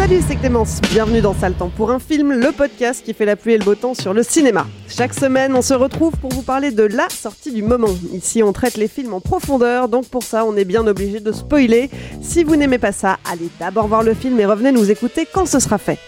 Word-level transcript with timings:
Salut, 0.00 0.22
c'est 0.26 0.36
Clémence. 0.36 0.80
Bienvenue 0.92 1.20
dans 1.20 1.34
Sale 1.34 1.52
Temps 1.52 1.68
pour 1.68 1.90
un 1.90 1.98
film, 1.98 2.32
le 2.32 2.52
podcast 2.52 3.04
qui 3.04 3.12
fait 3.12 3.26
la 3.26 3.36
pluie 3.36 3.52
et 3.52 3.58
le 3.58 3.64
beau 3.66 3.74
temps 3.74 3.92
sur 3.92 4.14
le 4.14 4.22
cinéma. 4.22 4.66
Chaque 4.88 5.12
semaine, 5.12 5.54
on 5.54 5.60
se 5.60 5.74
retrouve 5.74 6.16
pour 6.16 6.30
vous 6.30 6.40
parler 6.40 6.70
de 6.70 6.84
la 6.84 7.10
sortie 7.10 7.52
du 7.52 7.62
moment. 7.62 7.94
Ici, 8.14 8.42
on 8.42 8.54
traite 8.54 8.78
les 8.78 8.88
films 8.88 9.12
en 9.12 9.20
profondeur, 9.20 9.90
donc 9.90 10.06
pour 10.06 10.22
ça, 10.22 10.46
on 10.46 10.56
est 10.56 10.64
bien 10.64 10.86
obligé 10.86 11.20
de 11.20 11.30
spoiler. 11.32 11.90
Si 12.22 12.44
vous 12.44 12.56
n'aimez 12.56 12.78
pas 12.78 12.92
ça, 12.92 13.18
allez 13.30 13.50
d'abord 13.60 13.88
voir 13.88 14.02
le 14.02 14.14
film 14.14 14.40
et 14.40 14.46
revenez 14.46 14.72
nous 14.72 14.90
écouter 14.90 15.28
quand 15.30 15.44
ce 15.44 15.60
sera 15.60 15.76
fait. 15.76 15.98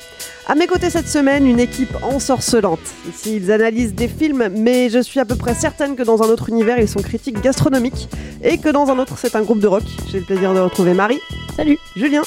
À 0.48 0.54
mes 0.54 0.66
côtés 0.66 0.88
cette 0.88 1.08
semaine, 1.08 1.46
une 1.46 1.60
équipe 1.60 1.94
ensorcelante. 2.02 2.80
Ici, 3.10 3.36
ils 3.36 3.52
analysent 3.52 3.94
des 3.94 4.08
films, 4.08 4.48
mais 4.56 4.88
je 4.88 5.00
suis 5.00 5.20
à 5.20 5.26
peu 5.26 5.36
près 5.36 5.54
certaine 5.54 5.96
que 5.96 6.02
dans 6.02 6.22
un 6.22 6.28
autre 6.28 6.48
univers, 6.48 6.78
ils 6.78 6.88
sont 6.88 7.02
critiques 7.02 7.42
gastronomiques 7.42 8.08
et 8.42 8.56
que 8.56 8.70
dans 8.70 8.88
un 8.88 8.98
autre, 8.98 9.18
c'est 9.18 9.36
un 9.36 9.42
groupe 9.42 9.60
de 9.60 9.68
rock. 9.68 9.84
J'ai 10.10 10.20
le 10.20 10.24
plaisir 10.24 10.54
de 10.54 10.60
retrouver 10.60 10.94
Marie. 10.94 11.20
Salut. 11.54 11.78
Julien. 11.94 12.22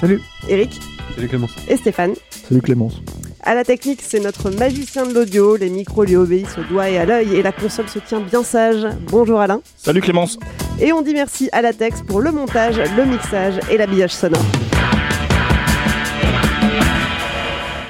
Salut. 0.00 0.20
Eric. 0.48 0.78
Salut 1.16 1.28
Clémence. 1.28 1.50
Et 1.68 1.76
Stéphane. 1.76 2.14
Salut 2.30 2.62
Clémence. 2.62 3.02
À 3.42 3.54
la 3.54 3.64
technique, 3.64 4.00
c'est 4.00 4.20
notre 4.20 4.48
magicien 4.50 5.04
de 5.04 5.12
l'audio. 5.12 5.56
Les 5.56 5.70
micros 5.70 6.04
lui 6.04 6.14
obéissent 6.14 6.56
au 6.56 6.62
doigt 6.72 6.88
et 6.88 6.98
à 6.98 7.04
l'œil 7.04 7.34
et 7.34 7.42
la 7.42 7.50
console 7.50 7.88
se 7.88 7.98
tient 7.98 8.20
bien 8.20 8.44
sage. 8.44 8.86
Bonjour 9.08 9.40
Alain. 9.40 9.60
Salut 9.76 10.00
Clémence. 10.00 10.38
Et 10.80 10.92
on 10.92 11.02
dit 11.02 11.14
merci 11.14 11.48
à 11.50 11.62
la 11.62 11.72
Tex 11.72 12.02
pour 12.02 12.20
le 12.20 12.30
montage, 12.30 12.76
le 12.96 13.04
mixage 13.06 13.58
et 13.70 13.76
l'habillage 13.76 14.12
sonore. 14.12 14.44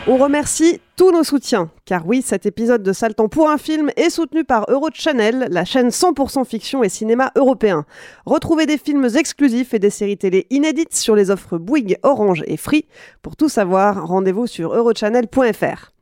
On 0.07 0.17
remercie 0.17 0.81
tous 0.99 1.13
nos 1.13 1.23
soutiens, 1.23 1.71
car 1.85 2.05
oui, 2.09 2.23
cet 2.23 2.45
épisode 2.45 2.83
de 2.83 2.93
Temps 3.13 3.29
pour 3.29 3.49
un 3.49 3.57
film 3.57 3.89
est 3.97 4.11
soutenu 4.11 4.43
par 4.43 4.67
Eurochannel, 4.69 5.47
la 5.49 5.65
chaîne 5.65 5.91
100% 5.91 6.45
fiction 6.45 6.83
et 6.83 6.89
cinéma 6.89 7.31
européen. 7.37 7.87
Retrouvez 8.27 8.67
des 8.67 8.79
films 8.79 9.09
exclusifs 9.15 9.73
et 9.75 9.79
des 9.79 9.91
séries 9.91 10.19
télé 10.19 10.49
inédites 10.51 10.97
sur 10.97 11.15
les 11.15 11.31
offres 11.31 11.57
Bouygues, 11.57 11.99
Orange 12.03 12.43
et 12.49 12.57
Free. 12.57 12.87
Pour 13.23 13.37
tout 13.37 13.49
savoir, 13.49 14.09
rendez-vous 14.09 14.49
sur 14.49 14.75
eurochannel.fr. 14.75 15.93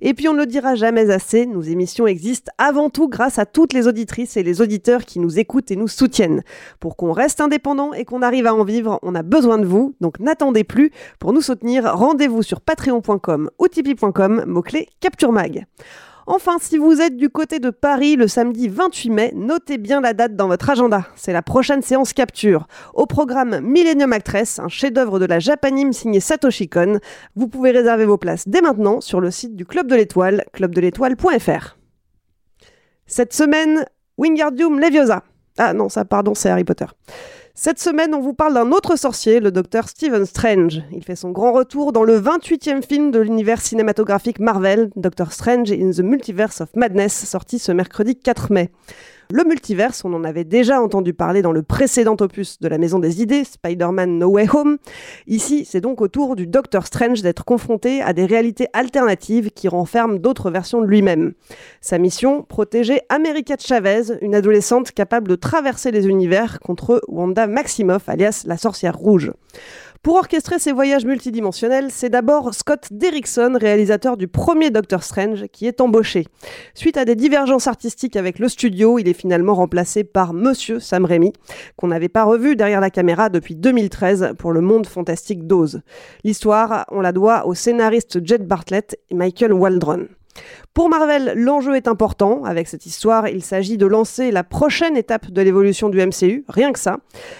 Et 0.00 0.14
puis 0.14 0.28
on 0.28 0.34
ne 0.34 0.38
le 0.38 0.46
dira 0.46 0.74
jamais 0.74 1.10
assez, 1.10 1.46
nos 1.46 1.62
émissions 1.62 2.06
existent 2.06 2.52
avant 2.58 2.90
tout 2.90 3.08
grâce 3.08 3.38
à 3.38 3.46
toutes 3.46 3.72
les 3.72 3.86
auditrices 3.86 4.36
et 4.36 4.42
les 4.42 4.60
auditeurs 4.60 5.04
qui 5.04 5.20
nous 5.20 5.38
écoutent 5.38 5.70
et 5.70 5.76
nous 5.76 5.88
soutiennent. 5.88 6.42
Pour 6.80 6.96
qu'on 6.96 7.12
reste 7.12 7.40
indépendant 7.40 7.92
et 7.92 8.04
qu'on 8.04 8.22
arrive 8.22 8.46
à 8.46 8.54
en 8.54 8.64
vivre, 8.64 8.98
on 9.02 9.14
a 9.14 9.22
besoin 9.22 9.58
de 9.58 9.66
vous, 9.66 9.94
donc 10.00 10.20
n'attendez 10.20 10.64
plus. 10.64 10.90
Pour 11.18 11.32
nous 11.32 11.40
soutenir, 11.40 11.94
rendez-vous 11.94 12.42
sur 12.42 12.60
patreon.com 12.60 13.50
ou 13.58 13.68
tipeee.com, 13.68 14.44
mot-clé 14.46 14.88
Capture 15.00 15.32
Mag. 15.32 15.66
Enfin, 16.26 16.56
si 16.58 16.78
vous 16.78 17.02
êtes 17.02 17.16
du 17.16 17.28
côté 17.28 17.58
de 17.58 17.68
Paris 17.68 18.16
le 18.16 18.28
samedi 18.28 18.68
28 18.68 19.10
mai, 19.10 19.32
notez 19.34 19.76
bien 19.76 20.00
la 20.00 20.14
date 20.14 20.36
dans 20.36 20.48
votre 20.48 20.70
agenda. 20.70 21.06
C'est 21.16 21.34
la 21.34 21.42
prochaine 21.42 21.82
séance 21.82 22.14
capture. 22.14 22.66
Au 22.94 23.04
programme 23.04 23.60
Millennium 23.60 24.12
Actress, 24.12 24.58
un 24.58 24.68
chef-d'œuvre 24.68 25.18
de 25.18 25.26
la 25.26 25.38
Japanime 25.38 25.92
signé 25.92 26.20
Satoshi 26.20 26.68
Kon. 26.68 26.98
Vous 27.36 27.46
pouvez 27.46 27.72
réserver 27.72 28.06
vos 28.06 28.16
places 28.16 28.48
dès 28.48 28.62
maintenant 28.62 29.02
sur 29.02 29.20
le 29.20 29.30
site 29.30 29.54
du 29.54 29.66
Club 29.66 29.86
de 29.86 29.96
l'Étoile, 29.96 30.44
clubdeletoile.fr. 30.54 31.76
Cette 33.06 33.34
semaine, 33.34 33.84
Wingardium 34.16 34.80
Leviosa. 34.80 35.24
Ah 35.58 35.74
non, 35.74 35.90
ça, 35.90 36.06
pardon, 36.06 36.34
c'est 36.34 36.48
Harry 36.48 36.64
Potter. 36.64 36.86
Cette 37.56 37.78
semaine, 37.78 38.16
on 38.16 38.20
vous 38.20 38.34
parle 38.34 38.54
d'un 38.54 38.72
autre 38.72 38.96
sorcier, 38.96 39.38
le 39.38 39.52
docteur 39.52 39.88
Stephen 39.88 40.26
Strange. 40.26 40.82
Il 40.90 41.04
fait 41.04 41.14
son 41.14 41.30
grand 41.30 41.52
retour 41.52 41.92
dans 41.92 42.02
le 42.02 42.18
28e 42.18 42.82
film 42.84 43.12
de 43.12 43.20
l'univers 43.20 43.60
cinématographique 43.60 44.40
Marvel, 44.40 44.90
Doctor 44.96 45.30
Strange 45.30 45.70
in 45.70 45.92
the 45.92 46.00
Multiverse 46.00 46.60
of 46.62 46.74
Madness, 46.74 47.14
sorti 47.14 47.60
ce 47.60 47.70
mercredi 47.70 48.16
4 48.16 48.52
mai. 48.52 48.70
Le 49.30 49.42
multiverse, 49.44 50.04
on 50.04 50.12
en 50.12 50.22
avait 50.22 50.44
déjà 50.44 50.82
entendu 50.82 51.14
parler 51.14 51.40
dans 51.40 51.52
le 51.52 51.62
précédent 51.62 52.16
opus 52.20 52.60
de 52.60 52.68
la 52.68 52.76
Maison 52.76 52.98
des 52.98 53.22
Idées, 53.22 53.44
Spider-Man 53.44 54.18
No 54.18 54.28
Way 54.28 54.48
Home. 54.52 54.76
Ici, 55.26 55.64
c'est 55.64 55.80
donc 55.80 56.02
au 56.02 56.08
tour 56.08 56.36
du 56.36 56.46
Docteur 56.46 56.86
Strange 56.86 57.22
d'être 57.22 57.44
confronté 57.44 58.02
à 58.02 58.12
des 58.12 58.26
réalités 58.26 58.66
alternatives 58.74 59.50
qui 59.50 59.68
renferment 59.68 60.18
d'autres 60.18 60.50
versions 60.50 60.82
de 60.82 60.86
lui-même. 60.86 61.32
Sa 61.80 61.98
mission, 61.98 62.42
protéger 62.42 63.00
America 63.08 63.56
Chavez, 63.58 64.18
une 64.20 64.34
adolescente 64.34 64.92
capable 64.92 65.28
de 65.28 65.36
traverser 65.36 65.90
les 65.90 66.06
univers 66.06 66.60
contre 66.60 67.00
Wanda 67.08 67.46
Maximoff, 67.46 68.08
alias 68.08 68.44
la 68.46 68.58
sorcière 68.58 68.96
rouge. 68.96 69.32
Pour 70.04 70.16
orchestrer 70.16 70.58
ces 70.58 70.72
voyages 70.72 71.06
multidimensionnels, 71.06 71.90
c'est 71.90 72.10
d'abord 72.10 72.52
Scott 72.52 72.88
Derrickson, 72.90 73.56
réalisateur 73.58 74.18
du 74.18 74.28
premier 74.28 74.70
Doctor 74.70 75.02
Strange, 75.02 75.46
qui 75.50 75.66
est 75.66 75.80
embauché. 75.80 76.26
Suite 76.74 76.98
à 76.98 77.06
des 77.06 77.14
divergences 77.16 77.68
artistiques 77.68 78.16
avec 78.16 78.38
le 78.38 78.50
studio, 78.50 78.98
il 78.98 79.08
est 79.08 79.14
finalement 79.14 79.54
remplacé 79.54 80.04
par 80.04 80.34
Monsieur 80.34 80.78
Sam 80.78 81.06
Raimi, 81.06 81.32
qu'on 81.76 81.88
n'avait 81.88 82.10
pas 82.10 82.24
revu 82.24 82.54
derrière 82.54 82.82
la 82.82 82.90
caméra 82.90 83.30
depuis 83.30 83.56
2013 83.56 84.34
pour 84.38 84.52
le 84.52 84.60
monde 84.60 84.86
fantastique 84.86 85.46
d'Oz. 85.46 85.80
L'histoire, 86.22 86.84
on 86.90 87.00
la 87.00 87.12
doit 87.12 87.46
au 87.46 87.54
scénariste 87.54 88.22
Jed 88.22 88.46
Bartlett 88.46 89.00
et 89.08 89.14
Michael 89.14 89.54
Waldron. 89.54 90.08
Pour 90.72 90.88
Marvel, 90.88 91.34
l'enjeu 91.36 91.76
est 91.76 91.86
important. 91.88 92.44
Avec 92.44 92.66
cette 92.68 92.86
histoire, 92.86 93.28
il 93.28 93.42
s'agit 93.42 93.76
de 93.76 93.86
lancer 93.86 94.30
la 94.30 94.42
prochaine 94.44 94.96
étape 94.96 95.30
de 95.30 95.42
l'évolution 95.42 95.88
du 95.88 95.98
MCU, 96.04 96.44
rien 96.48 96.72
que 96.72 96.78
ça. 96.78 96.98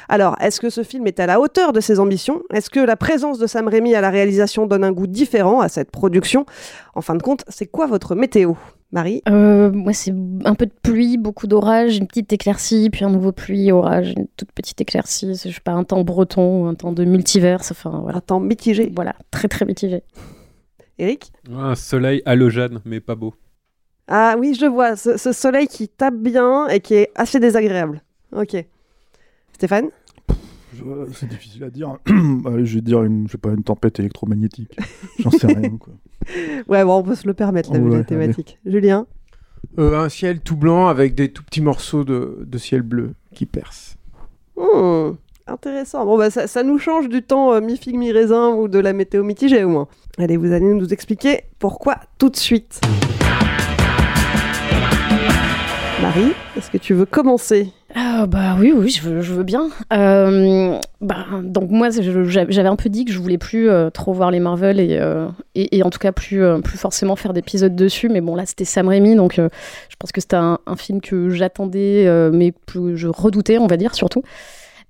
Alors, 0.08 0.36
est-ce 0.40 0.60
que 0.60 0.70
ce 0.70 0.82
film 0.82 1.06
est 1.06 1.18
à 1.20 1.26
la 1.26 1.40
hauteur 1.40 1.72
de 1.72 1.80
ses 1.80 1.98
ambitions? 1.98 2.42
Est-ce 2.52 2.70
que 2.70 2.80
la 2.80 2.96
présence 2.96 3.38
de 3.38 3.46
Sam 3.46 3.68
Raimi 3.68 3.94
à 3.94 4.00
la 4.00 4.10
réalisation 4.10 4.66
donne 4.66 4.84
un 4.84 4.92
goût 4.92 5.06
différent 5.06 5.60
à 5.60 5.68
cette 5.68 5.90
production? 5.90 6.46
En 6.94 7.00
fin 7.00 7.16
de 7.16 7.22
compte, 7.22 7.44
c'est 7.48 7.66
quoi 7.66 7.86
votre 7.86 8.14
météo? 8.14 8.54
Marie? 8.92 9.22
Euh, 9.28 9.72
Moi, 9.72 9.92
c'est 9.92 10.14
un 10.44 10.54
peu 10.54 10.66
de 10.66 10.72
pluie, 10.82 11.16
beaucoup 11.18 11.48
d'orage, 11.48 11.96
une 11.96 12.06
petite 12.06 12.32
éclaircie, 12.32 12.90
puis 12.90 13.04
un 13.04 13.10
nouveau 13.10 13.32
pluie, 13.32 13.72
orage, 13.72 14.14
une 14.16 14.28
toute 14.36 14.52
petite 14.52 14.80
éclaircie. 14.80 15.34
Je 15.34 15.50
sais 15.50 15.60
pas, 15.64 15.72
un 15.72 15.82
temps 15.82 16.04
breton, 16.04 16.68
un 16.68 16.74
temps 16.74 16.92
de 16.92 17.04
multiverse, 17.04 17.72
enfin 17.72 17.98
voilà. 18.00 18.18
Un 18.18 18.20
temps 18.20 18.38
mitigé 18.38 18.92
Voilà, 18.94 19.16
très 19.32 19.48
très 19.48 19.64
mitigé. 19.64 20.04
Eric 20.98 21.32
Un 21.50 21.74
soleil 21.74 22.22
halogène, 22.24 22.80
mais 22.84 23.00
pas 23.00 23.14
beau. 23.14 23.34
Ah 24.06 24.36
oui, 24.38 24.54
je 24.54 24.66
vois, 24.66 24.96
ce, 24.96 25.16
ce, 25.16 25.32
soleil 25.32 25.66
qui 25.66 25.88
tape 25.88 26.16
bien 26.16 26.68
et 26.68 26.80
qui 26.80 26.94
est 26.94 27.10
assez 27.14 27.40
désagréable. 27.40 28.02
Ok. 28.32 28.56
Stéphane 29.54 29.88
C'est 31.12 31.28
difficile 31.28 31.64
à 31.64 31.70
dire. 31.70 31.96
Allez, 32.46 32.66
je 32.66 32.74
vais 32.76 32.80
dire 32.82 33.02
une, 33.02 33.26
je 33.26 33.32
sais 33.32 33.38
pas, 33.38 33.50
une 33.50 33.62
tempête 33.62 33.98
électromagnétique. 34.00 34.76
J'en 35.20 35.30
sais 35.30 35.46
rien. 35.46 35.76
Quoi. 35.78 35.94
Ouais, 36.68 36.82
bon, 36.84 37.00
on 37.00 37.02
peut 37.02 37.14
se 37.14 37.26
le 37.26 37.34
permettre, 37.34 37.70
la, 37.72 37.80
Ouais, 37.80 37.98
la 37.98 38.04
thématique. 38.04 38.58
Julien 38.64 39.06
Euh, 39.78 39.98
un 39.98 40.08
ciel 40.08 40.40
tout 40.40 40.56
blanc 40.56 40.86
avec 40.86 41.14
des 41.14 41.30
tout 41.30 41.42
petits 41.42 41.60
morceaux 41.60 42.02
de, 42.04 42.44
de 42.46 42.58
ciel 42.58 42.80
bleu 42.80 43.12
qui 43.34 43.44
percent. 43.44 43.96
Hmm, 44.56 45.12
Intéressant. 45.46 46.06
Bon, 46.06 46.16
bah, 46.16 46.30
ça, 46.30 46.46
ça 46.46 46.62
nous 46.62 46.78
change 46.78 47.10
du 47.10 47.22
temps 47.22 47.52
euh, 47.52 47.60
mi-figue, 47.60 47.96
mi-raisin 47.96 48.54
ou 48.54 48.66
de 48.66 48.78
la 48.78 48.94
météo 48.94 49.22
mitigée 49.22 49.62
au 49.62 49.68
moins. 49.68 49.88
Allez, 50.16 50.38
vous 50.38 50.52
allez 50.52 50.64
nous 50.64 50.88
expliquer 50.88 51.42
pourquoi 51.58 51.96
tout 52.18 52.30
de 52.30 52.36
suite. 52.36 52.80
Marie, 56.00 56.32
est-ce 56.56 56.70
que 56.70 56.78
tu 56.78 56.94
veux 56.94 57.04
commencer? 57.04 57.68
Ah, 57.94 58.26
bah 58.26 58.56
oui, 58.58 58.72
oui, 58.74 58.88
je 58.88 59.02
veux, 59.02 59.20
je 59.20 59.34
veux 59.34 59.42
bien. 59.42 59.68
Euh, 59.92 60.78
bah, 61.02 61.26
donc 61.42 61.70
moi, 61.70 61.90
j'avais 61.90 62.68
un 62.68 62.76
peu 62.76 62.88
dit 62.88 63.04
que 63.04 63.12
je 63.12 63.18
voulais 63.18 63.38
plus 63.38 63.68
euh, 63.68 63.90
trop 63.90 64.12
voir 64.12 64.30
les 64.30 64.40
Marvel 64.40 64.80
et, 64.80 64.96
euh, 64.98 65.28
et, 65.54 65.76
et 65.76 65.82
en 65.82 65.90
tout 65.90 65.98
cas 65.98 66.12
plus, 66.12 66.42
plus 66.62 66.78
forcément 66.78 67.16
faire 67.16 67.34
d'épisodes 67.34 67.76
dessus. 67.76 68.08
Mais 68.08 68.20
bon, 68.20 68.34
là, 68.34 68.46
c'était 68.46 68.64
Sam 68.64 68.88
Raimi, 68.88 69.14
donc 69.14 69.34
je 69.36 69.96
pense 69.98 70.10
que 70.10 70.20
c'était 70.22 70.36
un, 70.36 70.58
film 70.76 71.02
que 71.02 71.28
j'attendais, 71.28 72.08
mais 72.32 72.54
je 72.94 73.08
redoutais, 73.08 73.58
on 73.58 73.66
va 73.66 73.76
dire, 73.76 73.94
surtout. 73.94 74.22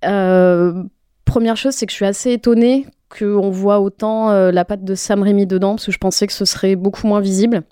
Euh, 0.04 0.82
première 1.24 1.56
chose, 1.56 1.74
c'est 1.74 1.86
que 1.86 1.92
je 1.92 1.96
suis 1.96 2.06
assez 2.06 2.32
étonnée 2.32 2.86
qu'on 3.16 3.50
voit 3.50 3.80
autant 3.80 4.30
euh, 4.30 4.50
la 4.50 4.64
patte 4.64 4.84
de 4.84 4.94
Sam 4.94 5.22
Raimi 5.22 5.46
dedans, 5.46 5.72
parce 5.72 5.86
que 5.86 5.92
je 5.92 5.98
pensais 5.98 6.26
que 6.26 6.32
ce 6.32 6.44
serait 6.44 6.76
beaucoup 6.76 7.06
moins 7.06 7.20
visible. 7.20 7.62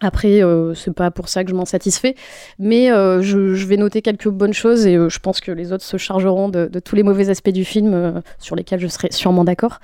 Après, 0.00 0.42
euh, 0.42 0.74
c'est 0.74 0.94
pas 0.94 1.10
pour 1.10 1.28
ça 1.28 1.44
que 1.44 1.50
je 1.50 1.54
m'en 1.54 1.66
satisfais, 1.66 2.14
mais 2.58 2.90
euh, 2.90 3.20
je, 3.20 3.38
vais 3.66 3.76
noter 3.76 4.00
quelques 4.00 4.28
bonnes 4.28 4.54
choses 4.54 4.86
et 4.86 4.96
euh, 4.96 5.10
je 5.10 5.18
pense 5.18 5.40
que 5.40 5.52
les 5.52 5.72
autres 5.72 5.84
se 5.84 5.98
chargeront 5.98 6.48
de, 6.48 6.70
tous 6.82 6.96
les 6.96 7.02
mauvais 7.02 7.28
aspects 7.28 7.50
du 7.50 7.66
film 7.66 7.92
euh, 7.92 8.20
sur 8.38 8.56
lesquels 8.56 8.80
je 8.80 8.88
serai 8.88 9.08
sûrement 9.10 9.44
d'accord. 9.44 9.78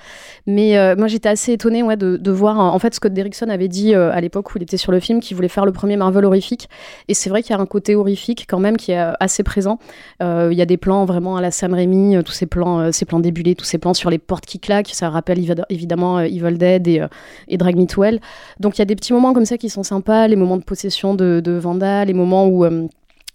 Mais 0.47 0.95
moi, 0.95 1.07
j'étais 1.07 1.29
assez 1.29 1.53
étonnée 1.53 1.83
ouais, 1.83 1.97
de, 1.97 2.31
voir. 2.31 2.57
En 2.59 2.79
fait, 2.79 2.93
Scott 2.93 3.13
Derrickson 3.13 3.49
avait 3.49 3.67
dit 3.67 3.93
à 3.93 4.19
l'époque 4.21 4.53
où 4.53 4.57
il 4.57 4.63
était 4.63 4.77
sur 4.77 4.91
le 4.91 4.99
film 4.99 5.19
qu'il 5.19 5.35
voulait 5.35 5.47
faire 5.47 5.65
le 5.65 5.71
premier 5.71 5.97
Marvel 5.97 6.25
horrifique, 6.25 6.69
et 7.07 7.13
c'est 7.13 7.29
vrai 7.29 7.43
qu'il 7.43 7.55
y 7.55 7.59
a 7.59 7.61
un 7.61 7.65
côté 7.65 7.95
horrifique 7.95 8.45
quand 8.47 8.59
même 8.59 8.77
qui 8.77 8.91
est 8.91 9.11
assez 9.19 9.43
présent. 9.43 9.79
Il 10.21 10.53
y 10.53 10.61
a 10.61 10.65
des 10.65 10.77
plans 10.77 11.05
vraiment 11.05 11.37
à 11.37 11.41
la 11.41 11.51
Sam 11.51 11.73
Raimi, 11.73 12.23
tous 12.23 12.31
ces 12.31 12.45
plans, 12.45 12.91
ces 12.91 13.05
plans 13.05 13.19
débulés, 13.19 13.55
tous 13.55 13.65
ces 13.65 13.77
plans 13.77 13.93
sur 13.93 14.09
les 14.09 14.19
portes 14.19 14.45
qui 14.45 14.59
claquent. 14.59 14.91
Ça 14.93 15.09
rappelle 15.09 15.39
évi- 15.39 15.63
évidemment 15.69 16.19
Evil 16.19 16.57
Dead 16.57 16.87
et, 16.87 17.05
et 17.47 17.57
Drag 17.57 17.75
Me 17.75 17.85
to 17.85 18.03
Hell. 18.03 18.19
Donc 18.59 18.77
il 18.77 18.79
y 18.79 18.83
a 18.83 18.85
des 18.85 18.95
petits 18.95 19.13
moments 19.13 19.33
comme 19.33 19.45
ça 19.45 19.57
qui 19.57 19.69
sont 19.69 19.83
sympas, 19.83 20.06
les 20.07 20.35
moments 20.35 20.57
de 20.57 20.63
possession 20.63 21.13
de, 21.13 21.59
Vanda, 21.61 22.05
les 22.05 22.13
moments 22.13 22.47
où 22.47 22.65
euh, 22.65 22.87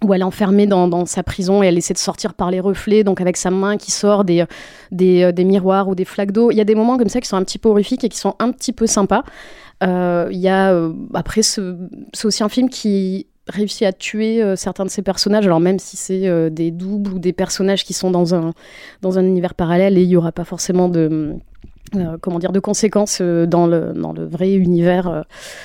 où 0.02 0.12
elle 0.12 0.22
est 0.22 0.24
enfermée 0.24 0.66
dans, 0.66 1.06
sa 1.06 1.22
prison 1.22 1.62
et 1.62 1.68
elle 1.68 1.78
essaie 1.78 1.94
de 1.94 1.98
sortir 1.98 2.34
par 2.34 2.50
les 2.50 2.58
reflets, 2.58 3.04
donc 3.04 3.20
avec 3.20 3.36
sa 3.36 3.52
main 3.52 3.76
qui 3.76 3.92
sort 3.92 4.24
des, 4.24 4.44
euh, 5.00 5.30
des, 5.30 5.44
miroirs 5.44 5.88
ou 5.88 5.94
des 5.94 6.04
flaques 6.04 6.32
d'eau. 6.32 6.50
Il 6.50 6.56
y 6.56 6.60
a 6.60 6.64
des 6.64 6.74
moments 6.74 6.98
comme 6.98 7.08
ça 7.08 7.20
qui 7.20 7.28
sont 7.28 7.36
un 7.36 7.44
petit 7.44 7.58
peu 7.58 7.68
horrifiques 7.68 8.02
et 8.02 8.08
qui 8.08 8.18
sont 8.18 8.34
un 8.40 8.50
petit 8.50 8.72
peu 8.72 8.88
sympas. 8.88 9.22
Euh, 9.84 10.26
Il 10.32 10.40
y 10.40 10.48
a, 10.48 10.76
après, 11.14 11.42
ce- 11.42 11.76
c'est 12.12 12.26
aussi 12.26 12.42
un 12.42 12.48
film 12.48 12.68
qui 12.68 13.28
réussit 13.46 13.84
à 13.84 13.92
tuer 13.92 14.42
certains 14.56 14.84
de 14.84 14.90
ses 14.90 15.02
personnages, 15.02 15.46
alors 15.46 15.60
même 15.60 15.78
si 15.78 15.96
c'est 15.96 16.50
des 16.50 16.72
doubles 16.72 17.12
ou 17.12 17.18
des 17.20 17.32
personnages 17.32 17.84
qui 17.84 17.92
sont 17.92 18.10
dans 18.10 18.34
un, 18.34 18.52
dans 19.02 19.20
un 19.20 19.24
univers 19.24 19.54
parallèle 19.54 19.98
et 19.98 20.02
il 20.02 20.08
n'y 20.08 20.16
aura 20.16 20.32
pas 20.32 20.44
forcément 20.44 20.88
de... 20.88 21.36
euh, 21.94 22.16
comment 22.20 22.38
dire 22.38 22.52
de 22.52 22.60
conséquences 22.60 23.18
euh, 23.20 23.44
dans 23.44 23.66
le 23.66 23.92
dans 23.92 24.14
le 24.14 24.24
vrai 24.24 24.54
univers 24.54 25.08
euh, 25.08 25.22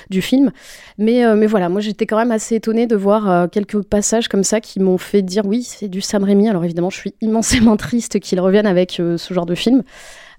du 0.10 0.22
film. 0.22 0.52
Mais 0.98 1.24
mais 1.36 1.48
voilà 1.48 1.70
moi 1.70 1.80
j'étais 1.80 2.06
quand 2.06 2.18
même 2.18 2.32
assez 2.32 2.56
étonnée 2.56 2.88
de 2.88 2.96
voir 2.96 3.50
quelques 3.50 3.82
passages 3.84 4.28
comme 4.28 4.44
ça 4.44 4.60
qui 4.60 4.80
m'ont 4.80 4.98
fait 4.98 5.22
dire 5.22 5.46
oui 5.46 5.64
c'est 5.64 5.88
du 5.88 6.02
Sam 6.02 6.24
Raimi. 6.24 6.50
Alors 6.50 6.66
évidemment 6.66 6.90
je 6.90 6.98
suis 6.98 7.14
immensément 7.22 7.78
triste 7.78 8.20
qu'il 8.20 8.40
revienne 8.40 8.68
avec 8.68 8.94
ce 8.94 9.34
genre 9.34 9.46
de 9.46 9.56
film. 9.56 9.84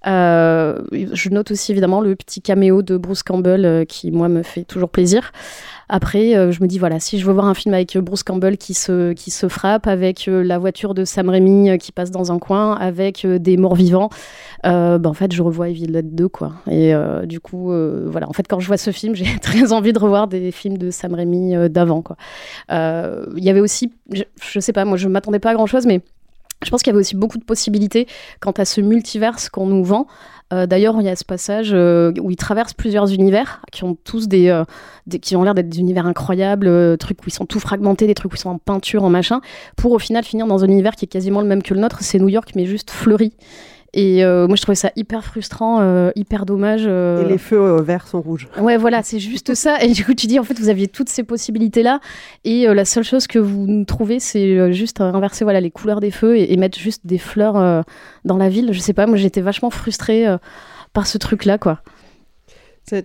Je 0.05 1.29
note 1.31 1.51
aussi 1.53 1.73
évidemment 1.73 2.01
le 2.01 2.17
petit 2.17 2.43
caméo 2.43 2.83
de 2.83 2.97
Bruce 2.97 3.23
Campbell 3.23 3.87
qui 3.87 4.11
moi 4.11 4.29
me 4.29 4.43
fait 4.43 4.65
toujours 4.65 4.91
plaisir 4.91 5.33
après, 5.89 6.37
euh, 6.37 6.53
je 6.53 6.63
me 6.63 6.69
dis, 6.69 6.79
voilà, 6.79 7.01
si 7.01 7.19
je 7.19 7.27
veux 7.27 7.33
voir 7.33 7.47
un 7.47 7.55
film 7.55 7.75
avec 7.75 7.97
Bruce 7.99 8.23
Campbell 8.23 8.59
qui 8.59 8.75
se, 8.75 9.13
qui 9.13 9.31
se 9.31 9.49
frappe, 9.49 9.87
avec 9.87 10.29
euh, 10.29 10.43
la 10.43 10.59
voiture 10.59 10.93
de 10.93 11.05
Sam 11.05 11.31
Raimi 11.31 11.71
euh, 11.71 11.77
qui 11.79 11.93
passe 11.93 12.11
dans 12.11 12.31
un 12.31 12.39
coin, 12.39 12.75
avec 12.75 13.27
des 13.27 13.57
morts 13.57 13.75
vivants, 13.75 14.11
bah, 14.65 15.01
en 15.05 15.15
fait, 15.15 15.33
je 15.33 15.43
revois 15.43 15.71
Evil 15.71 15.87
Dead 15.87 16.15
2, 16.15 16.29
quoi. 16.29 16.53
Et 16.71 16.93
du 17.25 17.41
coup, 17.41 17.73
voilà, 18.07 18.29
en 18.29 18.33
fait, 18.33 18.47
quand 18.49 18.61
je 18.61 18.67
vois 18.67 18.77
ce 18.77 18.91
film, 18.91 19.15
j'ai 19.17 19.39
très 19.39 19.73
envie 19.73 19.93
de 19.93 19.99
revoir 19.99 20.29
des 20.29 20.51
films 20.51 20.79
de 20.79 20.91
Sam 20.91 21.15
Raimi 21.15 21.55
d'avant, 21.71 22.03
quoi. 22.03 22.17
Il 22.71 23.45
y 23.45 23.51
avait 23.51 23.61
aussi, 23.61 23.93
je, 24.13 24.25
je 24.41 24.61
sais 24.61 24.73
pas, 24.73 24.85
moi, 24.85 24.97
je 24.97 25.09
m'attendais 25.09 25.39
pas 25.39 25.51
à 25.51 25.55
grand-chose, 25.55 25.87
mais 25.87 26.03
je 26.65 26.71
pense 26.71 26.83
qu'il 26.83 26.91
y 26.91 26.95
avait 26.95 27.01
aussi 27.01 27.17
beaucoup 27.17 27.39
de 27.39 27.45
possibilités 27.45 28.07
quant 28.41 28.53
à 28.53 28.65
ce 28.65 28.81
multiverse 28.81 29.49
qu'on 29.49 29.67
nous 29.67 29.85
vend. 29.85 30.07
Euh, 30.53 30.67
D'ailleurs, 30.67 30.97
il 31.01 31.05
y 31.05 31.09
a 31.11 31.15
ce 31.17 31.25
passage 31.27 31.71
euh, 31.73 32.11
où 32.21 32.31
ils 32.31 32.37
traversent 32.37 32.73
plusieurs 32.75 33.13
univers 33.13 33.61
qui 33.71 33.85
ont 33.85 33.95
tous 34.03 34.29
des, 34.29 34.49
euh, 34.49 34.65
des- 35.07 35.19
qui 35.21 35.37
ont 35.37 35.43
l'air 35.43 35.55
d'être 35.55 35.69
des 35.69 35.79
univers 35.79 36.07
incroyables, 36.07 36.97
trucs 36.99 37.21
où 37.21 37.25
ils 37.29 37.33
sont 37.33 37.45
tout 37.47 37.61
fragmentés, 37.61 38.07
des 38.07 38.15
trucs 38.15 38.33
où 38.33 38.37
ils 38.37 38.41
sont 38.41 38.51
en 38.51 38.59
peinture, 38.59 39.05
en 39.05 39.11
machin, 39.11 39.41
pour 39.77 39.93
au 39.93 39.99
final 39.99 40.25
finir 40.25 40.47
dans 40.47 40.65
un 40.65 40.69
univers 40.69 40.97
qui 40.97 41.05
est 41.05 41.09
quasiment 41.09 41.43
le 41.43 41.47
même 41.47 41.63
que 41.63 41.75
le 41.75 41.81
nôtre. 41.81 41.99
C'est 42.01 42.19
New 42.19 42.29
York, 42.31 42.53
mais 42.57 42.65
juste 42.65 42.91
fleuri. 42.91 43.35
Et 43.95 44.23
euh, 44.23 44.47
moi, 44.47 44.57
je 44.57 44.63
trouvais 44.63 44.77
ça 44.77 44.91
hyper 44.97 45.25
frustrant, 45.25 45.81
euh, 45.81 46.11
hyper 46.15 46.45
dommage. 46.45 46.85
euh. 46.87 47.25
Et 47.25 47.29
les 47.29 47.39
feux 47.39 47.81
verts 47.81 48.07
sont 48.07 48.21
rouges. 48.21 48.47
Ouais, 48.61 48.77
voilà, 48.77 49.03
c'est 49.03 49.19
juste 49.19 49.55
ça. 49.55 49.83
Et 49.83 49.93
du 49.93 50.05
coup, 50.05 50.15
tu 50.15 50.27
dis, 50.27 50.39
en 50.39 50.45
fait, 50.45 50.59
vous 50.59 50.69
aviez 50.69 50.89
toutes 50.89 51.09
ces 51.09 51.23
possibilités-là. 51.23 52.01
Et 52.45 52.67
la 52.67 52.85
seule 52.85 53.05
chose 53.05 53.27
que 53.27 53.39
vous 53.39 53.85
trouvez, 53.87 54.21
c'est 54.21 54.73
juste 54.73 55.01
inverser 55.01 55.45
voilà, 55.45 55.61
les 55.61 55.71
couleurs 55.71 56.01
des 56.01 56.11
feux 56.11 56.37
et, 56.37 56.53
et 56.53 56.57
mettre 56.57 56.79
juste 56.79 57.07
des 57.07 57.19
fleurs 57.19 57.85
dans 58.25 58.37
la 58.37 58.49
ville. 58.49 58.73
Je 58.73 58.79
sais 58.79 58.93
pas, 58.93 59.07
moi, 59.07 59.17
j'étais 59.17 59.41
vachement 59.41 59.71
frustrée 59.71 60.27
par 60.93 61.07
ce 61.07 61.17
truc-là, 61.19 61.57
quoi. 61.59 61.81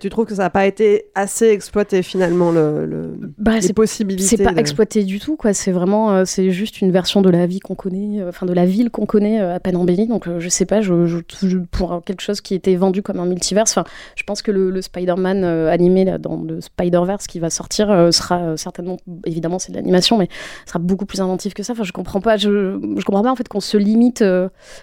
Tu 0.00 0.08
trouves 0.08 0.26
que 0.26 0.34
ça 0.34 0.42
n'a 0.44 0.50
pas 0.50 0.66
été 0.66 1.06
assez 1.14 1.46
exploité 1.48 2.02
finalement 2.02 2.50
le, 2.50 2.86
le- 2.86 3.18
Bah, 3.38 3.58
les 3.58 3.72
possibilités 3.72 4.24
C'est 4.36 4.42
pas 4.42 4.52
de- 4.52 4.58
exploité 4.60 5.04
du 5.04 5.20
tout, 5.20 5.36
quoi. 5.36 5.52
C'est 5.52 5.72
vraiment, 5.72 6.12
euh, 6.12 6.24
c'est 6.24 6.50
juste 6.50 6.80
une 6.80 6.90
version 6.90 7.20
de 7.22 7.30
la 7.30 7.46
vie 7.46 7.60
qu'on 7.60 7.74
connaît, 7.74 8.20
euh, 8.20 8.28
enfin 8.28 8.46
de 8.46 8.52
la 8.52 8.64
ville 8.66 8.90
qu'on 8.90 9.06
connaît 9.06 9.40
euh, 9.40 9.54
à 9.54 9.60
peine 9.60 9.76
embellie. 9.76 10.06
Donc, 10.06 10.26
je 10.38 10.48
sais 10.48 10.64
pas, 10.66 10.80
je, 10.80 11.06
je- 11.06 11.18
je- 11.42 11.58
pour 11.58 12.02
quelque 12.04 12.20
chose 12.22 12.40
qui 12.40 12.54
était 12.54 12.74
vendu 12.76 13.02
comme 13.02 13.18
un 13.20 13.26
multiverse, 13.26 13.72
enfin, 13.76 13.84
je 14.16 14.22
pense 14.24 14.42
que 14.42 14.50
le, 14.50 14.70
le 14.70 14.82
Spider-Man 14.82 15.44
animé 15.44 16.04
là, 16.04 16.18
dans 16.18 16.36
le 16.42 16.60
Spider-Verse 16.60 17.26
qui 17.26 17.38
va 17.40 17.50
sortir 17.50 18.08
sera 18.12 18.56
certainement, 18.56 18.96
évidemment, 19.26 19.58
c'est 19.58 19.72
de 19.72 19.76
l'animation, 19.76 20.16
mais 20.18 20.28
sera 20.66 20.78
beaucoup 20.78 21.06
plus 21.06 21.20
inventif 21.20 21.54
que 21.54 21.62
ça. 21.62 21.72
Enfin, 21.74 21.84
je 21.84 21.92
comprends 21.92 22.20
pas, 22.20 22.36
je, 22.36 22.78
je 22.98 23.04
comprends 23.04 23.22
pas 23.22 23.30
en 23.32 23.36
fait 23.36 23.48
qu'on 23.48 23.60
se 23.60 23.76
limite, 23.76 24.24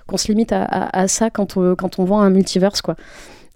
qu'on 0.08 0.18
se 0.18 0.28
limite 0.28 0.52
à, 0.52 0.64
à- 0.64 1.02
à 1.02 1.08
ça 1.08 1.30
quand, 1.30 1.58
on- 1.58 1.76
quand 1.76 2.00
on 2.00 2.06
vend 2.06 2.22
un 2.22 2.30
multiverse, 2.30 2.82
quoi. 2.82 2.96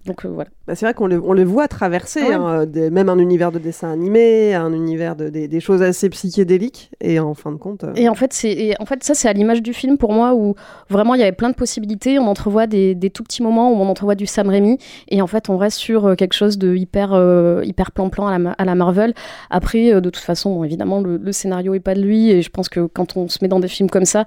Donc 0.06 0.24
voilà. 0.24 0.50
Bah, 0.66 0.74
c'est 0.74 0.84
vrai 0.84 0.94
qu'on 0.94 1.06
le, 1.06 1.20
on 1.24 1.32
le 1.32 1.44
voit 1.44 1.68
traverser, 1.68 2.22
Ouais. 2.22 2.34
hein, 2.34 2.66
des- 2.66 2.90
même 2.90 3.08
un 3.08 3.18
univers 3.18 3.52
de 3.52 3.58
dessin 3.60 3.90
animé, 3.92 4.54
un 4.54 4.72
univers 4.72 5.14
de, 5.14 5.28
des, 5.28 5.46
des 5.46 5.60
choses 5.60 5.80
assez 5.82 6.08
psychédéliques, 6.10 6.90
et 7.00 7.20
en 7.20 7.34
fin 7.34 7.52
de 7.52 7.56
compte. 7.56 7.84
euh, 7.84 7.92
Et 7.94 8.08
en 8.08 8.14
fait, 8.14 8.32
c'est, 8.32 8.50
et 8.50 8.74
en 8.80 8.84
fait 8.86 9.04
ça, 9.04 9.14
c'est 9.14 9.28
à 9.28 9.32
l'image 9.32 9.62
du 9.62 9.72
film 9.72 9.96
pour 9.96 10.12
moi 10.12 10.34
où 10.34 10.54
vraiment 10.90 11.14
il 11.14 11.20
y 11.20 11.22
avait 11.22 11.30
plein 11.32 11.50
de 11.50 11.54
possibilités. 11.54 12.18
On 12.18 12.26
entrevoit 12.26 12.66
des, 12.66 12.94
des 12.96 13.10
tout 13.10 13.22
petits 13.22 13.42
moments 13.44 13.70
où 13.70 13.76
on 13.76 13.88
entrevoit 13.88 14.16
du 14.16 14.26
Sam 14.26 14.48
Raimi 14.48 14.78
et 15.08 15.22
en 15.22 15.26
fait 15.28 15.48
on 15.48 15.56
reste 15.56 15.78
sur 15.78 16.04
euh, 16.06 16.14
quelque 16.16 16.32
chose 16.34 16.58
de 16.58 16.74
hyper, 16.74 17.12
euh, 17.12 17.62
hyper 17.64 17.92
plan-plan 17.92 18.26
à 18.26 18.32
la, 18.32 18.38
Ma- 18.38 18.52
à 18.58 18.64
la 18.64 18.74
Marvel. 18.74 19.14
Après, 19.50 19.92
euh, 19.92 20.00
de 20.00 20.10
toute 20.10 20.24
façon, 20.24 20.52
bon, 20.54 20.64
évidemment, 20.64 21.00
le, 21.00 21.16
le 21.16 21.32
scénario 21.32 21.74
est 21.74 21.80
pas 21.80 21.94
de 21.94 22.00
lui 22.02 22.30
et 22.30 22.42
je 22.42 22.50
pense 22.50 22.68
que 22.68 22.86
quand 22.86 23.16
on 23.16 23.28
se 23.28 23.38
met 23.42 23.48
dans 23.48 23.60
des 23.60 23.68
films 23.68 23.88
comme 23.90 24.04
ça, 24.04 24.24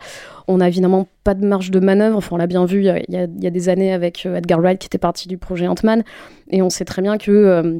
on 0.48 0.62
a 0.62 0.68
évidemment 0.68 1.08
pas 1.26 1.34
de 1.34 1.46
marge 1.46 1.70
de 1.70 1.80
manœuvre. 1.80 2.18
Enfin, 2.18 2.36
on 2.36 2.38
l'a 2.38 2.48
bien 2.48 2.66
vu 2.66 2.80
il 2.80 2.86
y 2.86 2.90
a, 2.90 3.00
il 3.00 3.44
y 3.44 3.52
des 3.52 3.70
années 3.70 3.92
avec 3.94 4.26
euh, 4.26 4.38
Edgar 4.38 4.60
Wright 4.62 4.80
qui 4.80 4.86
était 4.88 4.98
parti 4.98 5.28
du 5.28 5.38
projet 5.38 5.68
Ant-Man 5.68 6.04
et 6.50 6.62
on 6.62 6.70
sait 6.70 6.86
très 6.86 7.02
bien 7.02 7.18
que. 7.18 7.31
euh, 7.31 7.78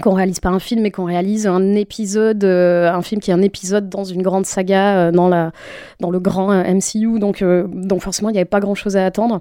qu'on 0.00 0.14
réalise 0.14 0.38
pas 0.38 0.50
un 0.50 0.60
film, 0.60 0.82
mais 0.82 0.92
qu'on 0.92 1.06
réalise 1.06 1.48
un 1.48 1.74
épisode, 1.74 2.44
euh, 2.44 2.88
un 2.88 3.02
film 3.02 3.20
qui 3.20 3.32
est 3.32 3.34
un 3.34 3.42
épisode 3.42 3.88
dans 3.88 4.04
une 4.04 4.22
grande 4.22 4.46
saga, 4.46 4.96
euh, 4.96 5.10
dans, 5.10 5.28
la, 5.28 5.50
dans 5.98 6.10
le 6.10 6.20
grand 6.20 6.52
MCU. 6.52 7.18
Donc, 7.18 7.42
donc 7.42 8.00
forcément, 8.00 8.28
il 8.28 8.34
n'y 8.34 8.38
avait 8.38 8.44
pas 8.44 8.60
grand-chose 8.60 8.96
à 8.96 9.04
attendre. 9.04 9.40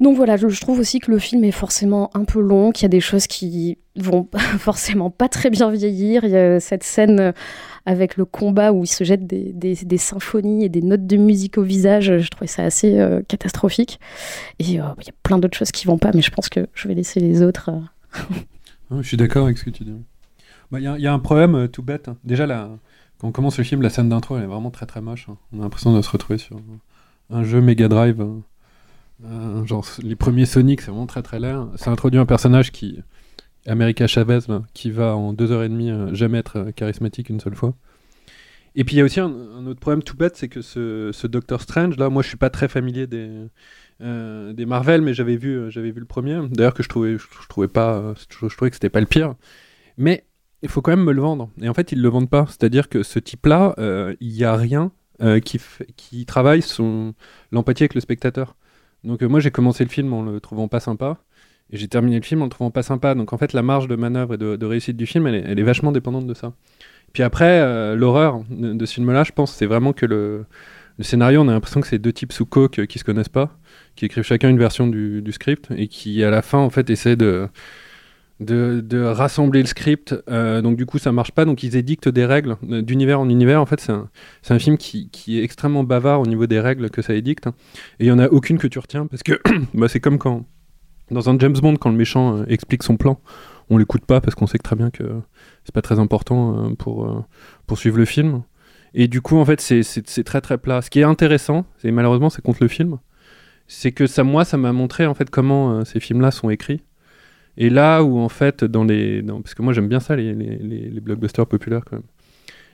Donc 0.00 0.16
voilà, 0.16 0.36
je, 0.36 0.48
je 0.48 0.60
trouve 0.60 0.80
aussi 0.80 0.98
que 0.98 1.12
le 1.12 1.20
film 1.20 1.44
est 1.44 1.52
forcément 1.52 2.10
un 2.14 2.24
peu 2.24 2.40
long, 2.40 2.72
qu'il 2.72 2.82
y 2.82 2.86
a 2.86 2.88
des 2.88 3.00
choses 3.00 3.28
qui 3.28 3.78
vont 3.94 4.26
forcément 4.58 5.10
pas 5.10 5.28
très 5.28 5.48
bien 5.48 5.70
vieillir. 5.70 6.24
Il 6.24 6.30
y 6.30 6.36
a 6.36 6.58
cette 6.58 6.82
scène 6.82 7.32
avec 7.86 8.16
le 8.16 8.24
combat 8.24 8.72
où 8.72 8.84
il 8.84 8.88
se 8.88 9.04
jette 9.04 9.26
des, 9.26 9.74
symphonies 9.98 10.64
et 10.64 10.68
des 10.68 10.82
notes 10.82 11.06
de 11.06 11.16
musique 11.16 11.58
au 11.58 11.62
visage. 11.62 12.18
Je 12.18 12.28
trouvais 12.28 12.46
ça 12.46 12.64
assez 12.64 12.98
euh, 12.98 13.22
catastrophique. 13.26 13.98
Et 14.58 14.80
euh, 14.80 14.84
il 15.00 15.06
y 15.06 15.10
a 15.10 15.14
plein 15.22 15.38
d'autres 15.38 15.56
choses 15.56 15.72
qui 15.72 15.86
vont 15.86 15.98
pas, 15.98 16.10
mais 16.14 16.22
je 16.22 16.30
pense 16.30 16.48
que 16.48 16.66
je 16.74 16.88
vais 16.88 16.94
laisser 16.94 17.20
les 17.20 17.42
autres. 17.42 17.70
euh, 17.70 18.34
Ouais, 18.90 19.02
je 19.02 19.08
suis 19.08 19.16
d'accord 19.16 19.46
avec 19.46 19.58
ce 19.58 19.64
que 19.64 19.70
tu 19.70 19.84
dis. 19.84 19.94
Bah, 20.70 20.78
Il 20.80 20.84
y, 20.84 21.06
a- 21.06 21.12
un 21.12 21.18
problème 21.18 21.68
tout 21.68 21.82
bête. 21.82 22.10
Déjà, 22.24 22.46
quand 23.18 23.28
on 23.28 23.32
commence 23.32 23.58
le 23.58 23.64
film, 23.64 23.82
la 23.82 23.90
scène 23.90 24.08
d'intro, 24.08 24.36
elle 24.36 24.44
est 24.44 24.46
vraiment 24.46 24.70
très 24.70 24.86
très 24.86 25.00
moche. 25.00 25.26
hein. 25.30 25.36
On 25.52 25.60
a 25.60 25.62
l'impression 25.62 25.94
de 25.96 26.02
se 26.02 26.10
retrouver 26.10 26.38
sur 26.38 26.60
un, 27.30 27.42
jeu 27.42 27.60
Mega 27.60 27.88
Drive. 27.88 28.20
hein. 28.20 29.64
Genre, 29.66 29.86
les 30.02 30.16
premiers 30.16 30.46
Sonic, 30.46 30.80
c'est 30.80 30.90
vraiment 30.90 31.06
très 31.06 31.22
très 31.22 31.38
laid. 31.40 31.56
Ça 31.76 31.90
introduit 31.90 32.18
un 32.20 32.26
personnage 32.26 32.70
qui. 32.72 32.98
America 33.66 34.06
Chavez, 34.06 34.40
qui 34.74 34.90
va 34.90 35.16
en 35.16 35.32
deux 35.32 35.52
heures 35.52 35.62
et 35.62 35.68
demie 35.68 35.90
euh, 35.90 36.14
jamais 36.14 36.38
être 36.38 36.56
euh, 36.56 36.72
charismatique 36.72 37.28
une 37.28 37.40
seule 37.40 37.54
fois. 37.54 37.74
Et 38.74 38.84
puis 38.84 38.96
il 38.96 38.98
y 38.98 39.02
a 39.02 39.04
aussi 39.04 39.20
un, 39.20 39.66
autre 39.66 39.80
problème 39.80 40.02
tout 40.02 40.16
bête, 40.16 40.36
c'est 40.36 40.48
que 40.48 40.62
ce, 40.62 41.10
ce 41.12 41.26
Doctor 41.26 41.60
Strange, 41.60 41.98
là, 41.98 42.08
moi 42.08 42.22
je 42.22 42.28
suis 42.28 42.38
pas 42.38 42.48
très 42.48 42.68
familier 42.68 43.06
des, 43.06 43.30
euh, 44.00 44.54
des 44.54 44.64
Marvel, 44.64 45.02
mais 45.02 45.12
j'avais 45.12 45.36
vu, 45.36 45.58
euh, 45.58 45.68
vu 45.68 45.92
le 46.00 46.06
premier. 46.06 46.40
D'ailleurs 46.50 46.72
que 46.72 46.82
je 46.82 46.88
trouvais, 46.88 47.18
je, 47.18 47.26
je 47.42 47.48
trouvais 47.48 47.68
pas, 47.68 48.14
je, 48.30 48.46
trouvais 48.48 48.70
que 48.70 48.76
c'était 48.76 48.88
pas 48.88 49.00
le 49.00 49.06
pire. 49.06 49.34
Mais 49.98 50.24
il 50.62 50.70
faut 50.70 50.80
quand 50.80 50.92
même 50.92 51.04
me 51.04 51.12
le 51.12 51.20
vendre. 51.20 51.50
Et 51.60 51.68
en 51.68 51.74
fait, 51.74 51.92
ils 51.92 52.00
le 52.00 52.08
vendent 52.08 52.30
pas. 52.30 52.46
C'est-à-dire 52.48 52.88
que 52.88 53.02
ce 53.02 53.18
type-là, 53.18 53.74
il 54.20 54.32
y 54.32 54.44
a 54.44 54.56
rien 54.56 54.90
qui, 55.44 55.60
qui 55.96 56.24
travaille 56.24 56.62
son 56.62 57.14
l'empathie 57.50 57.82
avec 57.82 57.94
le 57.94 58.00
spectateur. 58.00 58.56
Donc 59.04 59.22
moi, 59.22 59.40
j'ai 59.40 59.50
commencé 59.50 59.84
le 59.84 59.90
film 59.90 60.12
en 60.12 60.22
le 60.22 60.40
trouvant 60.40 60.68
pas 60.68 60.80
sympa. 60.80 61.18
Et 61.72 61.78
j'ai 61.78 61.88
terminé 61.88 62.16
le 62.16 62.22
film 62.22 62.42
en 62.42 62.44
le 62.44 62.50
trouvant 62.50 62.70
pas 62.70 62.82
sympa. 62.82 63.14
Donc 63.14 63.32
en 63.32 63.38
fait, 63.38 63.52
la 63.52 63.62
marge 63.62 63.88
de 63.88 63.96
manœuvre 63.96 64.34
et 64.34 64.38
de, 64.38 64.64
réussite 64.64 64.96
du 64.96 65.06
film, 65.06 65.26
elle 65.26 65.58
est, 65.58 65.62
vachement 65.62 65.90
dépendante 65.90 66.26
de 66.26 66.34
ça. 66.34 66.52
Puis 67.12 67.22
après, 67.22 67.60
euh, 67.60 67.96
l'horreur 67.96 68.42
de, 68.50 68.86
ce 68.86 68.94
film-là, 68.94 69.24
je 69.24 69.32
pense, 69.32 69.52
c'est 69.52 69.66
vraiment 69.66 69.92
que 69.92 70.06
le, 70.06 70.44
scénario, 71.00 71.40
on 71.40 71.48
a 71.48 71.52
l'impression 71.52 71.80
que 71.80 71.86
c'est 71.86 71.98
deux 71.98 72.12
types 72.12 72.32
sous 72.32 72.46
coke 72.46 72.78
euh, 72.78 72.86
qui 72.86 72.98
se 72.98 73.04
connaissent 73.04 73.28
pas, 73.28 73.58
qui 73.96 74.04
écrivent 74.04 74.24
chacun 74.24 74.48
une 74.50 74.58
version 74.58 74.86
du, 74.86 75.32
script 75.32 75.68
et 75.76 75.88
qui, 75.88 76.22
à 76.22 76.30
la 76.30 76.42
fin, 76.42 76.58
en 76.58 76.70
fait, 76.70 76.90
essaient 76.90 77.16
de, 77.16 77.48
de, 78.40 79.02
rassembler 79.02 79.60
le 79.60 79.66
script. 79.66 80.14
Euh, 80.30 80.60
donc, 80.60 80.76
du 80.76 80.86
coup, 80.86 80.98
ça 80.98 81.10
marche 81.10 81.32
pas. 81.32 81.44
Donc, 81.44 81.62
ils 81.62 81.76
édictent 81.76 82.08
des 82.08 82.24
règles 82.24 82.56
d'univers 82.62 83.20
en 83.20 83.28
univers. 83.28 83.60
En 83.60 83.66
fait, 83.66 83.80
c'est 83.80 83.92
un, 83.92 84.08
un 84.50 84.58
film 84.58 84.76
qui, 84.76 85.08
qui 85.10 85.40
est 85.40 85.42
extrêmement 85.42 85.84
bavard 85.84 86.20
au 86.20 86.26
niveau 86.26 86.46
des 86.46 86.60
règles 86.60 86.90
que 86.90 87.02
ça 87.02 87.14
édicte. 87.14 87.46
Et 87.98 88.04
il 88.04 88.06
y 88.06 88.12
en 88.12 88.18
a 88.18 88.28
aucune 88.28 88.58
que 88.58 88.66
tu 88.66 88.78
retiens 88.78 89.06
parce 89.06 89.22
que 89.22 89.40
bah, 89.74 89.88
c'est 89.88 90.00
comme 90.00 90.18
quand, 90.18 90.46
dans 91.12 91.30
un 91.30 91.38
James 91.38 91.56
Bond, 91.60 91.76
quand 91.76 91.90
le 91.90 91.96
méchant 91.96 92.38
euh, 92.38 92.44
explique 92.48 92.82
son 92.82 92.96
plan, 92.96 93.20
on 93.70 93.78
l'écoute 93.78 94.04
pas 94.04 94.20
parce 94.20 94.34
qu'on 94.34 94.46
sait 94.46 94.58
très 94.58 94.76
bien 94.76 94.90
que 94.90 95.04
c'est 95.64 95.74
pas 95.74 95.82
très 95.82 95.98
important 95.98 96.66
euh, 96.70 96.74
pour, 96.74 97.06
euh, 97.06 97.24
pour 97.66 97.78
suivre 97.78 97.98
le 97.98 98.04
film. 98.04 98.42
Et 98.94 99.08
du 99.08 99.22
coup, 99.22 99.36
en 99.38 99.44
fait, 99.44 99.60
c'est- 99.60 100.22
très 100.24 100.40
très 100.40 100.58
plat. 100.58 100.82
Ce 100.82 100.90
qui 100.90 101.00
est 101.00 101.04
intéressant, 101.04 101.64
et 101.84 101.90
malheureusement, 101.92 102.28
c'est 102.30 102.42
contre 102.42 102.62
le 102.62 102.68
film, 102.68 102.98
c'est 103.66 103.92
que 103.92 104.06
ça, 104.06 104.24
moi, 104.24 104.44
ça 104.44 104.56
m'a 104.58 104.72
montré 104.72 105.06
en 105.06 105.14
fait 105.14 105.30
comment 105.30 105.84
ces 105.84 105.98
films-là 106.00 106.30
sont 106.30 106.50
écrits. 106.50 106.82
Et 107.56 107.70
là 107.70 108.02
où 108.02 108.18
en 108.18 108.28
fait, 108.28 108.64
dans 108.64 108.84
les, 108.84 109.22
parce 109.22 109.54
que 109.54 109.62
moi 109.62 109.72
j'aime 109.72 109.88
bien 109.88 110.00
ça, 110.00 110.16
les, 110.16 110.32
blockbusters 111.00 111.46
populaires 111.46 111.82
quand 111.86 111.96
même. 111.96 112.06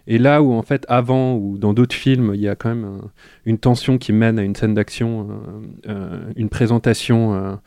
Et 0.06 0.18
là 0.18 0.40
où 0.42 0.52
en 0.52 0.62
fait, 0.62 0.84
avant 0.88 1.34
ou 1.36 1.58
dans 1.58 1.72
d'autres 1.74 1.94
films, 1.94 2.32
il 2.34 2.40
y 2.40 2.48
a 2.48 2.56
quand 2.56 2.70
même 2.70 2.84
un- 2.84 3.10
une 3.44 3.58
tension 3.58 3.98
qui 3.98 4.12
mène 4.12 4.38
à 4.38 4.42
une 4.42 4.54
scène 4.56 4.74
d'action, 4.74 5.28
une 6.36 6.48
présentation. 6.48 7.58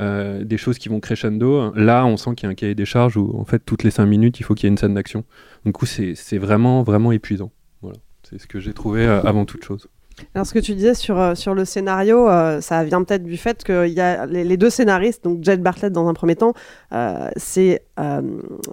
Euh, 0.00 0.44
des 0.44 0.56
choses 0.56 0.78
qui 0.78 0.88
vont 0.88 1.00
crescendo. 1.00 1.72
Là, 1.74 2.06
on 2.06 2.16
sent 2.16 2.34
qu'il 2.34 2.46
y 2.46 2.48
a 2.48 2.50
un 2.50 2.54
cahier 2.54 2.74
des 2.74 2.84
charges 2.84 3.16
où, 3.16 3.34
en 3.38 3.44
fait, 3.44 3.60
toutes 3.60 3.82
les 3.82 3.90
5 3.90 4.06
minutes, 4.06 4.40
il 4.40 4.42
faut 4.42 4.54
qu'il 4.54 4.66
y 4.66 4.68
ait 4.68 4.72
une 4.72 4.78
scène 4.78 4.94
d'action. 4.94 5.24
Du 5.64 5.72
coup, 5.72 5.86
c'est 5.86 6.38
vraiment, 6.38 6.82
vraiment 6.82 7.12
épuisant. 7.12 7.50
Voilà. 7.82 7.98
C'est 8.22 8.40
ce 8.40 8.46
que 8.46 8.60
j'ai 8.60 8.72
trouvé 8.72 9.06
euh, 9.06 9.22
avant 9.22 9.44
toute 9.44 9.64
chose. 9.64 9.88
Alors, 10.34 10.46
ce 10.46 10.54
que 10.54 10.58
tu 10.58 10.74
disais 10.74 10.94
sur, 10.94 11.18
euh, 11.18 11.34
sur 11.34 11.54
le 11.54 11.64
scénario, 11.64 12.28
euh, 12.28 12.60
ça 12.60 12.84
vient 12.84 13.02
peut-être 13.02 13.24
du 13.24 13.36
fait 13.36 13.64
qu'il 13.64 13.88
y 13.88 14.00
a 14.00 14.26
les, 14.26 14.44
les 14.44 14.56
deux 14.56 14.70
scénaristes, 14.70 15.24
donc 15.24 15.42
Jed 15.42 15.62
Bartlett 15.62 15.92
dans 15.92 16.08
un 16.08 16.14
premier 16.14 16.36
temps, 16.36 16.54
euh, 16.92 17.28
c'est 17.36 17.82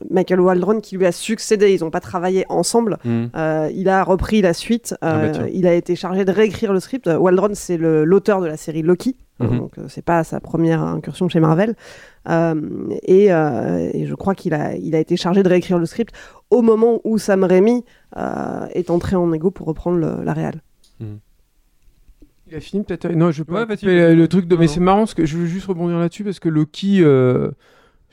Michael 0.10 0.40
Waldron 0.40 0.80
qui 0.80 0.98
lui 0.98 1.06
a 1.06 1.12
succédé. 1.12 1.74
Ils 1.74 1.82
n'ont 1.82 1.92
pas 1.92 2.00
travaillé 2.00 2.46
ensemble. 2.50 2.98
Mm. 3.04 3.26
Euh, 3.36 3.70
il 3.74 3.90
a 3.90 4.04
repris 4.04 4.42
la 4.42 4.54
suite. 4.54 4.96
Ah 5.02 5.28
bah 5.28 5.48
il 5.54 5.68
a 5.68 5.74
été 5.74 5.96
chargé 5.96 6.26
de 6.26 6.32
réécrire 6.32 6.74
le 6.74 6.80
script. 6.80 7.08
Waldron, 7.08 7.52
c'est 7.54 7.78
l'auteur 7.78 8.42
de 8.42 8.48
la 8.48 8.58
série 8.58 8.82
Loki. 8.82 9.16
Mhm. 9.48 9.58
Donc, 9.60 9.78
euh, 9.78 9.86
c'est 9.88 10.04
pas 10.06 10.24
sa 10.24 10.40
première 10.40 10.82
incursion 10.82 11.28
chez 11.30 11.40
Marvel. 11.40 11.76
Euh, 12.30 12.56
et, 13.04 13.32
euh, 13.34 13.90
et 13.94 14.06
je 14.06 14.14
crois 14.16 14.36
qu'il 14.36 14.54
a, 14.54 14.76
il 14.76 14.94
a 14.96 15.00
été 15.00 15.18
chargé 15.18 15.42
de 15.44 15.50
réécrire 15.50 15.80
le 15.80 15.86
script 15.86 16.14
au 16.50 16.62
moment 16.62 17.00
où 17.04 17.18
Sam 17.18 17.44
Raimi 17.44 17.84
euh, 18.18 18.66
est 18.74 18.90
entré 18.90 19.16
en 19.16 19.32
égo 19.34 19.50
pour 19.52 19.68
reprendre 19.68 19.98
le- 19.98 20.24
la 20.24 20.34
réal. 20.34 20.62
Il 22.48 22.56
a 22.56 22.60
fini 22.60 22.84
peut-être. 22.84 23.10
Non, 23.16 23.32
je 23.32 23.44
peux 23.44 23.54
Ouais, 23.54 23.66
pas 23.66 23.76
couper 23.78 24.14
le 24.14 24.28
truc 24.28 24.46
de. 24.48 24.56
Non, 24.56 24.62
Mais 24.62 24.68
c'est 24.68 24.80
marrant 24.82 25.00
parce 25.00 25.14
que 25.14 25.26
je 25.26 25.38
veux 25.38 25.46
juste 25.46 25.68
rebondir 25.68 25.98
là-dessus 26.00 26.24
parce 26.24 26.40
que 26.40 26.50
Loki. 26.50 27.02
euh, 27.04 27.52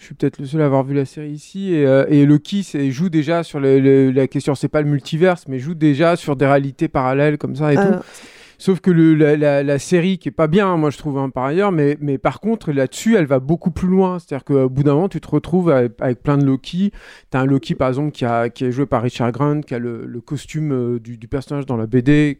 Je 0.00 0.04
suis 0.04 0.14
peut-être 0.14 0.38
le 0.38 0.46
seul 0.46 0.62
à 0.62 0.66
avoir 0.66 0.84
vu 0.84 0.94
la 0.94 1.04
série 1.04 1.32
ici 1.32 1.74
et, 1.74 1.84
euh, 1.84 2.06
et 2.08 2.24
Loki 2.24 2.62
joue 2.92 3.08
déjà 3.08 3.42
sur 3.42 3.58
le- 3.58 3.80
le- 3.80 4.12
la 4.12 4.28
question, 4.28 4.54
c'est 4.54 4.68
pas 4.68 4.80
le 4.80 4.88
multiverse, 4.88 5.46
mais 5.48 5.58
joue 5.58 5.74
déjà 5.74 6.14
sur 6.14 6.36
des 6.36 6.46
réalités 6.46 6.86
parallèles 6.86 7.36
comme 7.36 7.56
ça 7.56 7.72
et 7.72 7.76
Euh, 7.78 7.96
tout. 7.96 8.04
Sauf 8.60 8.80
que 8.80 8.90
le- 8.90 9.14
la, 9.14 9.78
série 9.78 10.18
qui 10.18 10.28
est 10.28 10.32
pas 10.32 10.48
bien, 10.48 10.76
moi 10.76 10.90
je 10.90 10.98
trouve 10.98 11.16
hein, 11.18 11.30
par 11.30 11.44
ailleurs, 11.44 11.70
mais, 11.70 11.96
mais 12.00 12.18
par 12.18 12.40
contre 12.40 12.72
là-dessus 12.72 13.16
elle 13.16 13.26
va 13.26 13.38
beaucoup 13.38 13.70
plus 13.70 13.86
loin. 13.86 14.18
C'est-à-dire 14.18 14.44
qu'au 14.44 14.68
bout 14.68 14.82
d'un 14.82 14.94
moment 14.94 15.08
tu 15.08 15.20
te 15.20 15.28
retrouves 15.28 15.70
avec, 15.70 16.22
plein 16.22 16.36
de 16.36 16.44
Loki. 16.44 16.92
T'as 17.30 17.40
un 17.40 17.46
Loki 17.46 17.76
par 17.76 17.88
exemple 17.88 18.10
qui, 18.10 18.24
a, 18.24 18.48
qui 18.50 18.64
est 18.64 18.72
joué 18.72 18.86
par 18.86 19.02
Richard 19.02 19.30
Grant, 19.30 19.60
qui 19.60 19.74
a 19.74 19.78
le, 19.78 20.20
costume 20.26 20.72
euh, 20.72 20.98
du, 20.98 21.16
du 21.16 21.28
personnage 21.28 21.66
dans 21.66 21.76
la 21.76 21.86
BD, 21.86 22.36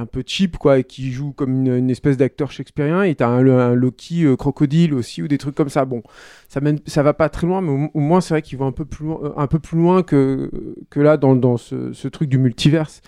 un 0.00 0.06
peu 0.06 0.22
cheap 0.26 0.56
quoi, 0.58 0.78
et 0.78 0.84
qui 0.84 1.10
joue 1.10 1.32
comme 1.32 1.66
une, 1.66 1.90
espèce 1.90 2.16
d'acteur 2.16 2.50
shakespearien. 2.50 3.02
Et 3.02 3.14
t'as 3.14 3.28
un, 3.28 3.46
un 3.46 3.74
Loki 3.74 4.24
euh, 4.24 4.36
crocodile 4.36 4.94
aussi 4.94 5.22
ou 5.22 5.28
des 5.28 5.38
trucs 5.38 5.54
comme 5.54 5.68
ça. 5.68 5.84
Bon, 5.84 6.02
ça 6.48 6.60
mène, 6.60 6.78
ça 6.86 7.02
va 7.02 7.14
pas 7.14 7.28
très 7.28 7.46
loin, 7.46 7.60
mais 7.60 7.90
au, 7.92 8.00
moins 8.00 8.20
c'est 8.20 8.34
vrai 8.34 8.42
qu'ils 8.42 8.58
vont 8.58 8.66
un 8.66 8.72
peu 8.72 8.84
plus 8.84 9.06
loin, 9.06 9.20
euh, 9.24 9.32
un 9.36 9.46
peu 9.46 9.58
plus 9.58 9.78
loin 9.78 10.02
que, 10.02 10.50
que 10.90 11.00
là 11.00 11.16
dans, 11.16 11.36
dans 11.36 11.56
ce, 11.56 12.08
truc 12.08 12.28
du 12.28 12.38
multiverse. 12.38 13.02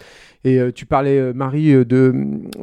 Et 0.45 0.61
euh, 0.61 0.71
tu 0.73 0.87
parlais, 0.87 1.33
Marie, 1.33 1.73
de, 1.85 2.13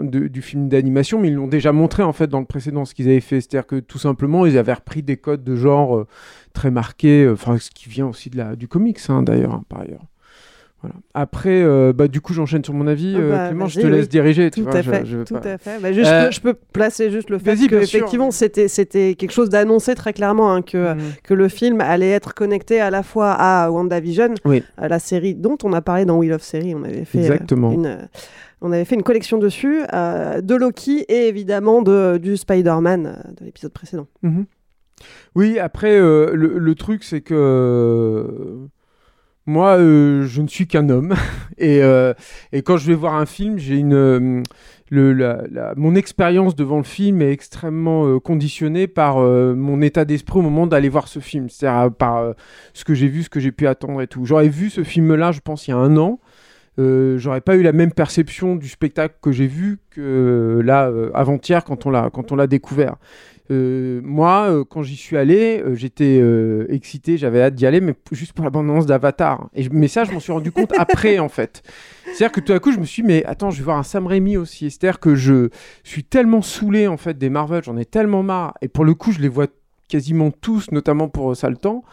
du 0.01 0.41
film 0.41 0.69
d'animation, 0.69 1.19
mais 1.19 1.27
ils 1.27 1.33
l'ont 1.33 1.47
déjà 1.47 1.73
montré 1.73 2.01
en 2.03 2.13
fait 2.13 2.27
dans 2.27 2.39
le 2.39 2.45
précédent 2.45 2.85
ce 2.85 2.93
qu'ils 2.95 3.09
avaient 3.09 3.19
fait. 3.19 3.41
C'est-à-dire 3.41 3.67
que 3.67 3.79
tout 3.79 3.99
simplement, 3.99 4.45
ils 4.45 4.57
avaient 4.57 4.73
repris 4.73 5.03
des 5.03 5.17
codes 5.17 5.43
de 5.43 5.55
genre 5.55 6.05
très 6.53 6.71
marqués, 6.71 7.27
enfin 7.29 7.57
ce 7.57 7.71
qui 7.71 7.89
vient 7.89 8.07
aussi 8.07 8.29
de 8.29 8.37
la, 8.37 8.55
du 8.55 8.67
comics 8.67 8.99
hein, 9.09 9.23
d'ailleurs, 9.23 9.53
hein, 9.53 9.63
par 9.67 9.81
ailleurs. 9.81 10.05
Voilà. 10.83 10.95
Après, 11.13 11.63
euh, 11.63 11.93
bah, 11.93 12.09
du 12.09 12.19
coup, 12.19 12.33
j'enchaîne 12.33 12.63
sur 12.63 12.73
mon 12.73 12.87
avis. 12.87 13.13
Ah 13.15 13.19
Euh, 13.19 13.29
bah, 13.31 13.47
Clément, 13.47 13.67
je 13.67 13.79
te 13.79 13.85
oui. 13.85 13.91
laisse 13.93 14.09
diriger. 14.09 14.51
tu 14.51 14.59
Tout 14.61 14.69
vois, 14.69 14.79
à 14.79 14.83
fait, 14.83 15.05
je 15.05 15.19
tout 15.23 15.35
à 15.41 15.57
fait. 15.57 15.79
Bah, 15.81 15.93
juste, 15.93 16.11
Euh, 16.11 16.29
je, 16.29 16.41
peux, 16.41 16.49
je 16.49 16.53
peux 16.53 16.59
placer 16.73 17.09
juste 17.09 17.29
le 17.29 17.37
fait 17.39 17.55
que 17.55 17.75
effectivement 17.75 18.31
c'était 18.31 18.67
c'était 18.67 19.15
quelque 19.15 19.31
chose 19.31 19.49
d'annoncé 19.49 19.95
très 19.95 20.11
clairement 20.11 20.53
hein, 20.53 20.61
que 20.61 20.93
Mhm. 20.93 20.99
que 21.23 21.33
le 21.33 21.47
film 21.47 21.79
allait 21.79 22.11
être 22.11 22.33
connecté 22.33 22.81
à 22.81 22.89
la 22.89 23.01
fois 23.01 23.31
à 23.31 23.71
WandaVision, 23.71 24.33
Oui. 24.43 24.61
à 24.77 24.89
la 24.89 24.99
série 24.99 25.35
dont 25.35 25.57
on 25.63 25.71
a 25.71 25.81
parlé 25.81 26.03
dans 26.03 26.17
Wheel 26.17 26.33
of 26.33 26.41
Series, 26.43 26.75
on 26.75 26.83
avait 26.83 27.05
fait 27.05 27.19
euh, 27.19 27.33
Exactement. 27.33 27.71
une 27.71 27.99
on 28.61 28.71
avait 28.73 28.85
fait 28.85 28.95
une 28.95 29.03
collection 29.03 29.37
dessus 29.37 29.83
de 29.91 30.55
Loki 30.55 31.05
et 31.07 31.27
évidemment 31.29 31.81
de, 31.81 32.17
du 32.17 32.35
Spider-Man 32.37 33.33
de 33.39 33.45
l'épisode 33.45 33.71
précédent. 33.71 34.07
Mhm. 34.21 34.45
Oui, 35.35 35.59
après, 35.59 35.97
le, 35.99 36.33
le 36.35 36.75
truc, 36.75 37.03
c'est 37.03 37.19
que 37.21 38.67
moi, 39.45 39.77
euh, 39.77 40.25
je 40.25 40.41
ne 40.41 40.47
suis 40.47 40.67
qu'un 40.67 40.89
homme. 40.89 41.15
et, 41.57 41.83
euh, 41.83 42.13
et 42.51 42.62
quand 42.62 42.77
je 42.77 42.88
vais 42.88 42.95
voir 42.95 43.15
un 43.15 43.25
film, 43.25 43.57
j'ai 43.57 43.75
une. 43.75 43.93
euh, 43.93 44.43
mon 45.75 45.95
expérience 45.95 46.55
devant 46.55 46.77
le 46.77 46.83
film 46.83 47.21
est 47.21 47.31
extrêmement 47.31 48.19
conditionnée 48.19 48.88
par 48.88 49.17
mon 49.17 49.81
état 49.81 50.05
d'esprit 50.05 50.39
au 50.39 50.43
moment 50.43 50.67
d'aller 50.67 50.89
voir 50.89 51.07
ce 51.07 51.19
film. 51.19 51.50
C'est-à-dire 51.50 51.91
par 51.93 52.33
ce 52.73 52.85
que 52.85 52.93
j'ai 52.93 53.07
vu, 53.07 53.23
ce 53.23 53.29
que 53.29 53.39
j'ai 53.39 53.51
pu 53.51 53.65
attendre 53.67 54.01
et 54.01 54.07
tout. 54.07 54.25
J'aurais 54.25 54.50
vu 54.50 54.69
ce 54.69 54.83
film-là, 54.83 55.31
je 55.31 55.39
pense, 55.39 55.67
il 55.67 55.71
y 55.71 55.73
a 55.73 55.77
un 55.77 55.97
an. 55.97 56.19
J'aurais 56.77 57.41
pas 57.41 57.55
eu 57.55 57.63
la 57.63 57.71
même 57.71 57.91
perception 57.91 58.55
du 58.55 58.69
spectacle 58.69 59.15
que 59.19 59.31
j'ai 59.31 59.47
vu 59.47 59.79
que 59.89 60.62
là 60.63 60.91
avant-hier 61.15 61.63
quand 61.63 61.88
on 61.88 62.35
l'a 62.35 62.47
découvert. 62.47 62.97
Euh, 63.53 64.01
moi, 64.03 64.50
euh, 64.50 64.63
quand 64.63 64.81
j'y 64.83 64.95
suis 64.95 65.17
allé, 65.17 65.62
euh, 65.62 65.75
j'étais 65.75 66.22
excité, 66.74 67.17
j'avais 67.17 67.41
hâte 67.41 67.55
d'y 67.55 67.65
aller, 67.65 67.81
mais 67.81 67.93
juste 68.12 68.33
pour 68.33 68.43
l'abondance 68.43 68.86
d'Avatar. 68.86 69.50
Et 69.53 69.67
mais 69.72 69.88
ça, 69.88 70.03
je 70.03 70.12
m'en 70.12 70.19
suis 70.19 70.31
rendu 70.31 70.51
compte 70.51 70.74
après, 70.77 71.19
en 71.19 71.29
fait. 71.29 71.62
C'est-à-dire 72.05 72.31
que 72.31 72.41
tout 72.41 72.53
à 72.53 72.60
coup, 72.60 72.72
je 72.72 72.79
me 72.79 72.86
suis 72.86 73.01
dit, 73.03 73.07
mais 73.07 73.25
attends, 73.25 73.51
je 73.51 73.57
vais 73.57 73.63
voir 73.63 73.77
un 73.77 73.83
Sam 73.83 74.07
Raimi 74.07 74.38
aussi. 74.38 74.69
C'est-à-dire 74.69 75.00
que 75.00 75.15
je 75.15 75.50
suis 75.83 76.03
tellement 76.03 76.41
saoulé, 76.41 76.88
en 76.88 76.98
fait, 76.98 77.17
des 77.17 77.29
Marvel, 77.29 77.63
j'en 77.63 77.77
ai 77.77 77.86
tellement 77.86 78.24
marre. 78.24 78.55
Et 78.62 78.67
pour 78.67 78.86
le 78.86 78.93
coup, 78.93 79.12
je 79.12 79.19
les 79.19 79.29
vois 79.29 79.48
quasiment 79.93 80.31
tous, 80.31 80.71
notamment 80.71 81.07
pour 81.07 81.31
euh, 81.31 81.35
Saltan. 81.35 81.83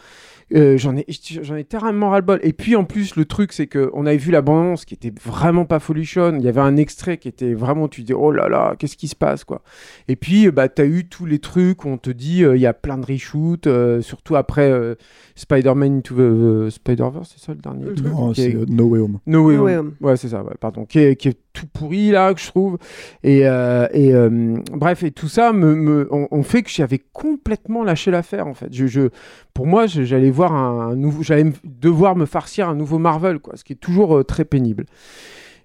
Euh, 0.53 0.77
j'en 0.77 0.97
ai 0.97 1.05
j'en 1.43 1.55
ai 1.55 1.63
terriblement 1.63 2.09
ras 2.09 2.17
le 2.19 2.25
bol 2.25 2.39
et 2.43 2.51
puis 2.51 2.75
en 2.75 2.83
plus 2.83 3.15
le 3.15 3.23
truc 3.23 3.53
c'est 3.53 3.67
que 3.67 3.89
on 3.93 4.05
avait 4.05 4.17
vu 4.17 4.31
la 4.31 4.41
bande 4.41 4.75
qui 4.79 4.93
était 4.93 5.13
vraiment 5.23 5.63
pas 5.63 5.79
folichonne 5.79 6.41
il 6.41 6.43
y 6.43 6.49
avait 6.49 6.59
un 6.59 6.75
extrait 6.75 7.17
qui 7.17 7.29
était 7.29 7.53
vraiment 7.53 7.87
tu 7.87 8.03
dis 8.03 8.13
oh 8.13 8.33
là 8.33 8.49
là 8.49 8.75
qu'est-ce 8.77 8.97
qui 8.97 9.07
se 9.07 9.15
passe 9.15 9.45
quoi 9.45 9.61
et 10.09 10.17
puis 10.17 10.47
euh, 10.47 10.51
bah 10.51 10.67
t'as 10.67 10.83
eu 10.85 11.05
tous 11.07 11.25
les 11.25 11.39
trucs 11.39 11.85
où 11.85 11.87
on 11.87 11.97
te 11.97 12.09
dit 12.09 12.43
euh, 12.43 12.57
il 12.57 12.61
y 12.61 12.65
a 12.65 12.73
plein 12.73 12.97
de 12.97 13.05
reshoots 13.05 13.65
euh, 13.67 14.01
surtout 14.01 14.35
après 14.35 14.69
euh, 14.69 14.95
Spider-Man 15.35 15.99
Into 15.99 16.15
the 16.15 16.19
euh, 16.19 16.69
Spider-Verse 16.69 17.33
c'est 17.37 17.45
ça 17.45 17.53
le 17.53 17.59
dernier 17.61 17.85
truc? 17.93 18.07
Non, 18.07 18.33
qui 18.33 18.41
est- 18.41 18.51
c'est 18.51 18.57
euh, 18.57 18.65
No 18.67 18.87
Way 18.87 18.99
Home. 18.99 19.19
No 19.27 19.45
Way 19.47 19.55
No 19.55 19.59
Home. 19.61 19.65
Way 19.67 19.77
Home. 19.77 19.93
Ouais, 20.01 20.17
c'est 20.17 20.27
ça, 20.27 20.43
ouais, 20.43 20.55
pardon. 20.59 20.83
Qui 20.83 20.99
est, 20.99 21.15
qui 21.15 21.29
est 21.29 21.37
tout 21.53 21.67
pourri, 21.67 22.11
là, 22.11 22.33
que 22.33 22.41
je 22.41 22.47
trouve. 22.47 22.77
Et, 23.23 23.47
euh, 23.47 23.87
euh, 23.95 24.57
bref, 24.71 25.03
et 25.03 25.11
tout 25.11 25.27
ça 25.27 25.53
me, 25.53 26.07
on, 26.11 26.43
fait 26.43 26.63
que 26.63 26.69
j'avais 26.69 26.99
complètement 27.13 27.83
lâché 27.83 28.11
l'affaire, 28.11 28.47
en 28.47 28.53
fait. 28.53 28.67
Je, 28.71 29.09
pour 29.53 29.67
moi, 29.67 29.87
j'allais 29.87 30.31
voir 30.31 30.53
un, 30.53 30.95
nouveau. 30.95 31.23
J'allais 31.23 31.51
devoir 31.63 32.15
me 32.15 32.25
farcir 32.25 32.69
un 32.69 32.75
nouveau 32.75 32.99
Marvel, 32.99 33.39
quoi, 33.39 33.55
ce 33.57 33.63
qui 33.63 33.73
est 33.73 33.77
toujours 33.77 34.17
euh, 34.17 34.23
très 34.23 34.45
pénible. 34.45 34.85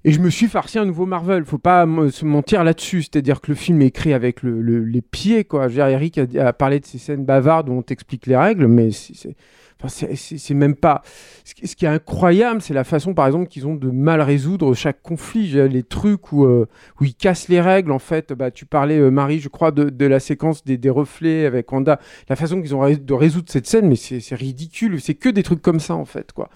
Et 0.04 0.12
je 0.12 0.20
me 0.20 0.30
suis 0.30 0.46
farci 0.46 0.78
un 0.78 0.84
nouveau 0.84 1.04
Marvel. 1.04 1.44
Faut 1.44 1.58
pas 1.58 1.84
se 2.10 2.24
mentir 2.24 2.62
là-dessus. 2.62 3.02
C'est-à-dire 3.02 3.40
que 3.40 3.50
le 3.50 3.56
film 3.56 3.82
est 3.82 3.86
écrit 3.86 4.12
avec 4.12 4.42
le- 4.42 4.60
le- 4.62 4.84
les 4.84 5.02
pieds, 5.02 5.42
quoi. 5.44 5.66
Je 5.68 5.80
Eric 5.80 6.18
a, 6.18 6.46
a 6.46 6.52
parlé 6.52 6.78
de 6.78 6.86
ces 6.86 6.98
scènes 6.98 7.24
bavardes 7.24 7.68
où 7.68 7.72
on 7.72 7.82
t'explique 7.82 8.26
les 8.26 8.36
règles, 8.36 8.68
mais 8.68 8.90
c'est. 8.92 9.34
Enfin, 9.82 9.88
c'est- 10.14 10.54
même 10.54 10.74
pas. 10.74 11.02
Ce 11.44 11.54
qui, 11.76 11.84
est 11.84 11.88
incroyable, 11.88 12.62
c'est 12.62 12.72
la 12.72 12.84
façon, 12.84 13.12
par 13.12 13.26
exemple, 13.26 13.48
qu'ils 13.48 13.66
ont 13.66 13.74
de 13.74 13.90
mal 13.90 14.22
résoudre 14.22 14.72
chaque 14.74 15.02
conflit. 15.02 15.48
Les 15.68 15.82
trucs 15.82 16.32
où, 16.32 16.46
euh, 16.46 16.66
où 17.00 17.04
ils 17.04 17.14
cassent 17.14 17.48
les 17.48 17.60
règles, 17.60 17.92
en 17.92 17.98
fait. 17.98 18.32
Bah, 18.32 18.50
tu 18.50 18.64
parlais, 18.64 18.98
euh, 18.98 19.10
Marie, 19.10 19.38
je 19.38 19.48
crois, 19.48 19.72
de, 19.72 19.90
de 19.90 20.06
la 20.06 20.18
séquence 20.18 20.64
des, 20.64 20.78
des 20.78 20.90
reflets 20.90 21.44
avec 21.44 21.70
Wanda. 21.70 22.00
La 22.28 22.36
façon 22.36 22.62
qu'ils 22.62 22.74
ont 22.74 22.88
de 22.90 23.14
résoudre 23.14 23.50
cette 23.50 23.66
scène, 23.66 23.86
mais 23.88 23.96
c'est 23.96 24.34
ridicule. 24.34 25.00
C'est 25.00 25.14
que 25.14 25.28
des 25.28 25.42
trucs 25.42 25.60
comme 25.62 25.80
ça, 25.80 25.94
en 25.94 26.06
fait, 26.06 26.32
quoi. 26.32 26.48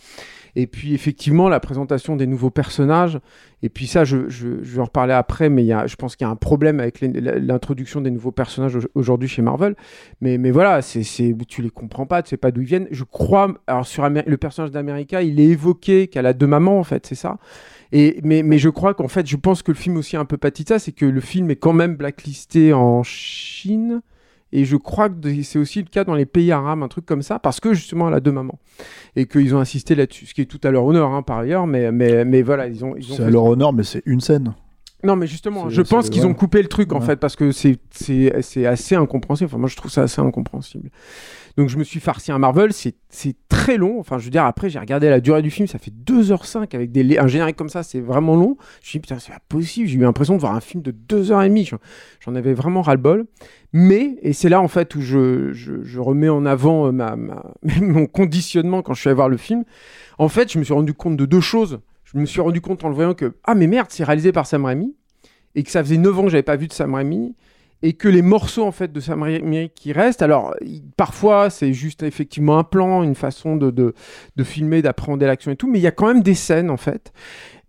Et 0.57 0.67
puis 0.67 0.95
effectivement, 0.95 1.49
la 1.49 1.61
présentation 1.61 2.17
des 2.17 2.27
nouveaux 2.27 2.51
personnages. 2.51 3.19
Et 3.63 3.69
puis 3.69 3.87
ça, 3.87 4.05
je, 4.05 4.17
vais 4.17 4.81
en 4.81 4.85
reparler 4.85 5.13
après, 5.13 5.51
mais 5.51 5.65
y 5.65 5.73
a, 5.73 5.87
je 5.87 5.97
pense 5.97 6.17
qu'il 6.17 6.27
y 6.27 6.29
a 6.29 6.31
un 6.31 6.37
problème 6.37 6.81
avec 6.81 7.01
l'introduction 7.01 8.01
des 8.01 8.11
nouveaux 8.11 8.33
personnages 8.33 8.77
au- 8.77 8.81
aujourd'hui 8.95 9.29
chez 9.29 9.43
Marvel. 9.43 9.77
Mais, 10.21 10.39
mais 10.39 10.51
voilà, 10.51 10.83
c'est, 10.83 11.03
c'est, 11.03 11.37
tu 11.47 11.63
les 11.63 11.71
comprends 11.71 12.07
pas, 12.07 12.23
tu 12.23 12.31
sais 12.31 12.37
pas 12.37 12.51
d'où 12.51 12.63
ils 12.63 12.67
viennent. 12.67 12.89
Je 12.91 13.05
crois, 13.05 13.55
alors 13.67 13.87
sur 13.87 14.09
le 14.09 14.37
personnage 14.37 14.71
d'America, 14.71 15.23
il 15.23 15.41
est 15.41 15.49
évoqué 15.49 16.09
qu'elle 16.09 16.27
a 16.27 16.33
deux 16.33 16.47
mamans, 16.47 16.79
en 16.79 16.85
fait, 16.85 17.07
c'est 17.07 17.15
ça. 17.15 17.39
Et, 17.93 18.21
mais, 18.23 18.43
mais 18.43 18.59
je 18.59 18.69
crois 18.69 18.95
qu'en 18.95 19.09
fait, 19.09 19.27
je 19.27 19.37
pense 19.37 19.63
que 19.63 19.73
le 19.73 19.77
film 19.77 19.97
aussi 19.97 20.17
a 20.17 20.21
un 20.21 20.25
peu 20.25 20.39
ça, 20.67 20.79
c'est 20.79 20.93
que 20.93 21.07
le 21.07 21.21
film 21.21 21.51
est 21.51 21.57
quand 21.57 21.73
même 21.73 21.97
blacklisté 21.97 22.73
en 22.73 23.03
Chine. 23.03 24.03
Et 24.53 24.65
je 24.65 24.77
crois 24.77 25.09
que 25.09 25.43
c'est 25.43 25.59
aussi 25.59 25.81
le 25.81 25.89
cas 25.89 26.05
dans 26.05 26.15
les 26.15 26.27
pays 26.27 26.51
arabes, 26.51 26.83
un 26.83 26.89
truc 26.89 27.07
comme 27.07 27.23
ça, 27.23 27.39
parce 27.39 27.61
que 27.61 27.73
justement 27.73 28.09
elle 28.09 28.15
a 28.15 28.21
deux 28.21 28.33
mamans. 28.33 28.59
Et 29.17 29.27
qu'ils 29.27 29.55
ont 29.55 29.61
insisté 29.61 29.95
là-dessus, 29.95 30.27
ce 30.27 30.35
qui 30.35 30.41
est 30.43 30.47
tout 30.47 30.61
à 30.65 30.71
leur 30.71 30.85
honneur 30.85 31.13
hein, 31.13 31.23
par 31.23 31.39
ailleurs, 31.39 31.67
mais, 31.67 31.93
mais, 31.93 32.25
mais 32.25 32.43
voilà, 32.43 32.67
ils 32.67 32.85
ont. 32.85 32.97
Ils 32.97 33.13
ont 33.13 33.17
C'est 33.17 33.25
à 33.25 33.31
leur 33.31 33.45
honneur, 33.45 33.73
mais 33.73 33.85
c'est 33.85 34.03
une 34.07 34.21
scène. 34.21 34.55
Non, 35.03 35.17
mais 35.17 35.27
justement, 35.27 35.71
je 35.71 35.81
pense 35.83 36.11
qu'ils 36.11 36.23
ouais. 36.23 36.29
ont 36.29 36.35
coupé 36.35 36.61
le 36.63 36.69
truc 36.69 36.93
en 36.93 37.01
Ouais. 37.01 37.07
fait, 37.07 37.17
parce 37.17 37.35
que 37.37 37.53
c'est- 37.53 37.79
assez 38.67 38.95
incompréhensible. 38.95 39.47
Enfin, 39.49 39.59
moi 39.59 39.69
je 39.69 39.77
trouve 39.77 39.91
ça 39.91 40.03
assez 40.03 40.21
incompréhensible. 40.21 40.91
Donc 41.57 41.69
je 41.69 41.77
me 41.79 41.85
suis 41.85 42.01
farci 42.01 42.31
un 42.33 42.39
Marvel, 42.39 42.73
c'est 42.73 42.95
très 43.49 43.77
long. 43.77 43.99
Enfin, 43.99 44.19
je 44.19 44.25
veux 44.25 44.31
dire, 44.31 44.45
après 44.45 44.71
j'ai 44.71 44.79
regardé 44.79 45.09
la 45.09 45.21
durée 45.21 45.43
du 45.43 45.51
film, 45.51 45.67
ça 45.67 45.79
fait 45.79 45.91
2h05 45.91 46.75
avec 46.75 46.93
des, 46.93 47.19
un 47.19 47.27
générique 47.27 47.57
comme 47.57 47.69
ça, 47.69 47.83
c'est 47.83 48.01
vraiment 48.01 48.37
long. 48.37 48.57
Je 48.59 48.87
me 48.87 48.89
suis 48.91 48.99
dit, 48.99 49.01
putain, 49.03 49.19
c'est 49.19 49.33
pas 49.33 49.41
possible. 49.49 49.89
J'ai 49.89 49.97
eu 49.97 50.01
l'impression 50.03 50.35
de 50.37 50.41
voir 50.41 50.55
un 50.55 50.61
film 50.61 50.83
de 50.83 50.91
2h30. 50.93 51.65
J'en- 51.67 51.79
J'en 52.25 52.35
avais 52.35 52.53
vraiment 52.55 52.83
ras-le-bol. 52.83 53.25
Mais, 53.73 54.17
et 54.23 54.33
c'est 54.33 54.49
là 54.49 54.61
en 54.61 54.69
fait 54.69 54.95
où 54.95 55.01
je, 55.01 55.53
je, 55.53 55.83
je 55.83 56.01
remets 56.01 56.29
en 56.29 56.45
avant 56.45 56.87
euh, 56.89 56.93
ma, 56.93 57.17
ma- 57.17 57.53
mon 57.81 58.07
conditionnement 58.07 58.83
quand 58.83 58.95
je 58.95 59.01
suis 59.01 59.09
allé 59.09 59.15
voir 59.17 59.29
le 59.29 59.37
film. 59.37 59.65
En 60.19 60.29
fait, 60.29 60.53
je 60.53 60.59
me 60.59 60.65
suis 60.65 60.75
rendu 60.75 60.93
compte 60.95 61.17
de 61.17 61.25
deux 61.27 61.41
choses. 61.41 61.81
Je 62.13 62.19
me 62.19 62.27
suis 62.27 62.41
rendu 62.41 62.61
compte 62.61 62.85
en 62.85 62.89
le 62.89 62.95
voyant 62.95 63.15
que, 63.15 63.35
ah 63.45 63.55
mais 63.55 63.67
merde, 63.67 63.89
c'est 63.91 64.05
réalisé 64.05 64.33
par 64.33 64.47
Sam 64.47 64.65
Raimi 64.65 64.95
et 65.55 65.63
que 65.63 65.71
ça 65.71 65.83
faisait 65.83 65.97
9 65.97 66.19
ans 66.19 66.23
que 66.25 66.31
j'avais 66.31 66.43
pas 66.43 66.57
vu 66.57 66.67
de 66.67 66.73
Sam 66.73 66.95
Raimi 66.95 67.35
et 67.83 67.95
que 67.95 68.09
les 68.09 68.23
morceaux 68.23 68.65
en 68.65 68.73
fait 68.73 68.93
de 68.93 69.01
Sam 69.01 69.23
Raimi 69.23 69.71
qui 69.75 69.93
restent 69.93 70.23
alors 70.23 70.55
parfois 70.97 71.51
c'est 71.51 71.73
juste 71.73 72.03
effectivement 72.03 72.59
un 72.59 72.65
plan 72.65 73.03
une 73.03 73.15
façon 73.15 73.57
de, 73.57 73.71
de, 73.71 73.95
de 74.37 74.45
filmer 74.45 74.83
d'appréhender 74.83 75.27
l'action 75.27 75.51
et 75.51 75.57
tout 75.57 75.67
mais 75.67 75.79
il 75.79 75.83
y 75.83 75.87
a 75.87 75.91
quand 75.91 76.07
même 76.07 76.23
des 76.23 76.35
scènes 76.35 76.71
en 76.71 76.77
fait 76.77 77.13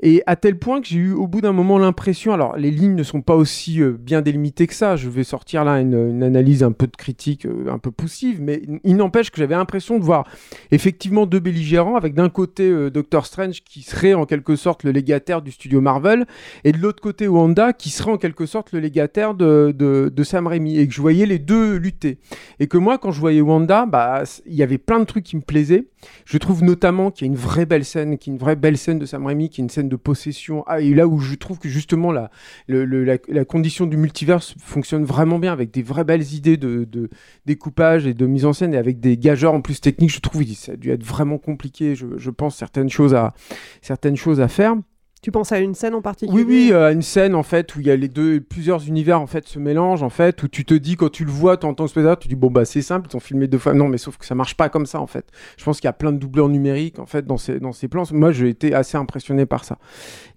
et 0.02 0.24
à 0.26 0.36
tel 0.36 0.58
point 0.58 0.82
que 0.82 0.88
j'ai 0.88 0.98
eu 0.98 1.14
au 1.14 1.28
bout 1.28 1.42
d'un 1.42 1.52
moment 1.52 1.78
l'impression 1.78 2.34
alors 2.34 2.58
les 2.58 2.72
lignes 2.72 2.96
ne 2.96 3.04
sont 3.04 3.22
pas 3.22 3.36
aussi 3.36 3.82
euh, 3.82 3.92
bien 3.92 4.22
délimitées 4.22 4.68
que 4.68 4.74
ça. 4.74 4.96
Je 4.96 5.10
vais 5.10 5.24
sortir 5.24 5.64
là 5.64 5.80
une, 5.80 5.94
une 5.94 6.24
analyse 6.24 6.64
un 6.64 6.72
peu 6.72 6.88
de 6.88 6.96
critique 6.96 7.46
euh, 7.46 7.72
un 7.72 7.78
peu 7.78 7.92
poussive 7.92 8.42
mais 8.42 8.62
il 8.84 8.96
n'empêche 8.96 9.32
que 9.32 9.38
j'avais 9.38 9.56
l'impression 9.56 10.00
de 10.00 10.04
voir 10.04 10.28
effectivement 10.72 11.26
deux 11.26 11.40
belligérants 11.40 11.96
avec 11.96 12.14
d'un 12.14 12.30
côté 12.30 12.70
euh, 12.70 12.90
Doctor 12.90 13.26
Strange 13.26 13.62
qui 13.64 13.82
serait 13.82 14.14
en 14.14 14.26
quelque 14.26 14.56
sorte 14.56 14.84
le 14.84 14.92
légataire 14.92 15.42
du 15.42 15.52
studio 15.52 15.82
Marvel 15.82 16.26
et 16.64 16.72
de 16.72 16.78
l'autre 16.78 17.02
côté 17.02 17.28
Wanda 17.28 17.74
qui 17.74 17.90
serait 17.90 18.12
en 18.12 18.18
quelque 18.18 18.46
sorte 18.46 18.72
le 18.72 18.80
légataire 18.80 19.36
de, 19.36 19.74
de, 19.78 20.12
de 20.14 20.24
Sam 20.24 20.48
Raimi 20.48 20.80
et 20.80 20.88
que 20.88 20.94
je 20.94 21.02
voyais 21.02 21.26
les 21.26 21.40
deux 21.40 21.76
lutter. 21.76 22.18
Et 22.60 22.68
que 22.68 22.78
moi 22.78 22.98
quand 22.98 23.12
je 23.12 23.20
voyais 23.20 23.42
Wanda 23.42 23.86
bah 23.86 24.24
il 24.46 24.56
y 24.56 24.64
avait 24.64 24.78
plein 24.78 25.00
de 25.00 25.06
trucs 25.06 25.26
qui 25.26 25.36
me 25.36 25.42
plaisaient 25.42 25.86
je 26.26 26.38
trouve 26.38 26.64
notamment 26.64 27.12
qu'il 27.12 27.28
y 27.28 27.30
a 27.30 27.32
une 27.32 27.38
vraie 27.40 27.66
belle 27.66 27.86
scène 27.86 28.18
qui 28.18 28.30
une 28.30 28.38
vraie 28.38 28.56
belle 28.56 28.78
scène 28.78 29.00
de 29.00 29.06
Sam 29.06 29.26
Raimi 29.26 29.50
qui 29.50 29.62
est 29.62 29.64
une 29.64 29.70
scène 29.70 29.90
de 29.90 29.96
possession. 29.96 30.64
Ah, 30.68 30.82
et 30.82 30.94
là 30.94 31.08
où 31.08 31.20
je 31.20 31.36
trouve 31.36 31.60
que 31.60 31.70
justement 31.70 32.12
la, 32.12 32.32
le- 32.68 32.86
le- 32.86 33.04
la, 33.04 33.18
la 33.28 33.46
condition 33.46 33.86
du 33.86 33.98
multiverse 33.98 34.56
fonctionne 34.60 35.04
vraiment 35.06 35.40
bien 35.40 35.54
avec 35.54 35.72
des 35.72 35.84
vraies 35.84 36.04
belles 36.04 36.34
idées 36.34 36.58
de, 36.58 36.86
de 36.86 37.10
découpage 37.46 38.06
et 38.08 38.14
de 38.14 38.26
mise 38.26 38.46
en 38.46 38.54
scène 38.54 38.74
et 38.74 38.78
avec 38.78 39.00
des 39.00 39.18
gageurs 39.18 39.54
en 39.54 39.62
plus 39.62 39.82
techniques 39.82 40.12
je 40.14 40.20
trouve 40.20 40.44
que 40.46 40.52
ça 40.54 40.74
a 40.74 40.76
dû 40.76 40.92
être 40.92 41.04
vraiment 41.04 41.38
compliqué 41.38 41.96
je, 41.96 42.08
je 42.18 42.30
pense 42.30 42.56
certaines 42.56 42.90
choses 42.90 43.14
à 43.14 43.34
certaines 43.82 44.16
choses 44.18 44.42
à 44.42 44.48
faire 44.48 44.76
Tu 45.22 45.32
penses 45.32 45.52
à 45.52 45.60
une 45.60 45.76
scène 45.76 45.94
en 45.94 46.02
particulier 46.02 46.44
oui, 46.44 46.46
oui, 46.48 46.70
euh, 46.74 46.92
une 46.92 47.04
scène 47.04 47.36
en 47.36 47.44
fait 47.44 47.76
où 47.76 47.80
il 47.80 47.86
y 47.86 47.92
a 47.92 47.96
les 47.96 48.08
deux, 48.08 48.42
plusieurs 48.42 48.88
univers 48.88 49.22
en 49.22 49.28
fait 49.28 49.48
se 49.48 49.60
mélangent 49.60 50.02
en 50.02 50.10
fait, 50.10 50.42
où 50.42 50.48
tu 50.48 50.66
te 50.66 50.74
dis 50.74 50.96
quand 50.96 51.12
tu 51.12 51.26
le 51.26 51.30
vois, 51.32 51.58
tu 51.58 51.68
en 51.68 51.76
tant 51.76 51.84
que 51.84 51.92
spectateur, 51.92 52.18
tu 52.18 52.28
dis 52.28 52.34
bon 52.34 52.50
bah 52.50 52.66
c'est 52.66 52.82
simple, 52.82 53.08
ils 53.12 53.16
ont 53.16 53.20
filmé 53.20 53.46
deux 53.48 53.60
fois. 53.60 53.76
Non, 53.76 53.88
mais 53.88 54.00
sauf 54.00 54.18
que 54.18 54.26
ça 54.26 54.34
marche 54.34 54.58
pas 54.58 54.70
comme 54.70 54.88
ça 54.88 55.00
en 55.00 55.06
fait. 55.06 55.28
Je 55.58 55.64
pense 55.64 55.80
qu'il 55.80 55.88
y 55.88 55.90
a 55.90 55.94
plein 55.94 56.12
de 56.12 56.18
doubleurs 56.18 56.50
numériques 56.50 56.98
en 56.98 57.06
fait 57.06 57.24
dans 57.28 57.38
ces 57.38 57.60
dans 57.60 57.72
ces 57.72 57.88
plans. 57.88 58.02
Moi, 58.12 58.32
j'ai 58.32 58.50
été 58.50 58.74
assez 58.74 58.98
impressionné 58.98 59.46
par 59.46 59.64
ça. 59.64 59.78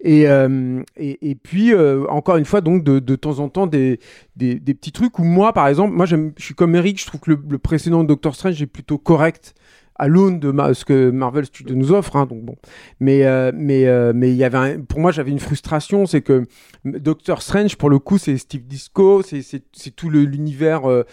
Et 0.03 0.29
euh, 0.29 0.83
et, 0.99 1.31
et 1.31 1.35
puis 1.35 1.73
euh, 1.73 2.05
encore 2.11 2.37
une 2.37 2.45
fois 2.45 2.61
donc 2.61 2.85
de, 2.85 2.99
de 2.99 3.17
temps 3.17 3.39
en 3.39 3.49
temps 3.49 3.67
des, 3.67 4.01
des 4.37 4.61
des 4.61 4.75
petits 4.75 4.93
trucs 4.93 5.19
où 5.19 5.25
moi 5.25 5.55
par 5.55 5.67
exemple, 5.67 5.95
moi 5.95 6.05
je 6.05 6.17
suis 6.37 6.55
comme 6.55 6.75
Eric, 6.75 7.01
je 7.01 7.07
trouve 7.07 7.21
que 7.21 7.31
le, 7.31 7.43
le 7.49 7.57
précédent 7.57 8.05
Doctor 8.05 8.35
Strange 8.35 8.61
est 8.61 8.67
plutôt 8.67 8.99
correct 8.99 9.55
à 9.97 10.09
l'aune 10.09 10.41
de 10.41 10.51
ma- 10.51 10.75
ce 10.75 10.85
que 10.85 11.11
Marvel 11.11 11.45
Studios 11.47 11.77
nous 11.77 11.93
offre, 11.93 12.17
hein, 12.17 12.27
donc 12.27 12.43
bon. 12.43 12.57
Mais 13.01 13.25
euh, 13.27 13.53
mais 13.55 13.87
euh, 13.87 14.13
mais 14.15 14.31
il 14.31 14.37
y 14.37 14.45
avait 14.45 14.59
un- 14.59 14.81
pour 14.81 14.99
moi 15.01 15.13
j'avais 15.13 15.31
une 15.31 15.39
frustration, 15.39 16.05
c'est 16.07 16.21
que 16.23 16.47
Doctor 16.85 17.43
Strange 17.43 17.77
pour 17.77 17.91
le 17.91 17.99
coup 17.99 18.19
c'est 18.19 18.37
Steve 18.37 18.65
Disco, 18.67 19.23
c'est 19.23 19.43
c'est 19.43 19.63
c'est 19.73 19.95
tout 19.95 20.11
le- 20.11 20.25
l'univers 20.25 20.83
euh, 20.91 21.05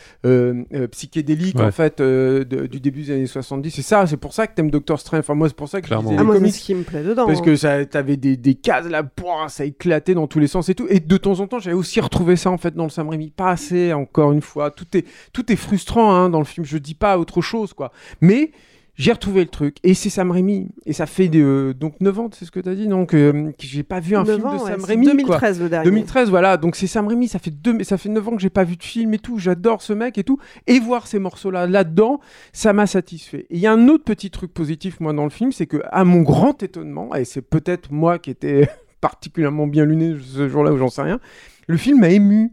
psychédélique 0.91 1.58
Ouais. 1.58 1.65
en 1.65 1.72
fait 1.72 2.00
euh, 2.02 2.44
de- 2.44 2.65
du 2.67 2.80
début 2.80 3.02
des 3.04 3.12
années 3.12 3.28
70. 3.28 3.72
C'est 3.72 3.82
ça, 3.82 4.06
c'est 4.08 4.17
pour 4.17 4.34
ça 4.34 4.48
que 4.48 4.56
t'aimes 4.56 4.72
Doctor 4.72 5.00
Strange. 5.00 5.20
Enfin 5.22 5.36
moi 5.36 5.48
c'est 5.48 5.56
pour 5.56 5.70
ça 5.70 5.82
que 5.82 5.88
je 5.88 5.94
lisais 5.94 6.15
Ah, 6.17 6.24
moi, 6.24 6.36
comics. 6.36 6.54
ce 6.54 6.60
qui 6.62 6.76
me 6.76 6.84
plaît 6.84 7.04
dedans. 7.04 7.26
Parce 7.28 7.39
hein. 7.39 7.44
que 7.44 7.56
ça, 7.56 7.86
t'avais 7.86 8.17
des, 8.17 8.38
des 8.38 8.56
cases 8.56 8.88
là, 8.88 9.04
pouah, 9.04 9.48
ça 9.50 9.65
éclatait 9.65 10.13
dans 10.13 10.28
tous 10.28 10.39
les 10.39 10.48
sens 10.48 10.70
et 10.70 10.76
tout. 10.76 10.88
Et 10.89 11.00
de 11.00 11.17
temps 11.17 11.39
en 11.39 11.48
temps, 11.48 11.60
j'avais 11.60 11.76
aussi 11.76 12.00
retrouvé 12.00 12.36
ça 12.36 12.50
en 12.52 12.58
fait 12.58 12.74
dans 12.76 12.84
le 12.86 12.89
Sam 12.89 13.10
Raimi. 13.10 13.32
Pas 13.32 13.52
assez, 13.52 13.94
encore 13.94 14.32
une 14.32 14.41
fois. 14.41 14.72
Tout 14.72 14.86
est, 14.98 15.06
tout 15.34 15.52
est 15.52 15.56
frustrant 15.56 16.13
hein, 16.13 16.30
dans 16.30 16.39
le 16.39 16.46
film. 16.46 16.65
Je 16.65 16.78
dis 16.78 16.96
pas 16.96 17.17
autre 17.17 17.41
chose, 17.41 17.74
quoi. 17.74 17.91
Mais 18.22 18.52
j'ai 18.95 19.12
retrouvé 19.13 19.41
le 19.41 19.49
truc. 19.49 19.77
Et 19.84 19.93
c'est 19.93 20.10
Sam 20.10 20.32
Raimi. 20.32 20.69
Et 20.86 20.93
ça 20.93 21.06
fait 21.06 21.27
de, 21.27 21.73
donc 21.80 21.95
9 22.01 22.19
ans, 22.19 22.30
c'est 22.34 22.45
ce 22.45 22.51
que 22.51 22.60
t'as 22.60 22.75
dit, 22.75 22.88
donc 22.88 23.13
euh, 23.13 23.51
j'ai 23.60 23.84
pas 23.84 23.99
vu 23.99 24.15
un 24.15 24.23
9 24.23 24.36
film 24.36 24.47
ans, 24.47 24.54
de 24.54 24.60
Sam 24.60 24.84
Raimi. 24.84 25.06
quoi. 25.06 25.15
2013 25.39 25.62
le 25.62 25.69
dernier. 25.69 25.89
2013, 25.89 26.30
voilà. 26.30 26.58
Donc 26.58 26.75
c'est 26.75 26.88
Sam 26.88 27.08
Raimi. 27.08 27.27
Ça 27.27 27.39
fait 27.39 27.51
deux, 27.51 27.84
ça 27.84 27.97
fait 27.97 28.10
9 28.10 28.27
ans 28.27 28.36
que 28.36 28.41
j'ai 28.41 28.49
pas 28.49 28.63
vu 28.63 28.75
de 28.77 28.84
film 28.84 29.13
et 29.13 29.19
tout. 29.19 29.38
J'adore 29.39 29.82
ce 29.82 29.93
mec 29.93 30.17
et 30.17 30.23
tout. 30.23 30.38
Et 30.67 30.80
voir 30.80 31.08
ces 31.08 31.19
morceaux-là 31.19 31.67
là-dedans, 31.67 32.19
ça 32.54 32.73
m'a 32.73 32.86
satisfait. 32.86 33.47
Et 33.49 33.56
il 33.56 33.60
y 33.60 33.67
a 33.67 33.71
un 33.73 33.88
autre 33.88 34.04
petit 34.04 34.30
truc 34.30 34.54
positif, 34.54 34.99
moi, 34.99 35.13
dans 35.13 35.23
le 35.23 35.30
film, 35.30 35.51
c'est 35.51 35.67
que, 35.67 35.77
à 35.91 36.04
mon 36.04 36.21
grand 36.21 36.62
étonnement, 36.62 37.15
et 37.15 37.25
c'est 37.25 37.41
peut-être 37.41 37.91
moi 37.91 38.19
qui 38.19 38.30
étais 38.30 38.69
particulièrement 39.01 39.67
bien 39.67 39.86
luné 39.86 40.15
ce 40.21 40.47
jour-là, 40.47 40.73
ou 40.73 40.77
j'en 40.77 40.89
sais 40.89 41.01
rien, 41.01 41.19
le 41.67 41.77
film 41.77 42.01
m'a 42.01 42.10
ému. 42.10 42.51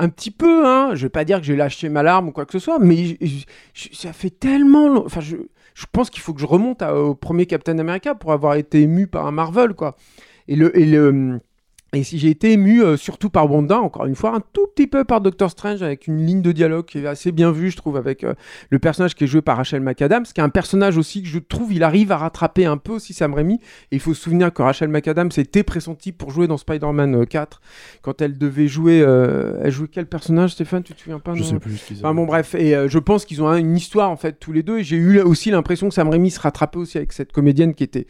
Un 0.00 0.10
petit 0.10 0.30
peu, 0.30 0.64
hein. 0.64 0.90
Je 0.94 1.06
vais 1.06 1.08
pas 1.08 1.24
dire 1.24 1.40
que 1.40 1.44
j'ai 1.44 1.56
lâché 1.56 1.88
ma 1.88 2.04
larme 2.04 2.28
ou 2.28 2.30
quoi 2.30 2.46
que 2.46 2.52
ce 2.52 2.60
soit, 2.60 2.78
mais 2.78 3.18
ça 3.74 4.12
fait 4.12 4.30
tellement. 4.30 4.86
long- 4.88 5.02
Enfin, 5.04 5.20
je, 5.20 5.34
je 5.78 5.86
pense 5.92 6.10
qu'il 6.10 6.22
faut 6.22 6.34
que 6.34 6.40
je 6.40 6.46
remonte 6.46 6.82
au 6.82 7.14
premier 7.14 7.46
Captain 7.46 7.78
America 7.78 8.16
pour 8.16 8.32
avoir 8.32 8.56
été 8.56 8.82
ému 8.82 9.06
par 9.06 9.26
un 9.28 9.30
Marvel, 9.30 9.74
quoi. 9.74 9.94
Et 10.48 10.56
le. 10.56 10.76
Et 10.76 10.84
le 10.84 11.40
et 11.94 12.02
si 12.02 12.18
j'ai 12.18 12.28
été 12.28 12.52
ému 12.52 12.82
euh, 12.82 12.96
surtout 12.98 13.30
par 13.30 13.50
Wanda, 13.50 13.80
encore 13.80 14.04
une 14.04 14.14
fois, 14.14 14.34
un 14.36 14.40
tout 14.52 14.66
petit 14.74 14.86
peu 14.86 15.04
par 15.04 15.22
Doctor 15.22 15.50
Strange, 15.50 15.82
avec 15.82 16.06
une 16.06 16.24
ligne 16.26 16.42
de 16.42 16.52
dialogue 16.52 16.84
qui 16.84 16.98
est 16.98 17.06
assez 17.06 17.32
bien 17.32 17.50
vue, 17.50 17.70
je 17.70 17.76
trouve, 17.78 17.96
avec 17.96 18.24
euh, 18.24 18.34
le 18.68 18.78
personnage 18.78 19.14
qui 19.14 19.24
est 19.24 19.26
joué 19.26 19.40
par 19.40 19.56
Rachel 19.56 19.80
McAdams, 19.80 20.24
qui 20.24 20.40
est 20.40 20.44
un 20.44 20.50
personnage 20.50 20.98
aussi 20.98 21.22
que 21.22 21.28
je 21.28 21.38
trouve, 21.38 21.72
il 21.72 21.82
arrive 21.82 22.12
à 22.12 22.18
rattraper 22.18 22.66
un 22.66 22.76
peu 22.76 22.92
aussi 22.92 23.14
Sam 23.14 23.32
Raimi. 23.32 23.54
Et 23.90 23.96
il 23.96 24.00
faut 24.00 24.12
se 24.12 24.20
souvenir 24.22 24.52
que 24.52 24.60
Rachel 24.60 24.88
McAdams 24.90 25.30
était 25.38 25.62
pressentie 25.62 26.12
pour 26.12 26.30
jouer 26.30 26.46
dans 26.46 26.58
Spider-Man 26.58 27.22
euh, 27.22 27.24
4, 27.24 27.60
quand 28.02 28.20
elle 28.20 28.36
devait 28.36 28.68
jouer... 28.68 29.00
euh, 29.00 29.58
elle 29.62 29.72
jouait 29.72 29.88
quel 29.88 30.04
personnage, 30.06 30.50
Stéphane? 30.52 30.82
Tu 30.82 30.92
te 30.92 31.00
souviens 31.00 31.18
pas 31.20 31.34
Je 31.34 31.42
sais 31.42 31.58
plus 31.58 31.76
ce 31.78 31.86
qu'ils 31.86 31.96
Enfin 31.98 32.12
bon 32.14 32.26
bref, 32.26 32.54
et 32.54 32.76
euh, 32.76 32.88
je 32.88 32.98
pense 32.98 33.24
qu'ils 33.24 33.42
ont 33.42 33.48
un- 33.48 33.56
une 33.56 33.76
histoire 33.76 34.10
en 34.10 34.16
fait 34.16 34.38
tous 34.38 34.52
les 34.52 34.62
deux. 34.62 34.78
Et 34.80 34.84
j'ai 34.84 34.96
eu 34.96 35.20
aussi 35.20 35.50
l'impression 35.50 35.88
que 35.88 35.94
Sam 35.94 36.10
Raimi 36.10 36.30
se 36.30 36.40
rattrapait 36.40 36.78
aussi 36.78 36.98
avec 36.98 37.12
cette 37.14 37.32
comédienne 37.32 37.74
qui 37.74 37.84
était, 37.84 38.06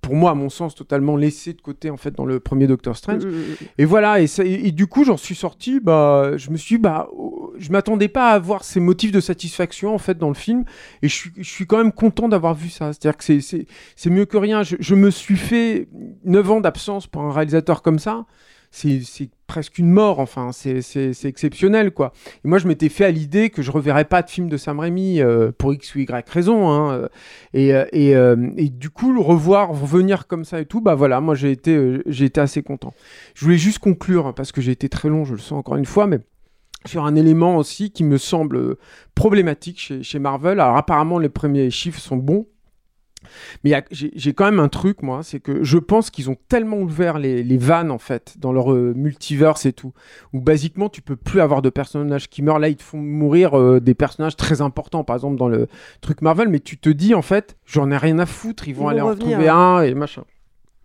pour 0.00 0.14
moi 0.14 0.30
à 0.30 0.34
mon 0.34 0.48
sens, 0.48 0.74
totalement 0.74 1.16
laissée 1.16 1.52
de 1.52 1.60
côté 1.60 1.90
en 1.90 1.96
fait 1.96 2.12
dans 2.14 2.24
le 2.24 2.38
premier 2.40 2.66
Doctor 2.66 2.96
Strange. 2.96 3.24
Mm, 3.24 3.28
mm, 3.30 3.32
mm. 3.32 3.54
Et 3.78 3.84
voilà, 3.84 4.20
et, 4.20 4.26
ça- 4.26 4.44
et- 4.44 4.68
et 4.68 4.72
du 4.72 4.86
coup 4.86 5.04
j'en 5.04 5.16
suis 5.16 5.34
sorti, 5.34 5.80
bah, 5.80 6.36
je 6.36 6.50
me 6.50 6.56
suis, 6.56 6.78
bah, 6.78 7.08
oh, 7.16 7.52
je 7.58 7.70
m'attendais 7.72 8.08
pas 8.08 8.30
à 8.30 8.34
avoir 8.34 8.62
ces 8.64 8.80
motifs 8.80 9.12
de 9.12 9.20
satisfaction 9.20 9.94
en 9.94 9.98
fait 9.98 10.18
dans 10.18 10.28
le 10.28 10.34
film, 10.34 10.64
et 11.02 11.08
je 11.08 11.14
suis, 11.14 11.30
je 11.36 11.48
suis 11.50 11.66
quand 11.66 11.78
même 11.78 11.92
content 11.92 12.28
d'avoir 12.28 12.54
vu 12.54 12.68
ça. 12.68 12.92
C'est-à-dire 12.92 13.16
que 13.16 13.24
c'est 13.96 14.10
mieux 14.10 14.24
que 14.24 14.36
rien. 14.36 14.62
Je, 14.62 14.76
je 14.78 14.94
me 14.94 15.10
suis 15.10 15.36
fait 15.36 15.88
9 16.24 16.50
ans 16.50 16.60
d'absence 16.60 17.06
pour 17.06 17.22
un 17.22 17.32
réalisateur 17.32 17.82
comme 17.82 17.98
ça. 17.98 18.24
C'est, 18.74 19.28
presque 19.46 19.78
une 19.78 19.90
mort, 19.90 20.18
enfin, 20.18 20.50
c'est, 20.50 20.80
exceptionnel, 21.24 21.90
quoi. 21.90 22.14
Et 22.42 22.48
moi, 22.48 22.56
je 22.56 22.66
m'étais 22.66 22.88
fait 22.88 23.04
à 23.04 23.10
l'idée 23.10 23.50
que 23.50 23.60
je 23.60 23.70
reverrais 23.70 24.06
pas 24.06 24.22
de 24.22 24.30
film 24.30 24.48
de 24.48 24.56
Sam 24.56 24.80
Raimi 24.80 25.20
euh, 25.20 25.52
pour 25.56 25.74
X 25.74 25.94
ou 25.94 25.98
Y 25.98 26.28
raison. 26.30 26.70
Hein, 26.70 26.92
euh, 26.94 27.08
et, 27.52 27.74
euh, 27.74 27.84
et, 27.92 28.16
euh, 28.16 28.50
et 28.56 28.70
du 28.70 28.88
coup, 28.88 29.12
le 29.12 29.20
revoir, 29.20 29.68
revenir 29.68 30.26
comme 30.26 30.46
ça 30.46 30.58
et 30.58 30.64
tout, 30.64 30.80
bah 30.80 30.94
voilà, 30.94 31.20
moi 31.20 31.34
j'ai 31.34 31.50
été, 31.50 31.76
euh, 31.76 32.02
j'ai 32.06 32.24
été 32.24 32.40
assez 32.40 32.62
content. 32.62 32.94
Je 33.34 33.44
voulais 33.44 33.58
juste 33.58 33.78
conclure, 33.78 34.26
hein, 34.26 34.32
parce 34.32 34.52
que 34.52 34.62
j'ai 34.62 34.72
été 34.72 34.88
très 34.88 35.10
long, 35.10 35.26
je 35.26 35.32
le 35.32 35.38
sens 35.38 35.58
encore 35.58 35.76
une 35.76 35.84
fois, 35.84 36.06
mais 36.06 36.20
sur 36.86 37.04
un 37.04 37.14
élément 37.14 37.58
aussi 37.58 37.90
qui 37.90 38.04
me 38.04 38.16
semble 38.16 38.76
problématique 39.14 39.78
chez, 39.78 40.02
chez 40.02 40.18
Marvel. 40.18 40.60
Alors 40.60 40.78
apparemment, 40.78 41.18
les 41.18 41.28
premiers 41.28 41.70
chiffres 41.70 42.00
sont 42.00 42.16
bons. 42.16 42.46
Mais 43.64 43.82
j'ai 43.90 44.34
quand 44.34 44.44
même 44.44 44.60
un 44.60 44.68
truc, 44.68 45.02
moi, 45.02 45.22
c'est 45.22 45.40
que 45.40 45.64
je 45.64 45.78
pense 45.78 46.10
qu'ils 46.10 46.30
ont 46.30 46.36
tellement 46.48 46.78
ouvert 46.78 47.18
les, 47.18 47.42
les 47.42 47.58
vannes, 47.58 47.90
en 47.90 47.98
fait, 47.98 48.34
dans 48.38 48.52
leur 48.52 48.72
euh, 48.72 48.92
multiverse 48.94 49.66
et 49.66 49.72
tout, 49.72 49.92
où 50.32 50.40
basiquement, 50.40 50.88
tu 50.88 51.00
peux 51.00 51.16
plus 51.16 51.40
avoir 51.40 51.62
de 51.62 51.70
personnages 51.70 52.28
qui 52.28 52.42
meurent. 52.42 52.58
Là, 52.58 52.68
ils 52.68 52.76
te 52.76 52.82
font 52.82 52.98
mourir 52.98 53.58
euh, 53.58 53.80
des 53.80 53.94
personnages 53.94 54.36
très 54.36 54.60
importants, 54.60 55.04
par 55.04 55.16
exemple, 55.16 55.36
dans 55.36 55.48
le 55.48 55.68
truc 56.00 56.20
Marvel, 56.20 56.48
mais 56.48 56.60
tu 56.60 56.76
te 56.78 56.90
dis, 56.90 57.14
en 57.14 57.22
fait, 57.22 57.56
j'en 57.64 57.90
ai 57.90 57.96
rien 57.96 58.18
à 58.18 58.26
foutre, 58.26 58.68
ils 58.68 58.74
vont 58.74 58.82
vont 58.82 58.88
aller 58.88 59.00
en 59.00 59.14
ouais. 59.14 59.48
un 59.48 59.82
et 59.82 59.94
machin. 59.94 60.24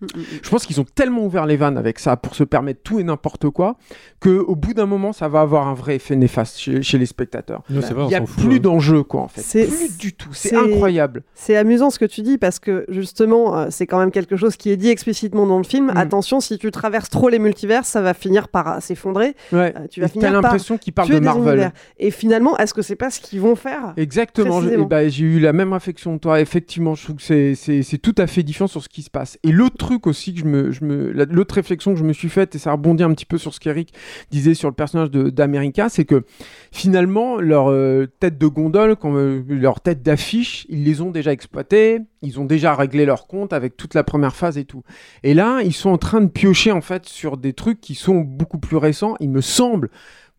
Mm, 0.01 0.05
mm, 0.05 0.19
mm. 0.19 0.23
Je 0.43 0.49
pense 0.49 0.65
qu'ils 0.65 0.79
ont 0.79 0.85
tellement 0.85 1.25
ouvert 1.25 1.45
les 1.45 1.57
vannes 1.57 1.77
avec 1.77 1.99
ça 1.99 2.17
pour 2.17 2.35
se 2.35 2.43
permettre 2.43 2.81
tout 2.83 2.99
et 2.99 3.03
n'importe 3.03 3.49
quoi 3.49 3.77
que 4.19 4.29
au 4.29 4.55
bout 4.55 4.73
d'un 4.73 4.85
moment 4.85 5.11
ça 5.13 5.27
va 5.27 5.41
avoir 5.41 5.67
un 5.67 5.73
vrai 5.73 5.95
effet 5.95 6.15
néfaste 6.15 6.59
chez, 6.59 6.81
chez 6.81 6.97
les 6.97 7.05
spectateurs. 7.05 7.63
Non, 7.69 7.79
vrai, 7.81 8.05
Il 8.05 8.11
y 8.11 8.15
a 8.15 8.21
plus 8.21 8.57
hein. 8.57 8.59
d'enjeu 8.59 9.03
quoi 9.03 9.21
en 9.21 9.27
fait. 9.27 9.41
C'est- 9.41 9.65
Plus 9.67 9.97
du 9.97 10.13
tout. 10.13 10.29
C'est 10.33 10.55
incroyable. 10.55 11.23
C'est 11.33 11.55
amusant 11.57 11.89
ce 11.89 11.99
que 11.99 12.05
tu 12.05 12.21
dis 12.21 12.37
parce 12.37 12.59
que 12.59 12.85
justement, 12.89 13.57
euh, 13.57 13.67
c'est 13.69 13.87
quand 13.87 13.99
même 13.99 14.11
quelque 14.11 14.35
chose 14.35 14.55
qui 14.55 14.69
est 14.69 14.77
dit 14.77 14.89
explicitement 14.89 15.45
dans 15.47 15.57
le 15.57 15.63
film. 15.63 15.87
Mm. 15.87 15.97
Attention, 15.97 16.39
si 16.39 16.57
tu 16.57 16.69
traverses 16.71 17.09
trop 17.09 17.29
les 17.29 17.39
multivers, 17.39 17.85
ça 17.85 18.01
va 18.01 18.13
finir 18.13 18.49
par 18.49 18.67
euh, 18.67 18.79
s'effondrer. 18.79 19.35
Ouais. 19.51 19.73
Euh, 19.77 19.87
tu 19.89 19.99
vas 19.99 20.07
Et 20.07 20.09
finir 20.09 20.27
T'as 20.27 20.33
par 20.33 20.41
l'impression 20.43 20.77
qu'ils 20.77 20.93
parlent 20.93 21.09
de 21.09 21.19
Marvel. 21.19 21.71
Et 21.97 22.11
finalement, 22.11 22.57
est-ce 22.57 22.73
que 22.73 22.81
c'est 22.81 22.95
pas 22.95 23.09
ce 23.09 23.19
qu'ils 23.19 23.41
vont 23.41 23.55
faire 23.55 23.93
Exactement. 23.97 24.61
eh 24.61 24.77
ben, 24.85 25.09
j'ai 25.09 25.25
eu 25.25 25.39
la 25.39 25.53
même 25.53 25.73
réflexion 25.73 26.17
que 26.17 26.21
toi. 26.21 26.39
Effectivement, 26.39 26.95
je 26.95 27.03
trouve 27.03 27.15
que 27.15 27.53
c'est 27.55 27.97
tout 28.01 28.15
à 28.17 28.27
fait 28.27 28.43
différent 28.43 28.67
sur 28.67 28.83
ce 28.83 28.89
qui 28.89 29.01
se 29.01 29.09
passe. 29.09 29.37
Et 29.43 29.51
l'autre 29.51 29.86
truc 29.87 30.05
aussi 30.07 30.33
que 30.33 30.39
je 30.41 30.45
me, 30.45 30.71
je 30.71 30.83
me, 30.83 31.11
la- 31.11 31.25
l'autre 31.25 31.55
réflexion 31.55 31.93
que 31.93 31.99
je 31.99 32.03
me 32.03 32.13
suis 32.13 32.29
faite 32.29 32.53
et 32.55 32.59
ça 32.59 32.71
rebondit 32.73 33.03
un 33.03 33.13
petit 33.13 33.25
peu 33.25 33.37
sur 33.37 33.53
ce 33.53 33.59
qu'Eric 33.59 33.93
disait 34.31 34.53
sur 34.53 34.67
le 34.69 34.75
personnage 34.75 35.11
d'America, 35.11 35.89
c'est 35.89 36.05
que 36.05 36.23
finalement 36.71 37.37
leur 37.37 37.69
euh, 37.71 38.07
tête 38.19 38.37
de 38.37 38.47
gondole, 38.47 38.95
comme, 38.95 39.15
euh, 39.17 39.43
leur 39.47 39.81
tête 39.81 40.03
d'affiche, 40.03 40.65
ils 40.69 40.83
les 40.83 41.01
ont 41.01 41.11
déjà 41.11 41.31
exploitées. 41.31 41.99
Ils 42.21 42.39
ont 42.39 42.45
déjà 42.45 42.75
réglé 42.75 43.05
leur 43.05 43.27
compte 43.27 43.53
avec 43.53 43.77
toute 43.77 43.93
la 43.93 44.03
première 44.03 44.35
phase 44.35 44.57
et 44.57 44.65
tout. 44.65 44.83
Et 45.23 45.33
là, 45.33 45.61
ils 45.63 45.73
sont 45.73 45.89
en 45.91 45.97
train 45.97 46.19
de 46.21 46.27
piocher 46.27 46.71
en 46.71 46.81
fait 46.81 47.05
sur 47.05 47.37
des 47.37 47.53
trucs 47.53 47.79
qui 47.79 47.95
sont 47.95 48.19
beaucoup 48.21 48.57
plus 48.57 48.77
récents. 48.77 49.15
Il 49.19 49.29
me 49.29 49.41
semble 49.41 49.89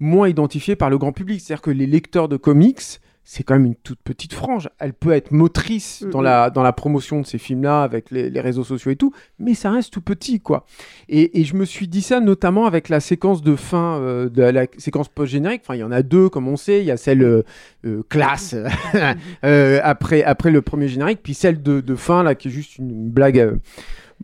moins 0.01 0.29
identifiés 0.29 0.77
par 0.77 0.91
le 0.91 0.99
grand 0.99 1.13
public. 1.13 1.41
C'est-à-dire 1.41 1.63
que 1.63 1.71
les 1.71 1.87
lecteurs 1.87 2.29
de 2.29 2.37
comics, 2.37 2.83
c'est 3.31 3.43
quand 3.43 3.53
même 3.57 3.67
une 3.67 3.75
toute 3.75 3.99
petite 4.03 4.33
frange. 4.33 4.71
Elle 4.79 4.95
peut 4.95 5.13
être 5.13 5.33
motrice 5.33 6.03
dans, 6.11 6.21
Mhm. 6.21 6.25
la, 6.25 6.49
dans 6.49 6.63
la 6.63 6.73
promotion 6.73 7.21
de 7.21 7.27
ces 7.27 7.37
films-là 7.37 7.83
avec 7.83 8.11
les, 8.11 8.31
les 8.31 8.41
réseaux 8.41 8.65
sociaux 8.65 8.91
et 8.91 8.97
tout, 8.97 9.13
mais 9.39 9.53
ça 9.53 9.71
reste 9.71 9.93
tout 9.93 10.01
petit, 10.01 10.41
quoi. 10.41 10.65
Et, 11.11 11.39
et 11.39 11.45
je 11.45 11.55
me 11.55 11.67
suis 11.67 11.89
dit 11.89 12.01
ça 12.01 12.21
notamment 12.21 12.65
avec 12.65 12.89
la 12.89 13.01
séquence 13.01 13.43
de 13.43 13.55
fin, 13.55 14.01
euh, 14.01 14.31
de 14.31 14.41
la 14.45 14.65
séquence 14.79 15.09
post-générique. 15.11 15.61
Enfin, 15.63 15.75
il 15.75 15.81
y 15.81 15.85
en 15.85 15.93
a 15.93 16.03
deux, 16.03 16.31
comme 16.31 16.49
on 16.49 16.57
sait. 16.57 16.79
Il 16.81 16.87
y 16.87 16.91
a 16.91 16.97
celle 16.97 17.23
euh, 17.23 17.43
euh, 17.85 18.03
classe 18.09 18.55
euh, 19.45 19.81
après, 19.83 20.23
après 20.25 20.51
le 20.51 20.63
premier 20.63 20.89
générique, 20.89 21.21
puis 21.23 21.35
celle 21.35 21.63
de, 21.63 21.83
de 21.83 21.95
fin, 21.97 22.23
là, 22.23 22.35
qui 22.35 22.49
est 22.49 22.51
juste 22.51 22.79
une 22.79 23.11
blague. 23.11 23.59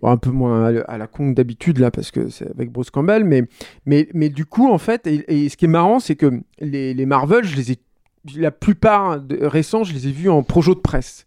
bon, 0.00 0.08
un 0.08 0.16
peu 0.16 0.30
moins 0.30 0.64
à, 0.88 0.96
la- 0.98 1.06
con 1.06 1.30
d'habitude 1.32 1.78
là 1.78 1.90
parce 1.90 2.10
que 2.10 2.30
c'est 2.30 2.50
avec 2.50 2.72
Bruce 2.72 2.90
Campbell 2.90 3.22
mais 3.24 3.44
mais 3.86 4.08
mais 4.12 4.28
du 4.28 4.44
coup 4.44 4.68
en 4.68 4.78
fait 4.78 5.06
et, 5.06 5.44
et 5.44 5.48
ce 5.48 5.56
qui 5.56 5.66
est 5.66 5.68
marrant 5.68 6.00
c'est 6.00 6.16
que 6.16 6.40
les, 6.58 6.94
les 6.94 7.06
Marvel 7.06 7.44
je 7.44 7.54
les 7.54 7.70
ai 7.72 7.76
la 8.36 8.50
plupart 8.50 9.20
de, 9.20 9.44
récents 9.44 9.84
je 9.84 9.92
les 9.92 10.08
ai 10.08 10.12
vus 10.12 10.30
en 10.30 10.42
projo 10.42 10.74
de 10.74 10.80
presse. 10.80 11.26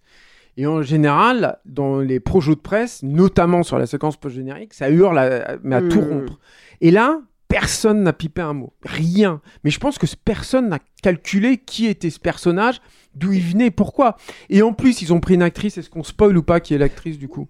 Et 0.57 0.65
en 0.65 0.81
général 0.81 1.59
dans 1.65 1.99
les 1.99 2.19
projos 2.19 2.55
de 2.55 2.59
presse 2.59 3.03
notamment 3.03 3.63
sur 3.63 3.77
la 3.77 3.85
séquence 3.85 4.17
post 4.17 4.35
générique 4.35 4.73
ça 4.73 4.89
hurle 4.89 5.17
à, 5.17 5.57
mais 5.63 5.75
à 5.75 5.81
tout 5.81 6.01
rompre. 6.01 6.39
Et 6.81 6.91
là 6.91 7.19
personne 7.47 8.03
n'a 8.03 8.13
pipé 8.13 8.41
un 8.41 8.53
mot. 8.53 8.73
Rien. 8.83 9.41
Mais 9.63 9.69
je 9.69 9.79
pense 9.79 9.97
que 9.97 10.05
personne 10.23 10.69
n'a 10.69 10.79
calculé 11.01 11.57
qui 11.57 11.85
était 11.85 12.09
ce 12.09 12.19
personnage 12.19 12.81
d'où 13.15 13.33
il 13.33 13.41
venait 13.41 13.71
pourquoi. 13.71 14.17
Et 14.49 14.61
en 14.61 14.73
plus 14.73 15.01
ils 15.01 15.13
ont 15.13 15.19
pris 15.19 15.35
une 15.35 15.41
actrice. 15.41 15.77
Est-ce 15.77 15.89
qu'on 15.89 16.03
spoil 16.03 16.37
ou 16.37 16.43
pas 16.43 16.59
qui 16.59 16.73
est 16.73 16.77
l'actrice 16.77 17.17
du 17.17 17.27
coup? 17.27 17.47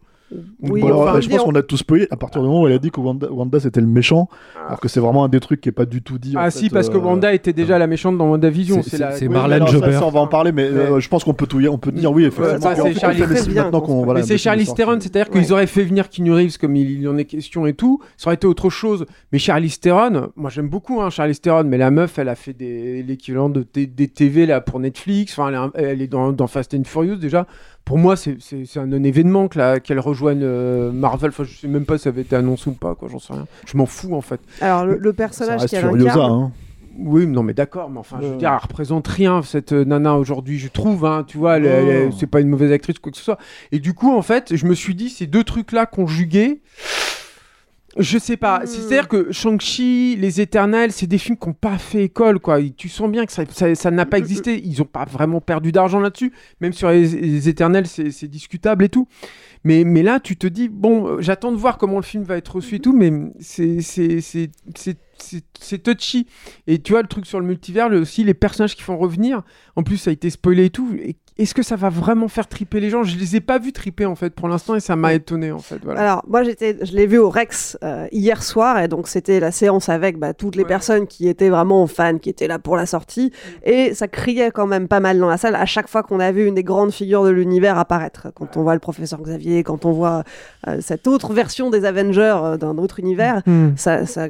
Oui, 0.61 0.83
enfin, 0.83 1.13
bah, 1.13 1.21
je 1.21 1.29
pense 1.29 1.41
qu'on 1.43 1.55
a 1.55 1.61
tout 1.61 1.77
spoilé 1.77 2.05
à 2.11 2.17
partir 2.17 2.41
du 2.41 2.47
moment 2.47 2.63
où 2.63 2.67
elle 2.67 2.73
a 2.73 2.79
dit 2.79 2.91
que 2.91 2.99
Wanda, 2.99 3.31
Wanda, 3.31 3.59
c'était 3.61 3.79
le 3.79 3.87
méchant, 3.87 4.27
alors 4.65 4.79
que 4.81 4.89
c'est 4.89 4.99
vraiment 4.99 5.23
un 5.23 5.29
des 5.29 5.39
trucs 5.39 5.61
qui 5.61 5.69
est 5.69 5.71
pas 5.73 5.85
du 5.85 6.01
tout 6.01 6.17
dit. 6.17 6.35
en 6.35 6.41
Ah 6.41 6.51
fait, 6.51 6.59
si, 6.59 6.69
parce 6.69 6.89
que 6.89 6.97
euh, 6.97 7.01
Wanda 7.01 7.33
était 7.33 7.53
déjà 7.53 7.79
la 7.79 7.87
méchante 7.87 8.17
dans 8.17 8.29
WandaVision. 8.29 8.81
C'est- 8.83 8.97
la... 8.97 9.15
oui, 9.17 9.29
Marlène 9.29 9.61
alors, 9.63 9.69
ça- 9.69 10.05
on 10.05 10.09
va 10.11 10.19
en 10.19 10.27
parler, 10.27 10.51
mais 10.51 10.63
euh, 10.63 10.99
je 10.99 11.07
pense 11.07 11.23
qu'on 11.23 11.33
peut 11.33 11.47
tout, 11.47 11.61
on 11.69 11.77
peut 11.77 11.93
dire 11.93 12.11
oui, 12.11 12.25
effectivement. 12.25 12.57
en 12.71 12.75
c'est 12.75 12.99
Charlie 14.37 14.63
voilà. 14.65 14.75
Theron, 14.75 14.99
c'est-à-dire 14.99 15.33
Ouais. 15.33 15.41
qu'ils 15.41 15.53
auraient 15.53 15.65
fait 15.67 15.83
venir 15.83 16.09
Keanu 16.09 16.33
Reeves 16.33 16.57
comme 16.57 16.75
il, 16.75 16.91
il 16.99 17.07
en 17.07 17.17
est 17.17 17.25
question 17.25 17.65
et 17.65 17.73
tout, 17.73 18.01
ça 18.17 18.27
aurait 18.27 18.35
été 18.35 18.47
autre 18.47 18.69
chose. 18.69 19.05
Mais 19.31 19.39
Charlie 19.39 19.69
Theron, 19.79 20.29
moi 20.35 20.49
j'aime 20.49 20.67
beaucoup 20.67 21.01
hein, 21.01 21.09
Charlie 21.09 21.37
Theron, 21.39 21.63
mais 21.63 21.77
la 21.77 21.89
meuf, 21.91 22.19
elle 22.19 22.29
a 22.29 22.35
fait 22.35 22.53
des- 22.53 23.01
l'équivalent 23.01 23.49
de 23.49 23.65
des 23.73 24.07
TV 24.09 24.45
là 24.45 24.59
pour 24.59 24.79
Netflix. 24.81 25.39
Enfin, 25.39 25.71
elle 25.75 26.01
est, 26.01 26.07
dans 26.07 26.47
Fast 26.47 26.73
and 26.73 26.83
Furious 26.85 27.15
déjà. 27.15 27.47
Pour 27.87 27.97
moi, 27.97 28.17
c'est- 28.17 28.37
un 28.75 28.85
non-événement 28.85 29.47
la- 29.55 29.79
qu'elle 29.79 30.01
rejoigne 30.01 30.41
euh, 30.43 30.91
Marvel. 30.91 31.29
Enfin, 31.29 31.45
je 31.45 31.55
sais 31.57 31.69
même 31.69 31.85
pas 31.85 31.97
si 31.97 32.03
ça 32.03 32.09
avait 32.09 32.23
été 32.23 32.35
annoncé 32.35 32.69
ou 32.69 32.73
pas, 32.73 32.95
quoi. 32.95 33.07
J'en 33.09 33.17
sais 33.19 33.31
rien. 33.31 33.47
Je 33.65 33.77
m'en 33.77 33.85
fous 33.85 34.13
en 34.13 34.19
fait. 34.19 34.41
Alors, 34.59 34.85
le, 34.85 35.13
personnage 35.13 35.65
Furiosa. 35.67 36.11
incarne, 36.11 36.31
Hein. 36.31 36.51
Oui, 36.99 37.25
non, 37.27 37.43
mais 37.43 37.53
d'accord, 37.53 37.89
mais 37.89 37.99
enfin, 37.99 38.17
je 38.21 38.27
veux 38.27 38.35
dire, 38.37 38.51
elle 38.51 38.57
représente 38.61 39.07
rien, 39.07 39.41
cette 39.43 39.71
euh, 39.71 39.85
nana 39.85 40.15
aujourd'hui, 40.15 40.57
je 40.59 40.67
trouve, 40.67 41.05
hein, 41.05 41.23
tu 41.25 41.37
vois, 41.37 41.59
c'est 42.17 42.27
pas 42.27 42.41
une 42.41 42.49
mauvaise 42.49 42.71
actrice, 42.71 42.97
quoi 42.99 43.11
que 43.11 43.17
ce 43.17 43.23
soit. 43.23 43.37
Et 43.71 43.79
du 43.79 43.93
coup, 43.93 44.11
en 44.17 44.21
fait, 44.23 44.55
je 44.55 44.65
me 44.65 44.73
suis 44.73 44.95
dit, 44.95 45.09
ces 45.09 45.27
deux 45.27 45.43
trucs-là 45.43 45.85
conjugués, 45.85 46.59
je 47.99 48.17
sais 48.17 48.37
pas, 48.37 48.59
Hmm. 48.63 48.67
c'est-à-dire 48.67 49.07
que 49.07 49.31
Shang-Chi, 49.31 50.15
Les 50.17 50.41
Éternels, 50.41 50.91
c'est 50.91 51.07
des 51.07 51.17
films 51.17 51.37
qui 51.37 51.47
n'ont 51.47 51.53
pas 51.53 51.77
fait 51.77 52.03
école, 52.03 52.39
quoi. 52.39 52.59
Et 52.59 52.71
Tu 52.71 52.89
sens 52.89 53.09
bien 53.09 53.25
que 53.25 53.31
ça 53.31 53.43
ça- 53.49 53.75
ça 53.75 53.91
n'a 53.91 54.05
pas 54.05 54.17
Hmm, 54.17 54.21
existé, 54.21 54.61
ils 54.65 54.81
ont 54.81 54.85
pas 54.85 55.05
vraiment 55.05 55.41
perdu 55.41 55.71
d'argent 55.71 55.99
là-dessus, 55.99 56.31
même 56.61 56.73
sur 56.73 56.89
Les, 56.89 57.07
les 57.07 57.49
Éternels, 57.49 57.87
c'est 57.87 58.27
discutable 58.27 58.85
et 58.85 58.89
tout. 58.89 59.07
Mais, 59.63 59.83
mais 59.83 60.03
là, 60.03 60.19
tu 60.19 60.37
te 60.37 60.47
dis, 60.47 60.69
bon, 60.69 61.07
euh, 61.07 61.17
j'attends 61.21 61.51
de 61.51 61.57
voir 61.57 61.77
comment 61.77 61.97
le 61.97 62.03
film 62.03 62.23
va 62.23 62.37
être 62.37 62.55
reçu 62.55 62.75
et 62.75 62.79
tout, 62.79 62.93
mais 62.95 63.11
c'est- 63.39 63.79
c'est 65.59 65.77
touchy. 65.83 66.27
Et 66.67 66.79
tu 66.81 66.93
vois, 66.93 67.01
le 67.01 67.07
truc 67.07 67.25
sur 67.25 67.39
le 67.39 67.45
multivers, 67.45 67.89
le- 67.89 67.99
aussi, 68.01 68.23
les 68.23 68.33
personnages 68.33 68.75
qui 68.75 68.83
font 68.83 68.97
revenir, 68.97 69.41
en 69.75 69.83
plus, 69.83 69.97
ça 69.97 70.09
a 70.09 70.13
été 70.13 70.29
spoilé 70.29 70.65
et 70.65 70.69
tout. 70.69 70.95
Est-ce 71.37 71.53
que 71.53 71.61
ça 71.61 71.75
va 71.75 71.89
vraiment 71.89 72.27
faire 72.27 72.47
triper 72.47 72.79
les 72.79 72.89
gens? 72.89 73.03
Je 73.03 73.15
les 73.15 73.35
ai 73.35 73.41
pas 73.41 73.59
vus 73.59 73.71
triper, 73.71 74.07
en 74.07 74.15
fait, 74.15 74.31
pour 74.33 74.47
l'instant, 74.47 74.73
et 74.73 74.79
ça 74.79 74.95
m'a 74.95 75.13
étonné, 75.13 75.51
en 75.51 75.59
fait. 75.59 75.77
Voilà. 75.83 76.01
Alors, 76.01 76.23
moi, 76.27 76.41
j'étais, 76.41 76.77
je 76.83 76.93
l'ai 76.93 77.05
vu 77.05 77.19
au 77.19 77.29
Rex 77.29 77.77
euh, 77.83 78.07
hier 78.11 78.41
soir, 78.41 78.79
et 78.79 78.87
donc 78.87 79.07
c'était 79.07 79.39
la 79.39 79.51
séance 79.51 79.87
avec 79.87 80.17
bah, 80.17 80.33
toutes 80.33 80.55
les 80.55 80.63
Ouais. 80.63 80.67
personnes 80.67 81.05
qui 81.05 81.27
étaient 81.27 81.49
vraiment 81.49 81.85
fans, 81.85 82.17
qui 82.17 82.29
étaient 82.31 82.47
là 82.47 82.57
pour 82.57 82.75
la 82.75 82.87
sortie, 82.87 83.31
et 83.63 83.93
ça 83.93 84.07
criait 84.07 84.49
quand 84.49 84.65
même 84.65 84.87
pas 84.87 84.99
mal 84.99 85.19
dans 85.19 85.29
la 85.29 85.37
salle 85.37 85.53
à 85.55 85.67
chaque 85.67 85.87
fois 85.89 86.01
qu'on 86.01 86.19
a 86.19 86.31
vu 86.31 86.47
une 86.47 86.55
des 86.55 86.63
grandes 86.63 86.91
figures 86.91 87.23
de 87.23 87.29
l'univers 87.29 87.77
apparaître. 87.77 88.29
Quand 88.33 88.57
on 88.57 88.63
voit 88.63 88.73
le 88.73 88.79
professeur 88.79 89.21
Xavier, 89.21 89.61
quand 89.61 89.85
on 89.85 89.91
voit 89.91 90.23
euh, 90.67 90.79
cette 90.81 91.05
autre 91.07 91.33
version 91.33 91.69
des 91.69 91.85
Avengers 91.85 92.35
euh, 92.43 92.57
d'un 92.57 92.79
autre 92.79 92.99
univers, 92.99 93.43
Hmm. 93.45 93.73
ça, 93.75 94.07
ça, 94.07 94.27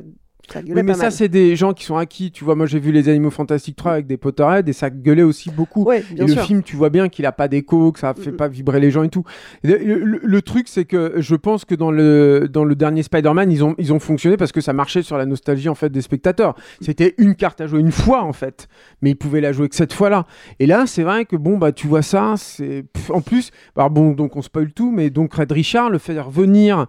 ça 0.51 0.61
gueulait 0.61 0.73
Oui, 0.75 0.83
mais 0.83 0.93
pas 0.93 0.97
ça, 0.97 1.11
c'est 1.11 1.27
des 1.29 1.55
gens 1.55 1.73
qui 1.73 1.83
sont 1.85 1.97
acquis. 1.97 2.31
Tu 2.31 2.43
vois, 2.43 2.55
moi, 2.55 2.65
j'ai 2.65 2.79
vu 2.79 2.91
Les 2.91 3.09
Animaux 3.09 3.29
Fantastiques 3.29 3.75
3 3.75 3.93
avec 3.93 4.07
des 4.07 4.17
Potterheads 4.17 4.67
et 4.67 4.73
ça 4.73 4.89
gueulait 4.89 5.23
aussi 5.23 5.49
beaucoup. 5.51 5.83
Ouais, 5.83 6.03
Et 6.15 6.21
le 6.25 6.35
film, 6.35 6.63
tu 6.63 6.75
vois 6.75 6.89
bien 6.89 7.09
qu'il 7.09 7.25
a 7.25 7.31
pas 7.31 7.47
d'écho, 7.47 7.91
que 7.91 7.99
ça 7.99 8.13
fait 8.13 8.31
Mm. 8.31 8.37
pas 8.37 8.47
vibrer 8.47 8.79
les 8.79 8.91
gens 8.91 9.03
et 9.03 9.09
tout. 9.09 9.23
Et 9.63 9.67
le, 9.67 9.77
le- 10.03 10.19
le 10.23 10.41
truc, 10.41 10.67
c'est 10.67 10.85
que 10.85 11.13
je 11.17 11.35
pense 11.35 11.65
que 11.65 11.75
dans 11.75 11.91
le, 11.91 12.47
dans 12.51 12.63
le 12.63 12.75
dernier 12.75 13.03
Spider-Man, 13.03 13.51
ils 13.51 13.63
ont, 13.63 13.75
ils 13.77 13.91
ont 13.93 13.99
fonctionné 13.99 14.37
parce 14.37 14.51
que 14.51 14.61
ça 14.61 14.73
marchait 14.73 15.01
sur 15.03 15.17
la 15.17 15.25
nostalgie 15.25 15.69
en 15.69 15.75
fait 15.75 15.89
des 15.89 16.01
spectateurs. 16.01 16.55
C'était 16.81 17.15
une 17.17 17.35
carte 17.35 17.61
à 17.61 17.67
jouer 17.67 17.79
une 17.79 17.91
fois 17.91 18.23
en 18.23 18.33
fait, 18.33 18.67
mais 19.01 19.11
ils 19.11 19.15
pouvaient 19.15 19.41
la 19.41 19.51
jouer 19.51 19.69
que 19.69 19.75
cette 19.75 19.93
fois-là. 19.93 20.25
Et 20.59 20.65
là, 20.65 20.85
c'est 20.87 21.03
vrai 21.03 21.25
que 21.25 21.35
bon, 21.35 21.57
bah 21.57 21.71
tu 21.71 21.87
vois 21.87 22.01
ça, 22.01 22.35
c'est 22.37 22.85
en 23.09 23.21
plus, 23.21 23.51
alors 23.75 23.89
bon, 23.89 24.11
donc 24.11 24.35
on 24.35 24.41
spoil 24.41 24.71
tout, 24.73 24.91
mais 24.91 25.09
donc 25.09 25.33
Red 25.33 25.51
Richard 25.51 25.89
le 25.89 25.97
fait 25.97 26.19
revenir. 26.19 26.87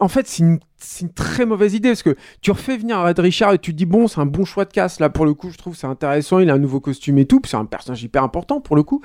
En 0.00 0.08
fait, 0.08 0.26
c'est 0.26 0.42
une, 0.42 0.58
c'est 0.78 1.04
une 1.06 1.12
très 1.12 1.44
mauvaise 1.46 1.74
idée 1.74 1.90
parce 1.90 2.02
que 2.02 2.16
tu 2.40 2.50
refais 2.50 2.76
venir 2.76 3.00
Red 3.02 3.18
Richard 3.18 3.52
et 3.52 3.58
tu 3.58 3.72
te 3.72 3.76
dis 3.76 3.86
bon, 3.86 4.08
c'est 4.08 4.20
un 4.20 4.26
bon 4.26 4.44
choix 4.44 4.64
de 4.64 4.72
casse 4.72 5.00
là 5.00 5.10
pour 5.10 5.24
le 5.26 5.34
coup. 5.34 5.50
Je 5.50 5.58
trouve 5.58 5.76
c'est 5.76 5.86
intéressant. 5.86 6.38
Il 6.38 6.50
a 6.50 6.54
un 6.54 6.58
nouveau 6.58 6.80
costume 6.80 7.18
et 7.18 7.26
tout. 7.26 7.40
puis 7.40 7.50
C'est 7.50 7.56
un 7.56 7.64
personnage 7.66 8.02
hyper 8.02 8.22
important 8.24 8.60
pour 8.60 8.76
le 8.76 8.82
coup. 8.82 9.02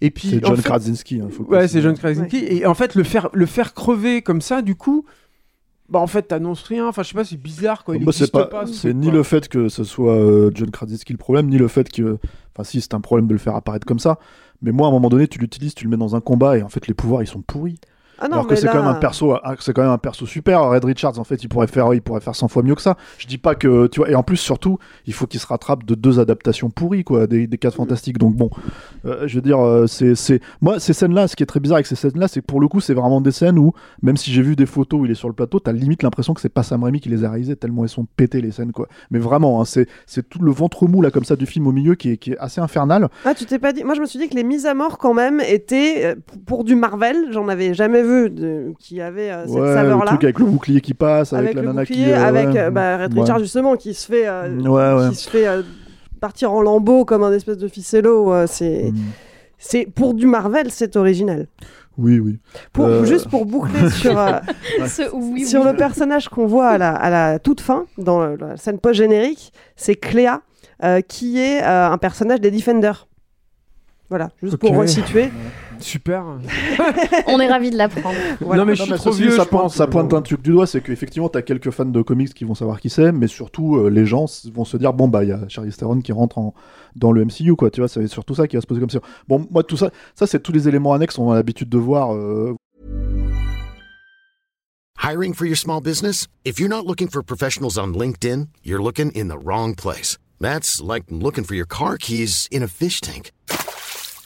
Et 0.00 0.10
puis 0.10 0.28
C'est 0.30 0.44
en 0.44 0.48
John 0.48 0.56
fait- 0.56 0.62
Krasinski. 0.62 1.20
hein, 1.20 1.28
faut 1.30 1.42
le 1.42 1.48
Ouais, 1.50 1.68
c'est 1.68 1.82
John 1.82 1.96
Krasinski. 1.96 2.38
Et 2.48 2.64
en 2.66 2.74
fait, 2.74 2.94
le 2.94 3.02
faire, 3.02 3.28
le 3.34 3.44
faire 3.46 3.74
crever 3.74 4.22
comme 4.22 4.40
ça, 4.40 4.62
du 4.62 4.74
coup, 4.74 5.04
bah 5.90 5.98
en 5.98 6.06
fait, 6.06 6.22
t'annonces 6.22 6.62
rien. 6.62 6.86
Enfin, 6.88 7.02
je 7.02 7.08
sais 7.08 7.14
pas, 7.14 7.24
c'est 7.24 7.36
bizarre 7.36 7.84
quoi. 7.84 7.96
Il 7.96 8.04
Moi, 8.04 8.12
c'est 8.12 8.20
existe 8.20 8.32
pas, 8.32 8.46
pas. 8.46 8.66
ce 8.66 8.72
c'est 8.72 8.88
truc, 8.90 8.96
ni 8.96 9.06
quoi. 9.08 9.14
le 9.16 9.22
fait 9.24 9.48
que 9.48 9.68
ce 9.68 9.84
soit 9.84 10.14
euh, 10.14 10.50
John 10.54 10.70
Krasinski 10.70 11.12
le 11.12 11.18
problème, 11.18 11.48
ni 11.48 11.58
le 11.58 11.68
fait 11.68 11.90
que, 11.90 12.18
enfin, 12.54 12.64
si 12.64 12.80
c'est 12.80 12.94
un 12.94 13.00
problème 13.00 13.26
de 13.26 13.32
le 13.32 13.38
faire 13.38 13.56
apparaître 13.56 13.86
comme 13.86 13.98
ça. 13.98 14.18
Mais 14.62 14.70
moi, 14.72 14.86
à 14.86 14.90
un 14.90 14.92
moment 14.92 15.08
donné, 15.08 15.26
tu 15.26 15.38
l'utilises, 15.38 15.74
tu 15.74 15.84
le 15.84 15.90
mets 15.90 15.96
dans 15.96 16.14
un 16.16 16.20
combat, 16.20 16.56
et 16.58 16.62
en 16.62 16.68
fait, 16.68 16.86
les 16.86 16.94
pouvoirs, 16.94 17.22
ils 17.22 17.26
sont 17.26 17.42
pourris. 17.42 17.78
Ah 18.20 18.28
non, 18.28 18.34
Alors 18.34 18.46
que 18.46 18.54
c'est 18.54 18.66
là- 18.66 18.72
quand 18.72 18.78
même 18.78 18.88
un 18.88 18.94
perso, 18.94 19.34
ah, 19.42 19.54
c'est 19.60 19.72
quand 19.72 19.82
même 19.82 19.90
un 19.90 19.98
perso 19.98 20.26
super. 20.26 20.62
Red 20.64 20.84
Richards, 20.84 21.18
en 21.18 21.24
fait, 21.24 21.42
il 21.42 21.48
pourrait 21.48 21.66
faire, 21.66 21.92
il 21.94 22.02
pourrait 22.02 22.20
faire 22.20 22.34
100 22.34 22.48
fois 22.48 22.62
mieux 22.62 22.74
que 22.74 22.82
ça. 22.82 22.96
Je 23.18 23.26
dis 23.26 23.38
pas 23.38 23.54
que, 23.54 23.86
tu 23.86 24.00
vois, 24.00 24.10
et 24.10 24.14
en 24.14 24.22
plus 24.22 24.36
surtout, 24.36 24.78
il 25.06 25.12
faut 25.14 25.26
qu'il 25.26 25.40
se 25.40 25.46
rattrape 25.46 25.84
de 25.84 25.94
deux 25.94 26.20
adaptations 26.20 26.70
pourries, 26.70 27.04
quoi, 27.04 27.26
des, 27.26 27.46
des 27.46 27.58
quatre 27.58 27.76
fantastiques. 27.76 28.18
Donc 28.18 28.34
bon, 28.36 28.50
euh, 29.06 29.26
je 29.26 29.34
veux 29.36 29.40
dire, 29.42 29.58
euh, 29.64 29.86
c'est, 29.86 30.14
c'est, 30.14 30.40
moi, 30.60 30.78
ces 30.80 30.92
scènes-là, 30.92 31.28
ce 31.28 31.36
qui 31.36 31.42
est 31.42 31.46
très 31.46 31.60
bizarre 31.60 31.76
avec 31.76 31.86
ces 31.86 31.96
scènes-là, 31.96 32.28
c'est 32.28 32.40
que 32.40 32.46
pour 32.46 32.60
le 32.60 32.68
coup, 32.68 32.80
c'est 32.80 32.94
vraiment 32.94 33.20
des 33.20 33.32
scènes 33.32 33.58
où, 33.58 33.72
même 34.02 34.16
si 34.16 34.30
j'ai 34.32 34.42
vu 34.42 34.56
des 34.56 34.66
photos 34.66 35.00
où 35.00 35.04
il 35.06 35.10
est 35.10 35.14
sur 35.14 35.28
le 35.28 35.34
plateau, 35.34 35.60
t'as 35.60 35.72
limite 35.72 36.02
l'impression 36.02 36.34
que 36.34 36.40
c'est 36.40 36.48
pas 36.48 36.62
Sam 36.62 36.84
Raimi 36.84 37.00
qui 37.00 37.08
les 37.08 37.24
a 37.24 37.30
réalisées 37.30 37.56
tellement 37.56 37.82
elles 37.84 37.88
sont 37.88 38.06
pétées 38.16 38.40
les 38.40 38.50
scènes, 38.50 38.72
quoi. 38.72 38.88
Mais 39.10 39.18
vraiment, 39.18 39.60
hein, 39.60 39.64
c'est, 39.64 39.88
c'est 40.06 40.28
tout 40.28 40.40
le 40.42 40.50
ventre 40.52 40.86
mou 40.86 41.00
là 41.02 41.10
comme 41.10 41.24
ça 41.24 41.36
du 41.36 41.46
film 41.46 41.66
au 41.66 41.72
milieu 41.72 41.94
qui 41.94 42.10
est, 42.10 42.16
qui 42.16 42.32
est 42.32 42.38
assez 42.38 42.60
infernal. 42.60 43.08
Ah, 43.24 43.34
tu 43.34 43.44
t'es 43.46 43.58
pas 43.58 43.72
dit. 43.72 43.84
Moi, 43.84 43.94
je 43.94 44.00
me 44.00 44.06
suis 44.06 44.18
dit 44.18 44.28
que 44.28 44.34
les 44.34 44.44
mises 44.44 44.66
à 44.66 44.74
mort, 44.74 44.98
quand 44.98 45.14
même, 45.14 45.40
étaient 45.46 46.04
euh, 46.04 46.14
pour 46.46 46.64
du 46.64 46.74
Marvel. 46.74 47.16
J'en 47.32 47.48
avais 47.48 47.72
jamais 47.74 48.02
vu 48.02 48.09
de... 48.28 48.72
qui 48.78 49.00
avait 49.00 49.30
euh, 49.30 49.46
cette 49.46 49.54
Ouais, 49.54 49.68
le 49.68 49.74
saveur-là. 49.74 50.06
truc 50.06 50.24
avec 50.24 50.38
le 50.38 50.44
bouclier 50.46 50.80
qui 50.80 50.94
passe, 50.94 51.32
avec, 51.32 51.44
Avec 51.46 51.56
la 51.56 51.62
le 51.62 51.68
nana 51.68 51.80
bouclier, 51.82 52.04
qui. 52.04 52.10
euh, 52.12 52.24
avec 52.24 52.48
ouais. 52.48 52.58
euh, 52.60 52.70
bah, 52.70 52.98
Red 52.98 53.14
Ouais. 53.14 53.20
Richards, 53.20 53.38
justement, 53.40 53.76
qui 53.76 53.94
se 53.94 54.06
fait, 54.06 54.26
euh, 54.26 54.56
Ouais, 54.60 55.02
ouais. 55.04 55.10
qui 55.10 55.16
se 55.16 55.30
fait 55.30 55.46
euh, 55.48 55.62
partir 56.20 56.52
en 56.52 56.62
lambeaux 56.62 57.04
comme 57.04 57.22
un 57.22 57.32
espèce 57.32 57.58
de 57.58 57.68
ficello. 57.68 58.32
euh, 58.32 58.46
c'est. 58.48 58.90
Mm. 58.92 58.96
C'est 59.62 59.84
pour 59.86 60.14
du 60.14 60.26
Marvel, 60.26 60.70
c'est 60.70 60.96
original. 60.96 61.46
Oui, 61.98 62.18
oui. 62.18 62.38
Pour, 62.72 62.86
Euh, 62.86 63.04
Juste 63.04 63.28
pour 63.28 63.44
boucler 63.44 63.90
sur, 63.90 64.18
euh, 64.18 64.38
Ce 64.86 65.02
oui, 65.14 65.44
sur 65.44 65.60
oui. 65.62 65.66
le 65.70 65.76
personnage 65.76 66.30
qu'on 66.30 66.46
voit 66.46 66.68
à 66.68 66.78
la, 66.78 66.92
à 66.94 67.10
la 67.10 67.38
toute 67.38 67.60
fin, 67.60 67.84
dans 67.98 68.24
le- 68.24 68.36
la 68.36 68.56
scène 68.56 68.78
post-générique, 68.78 69.52
c'est 69.76 69.96
Cléa, 69.96 70.40
euh, 70.82 71.02
qui 71.02 71.38
est 71.38 71.62
euh, 71.62 71.90
un 71.90 71.98
personnage 71.98 72.40
des 72.40 72.50
Defenders. 72.50 73.06
Voilà, 74.08 74.30
juste 74.42 74.56
pour 74.56 74.70
Ok. 74.72 74.78
resituer. 74.78 75.30
Super. 75.80 76.24
On 77.26 77.40
est 77.40 77.48
ravis 77.48 77.70
de 77.70 77.76
l'apprendre. 77.76 78.16
Voilà. 78.40 78.62
Non, 78.62 78.66
mais 78.66 78.74
je 78.74 78.80
Non, 78.80 78.84
suis 78.84 78.92
mais 78.92 78.98
trop 78.98 79.10
vieux, 79.12 79.30
ça 79.30 79.44
je 79.44 79.48
pointe, 79.48 79.62
pense. 79.62 79.74
ça 79.76 79.86
pointe 79.86 80.12
un 80.14 80.22
truc 80.22 80.42
du 80.42 80.50
doigt, 80.52 80.66
c'est 80.66 80.80
qu'effectivement, 80.80 81.28
t'as 81.28 81.42
quelques 81.42 81.70
fans 81.70 81.84
de 81.84 82.02
comics 82.02 82.32
qui 82.34 82.44
vont 82.44 82.54
savoir 82.54 82.80
qui 82.80 82.90
c'est, 82.90 83.12
mais 83.12 83.26
surtout, 83.26 83.76
euh, 83.76 83.88
les 83.90 84.06
gens 84.06 84.26
vont 84.52 84.64
se 84.64 84.76
dire, 84.76 84.92
bon, 84.92 85.08
bah, 85.08 85.24
il 85.24 85.30
y 85.30 85.32
a 85.32 85.40
Charlize 85.48 85.76
Theron 85.76 86.00
qui 86.00 86.12
rentre 86.12 86.38
en, 86.38 86.54
dans 86.96 87.12
le 87.12 87.24
MCU, 87.24 87.56
quoi, 87.56 87.70
tu 87.70 87.80
vois, 87.80 87.88
c'est 87.88 88.06
surtout 88.06 88.34
ça 88.34 88.46
qui 88.46 88.56
va 88.56 88.62
se 88.62 88.66
poser 88.66 88.80
comme 88.80 88.90
ça. 88.90 89.00
Bon, 89.28 89.46
moi, 89.50 89.62
tout 89.62 89.76
ça, 89.76 89.90
ça, 90.14 90.26
c'est 90.26 90.40
tous 90.42 90.52
les 90.52 90.68
éléments 90.68 90.92
annexes 90.92 91.16
qu'on 91.16 91.30
a 91.30 91.34
l'habitude 91.34 91.68
de 91.68 91.78
voir. 91.78 92.14
euh, 92.14 92.54
Hiring 95.02 95.32
for 95.34 95.46
your 95.46 95.56
small 95.56 95.80
business? 95.80 96.26
If 96.44 96.60
you're 96.60 96.68
not 96.68 96.84
looking 96.86 97.08
for 97.08 97.22
professionals 97.22 97.78
on 97.78 97.94
LinkedIn, 97.94 98.48
you're 98.62 98.82
looking 98.82 99.10
in 99.12 99.28
the 99.28 99.38
wrong 99.38 99.74
place. 99.74 100.18
That's 100.40 100.80
like 100.82 101.04
looking 101.10 101.44
for 101.44 101.54
your 101.54 101.66
car 101.66 101.96
keys 101.96 102.46
in 102.50 102.62
a 102.62 102.68
fish 102.68 103.00
tank. 103.00 103.30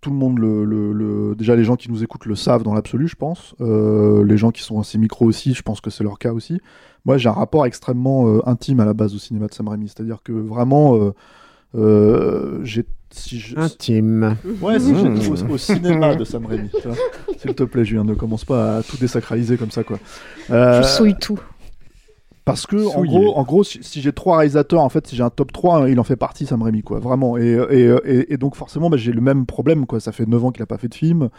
tout 0.00 0.10
le 0.10 0.16
monde, 0.16 0.38
le, 0.38 0.64
le- 0.64 0.92
le- 0.92 1.34
déjà 1.34 1.54
les 1.56 1.64
gens 1.64 1.76
qui 1.76 1.90
nous 1.90 2.02
écoutent 2.02 2.24
le 2.26 2.34
savent 2.34 2.62
dans 2.62 2.72
l'absolu, 2.74 3.06
je 3.08 3.16
pense. 3.16 3.54
Euh, 3.60 4.24
les 4.24 4.36
gens 4.38 4.50
qui 4.50 4.62
sont 4.62 4.80
assez 4.80 4.96
micro 4.98 5.26
aussi, 5.26 5.52
je 5.54 5.62
pense 5.62 5.80
que 5.80 5.90
c'est 5.90 6.04
leur 6.04 6.18
cas 6.18 6.32
aussi. 6.32 6.60
Moi, 7.04 7.18
j'ai 7.18 7.28
un 7.28 7.32
rapport 7.32 7.66
extrêmement 7.66 8.26
euh, 8.28 8.40
intime 8.48 8.80
à 8.80 8.84
la 8.84 8.94
base 8.94 9.14
au 9.14 9.18
cinéma 9.18 9.46
de 9.46 9.54
Sam 9.54 9.68
Raimi, 9.68 9.88
c'est-à-dire 9.88 10.20
que 10.24 10.32
vraiment, 10.32 10.96
euh, 10.96 11.12
euh, 11.76 12.60
j'ai 12.64 12.84
si 13.12 13.40
je- 13.40 13.56
Intime. 13.58 14.36
Ouais, 14.62 14.78
si 14.78 14.92
Mmh. 14.92 15.20
j'ai 15.20 15.28
au, 15.30 15.52
au 15.54 15.58
cinéma 15.58 16.14
de 16.14 16.24
Sam 16.24 16.46
Raimi. 16.46 16.70
S'il 17.38 17.54
te 17.54 17.64
plaît, 17.64 17.84
Julien, 17.84 18.04
ne 18.04 18.14
commence 18.14 18.44
pas 18.44 18.76
à 18.78 18.82
tout 18.82 18.96
désacraliser 18.98 19.56
comme 19.56 19.70
ça, 19.72 19.82
quoi. 19.82 19.98
Euh, 20.50 20.80
Je 20.82 20.86
souille 20.86 21.16
tout. 21.20 21.40
Parce 22.50 22.66
que 22.66 22.96
en 22.96 23.04
gros, 23.04 23.36
en 23.36 23.42
gros, 23.42 23.64
si, 23.64 24.00
j'ai 24.00 24.12
trois 24.12 24.38
réalisateurs, 24.38 24.82
en 24.82 24.88
fait, 24.88 25.06
si 25.06 25.16
j'ai 25.16 25.22
un 25.22 25.30
top 25.30 25.52
3, 25.52 25.88
il 25.90 25.98
en 26.00 26.04
fait 26.04 26.16
partie, 26.16 26.46
Sam 26.46 26.62
Raimi, 26.62 26.82
quoi, 26.82 26.98
vraiment. 26.98 27.36
Et, 27.36 27.58
et, 27.70 27.90
et, 28.04 28.32
et 28.32 28.36
donc 28.36 28.56
forcément, 28.56 28.90
bah, 28.90 28.96
j'ai 28.96 29.12
le 29.12 29.20
même 29.20 29.46
problème, 29.46 29.86
quoi. 29.86 30.00
Ça 30.00 30.12
fait 30.12 30.26
9 30.26 30.44
ans 30.44 30.50
qu'il 30.50 30.62
a 30.62 30.66
pas 30.66 30.78
fait 30.78 30.88
de 30.88 30.94
film. 30.94 31.30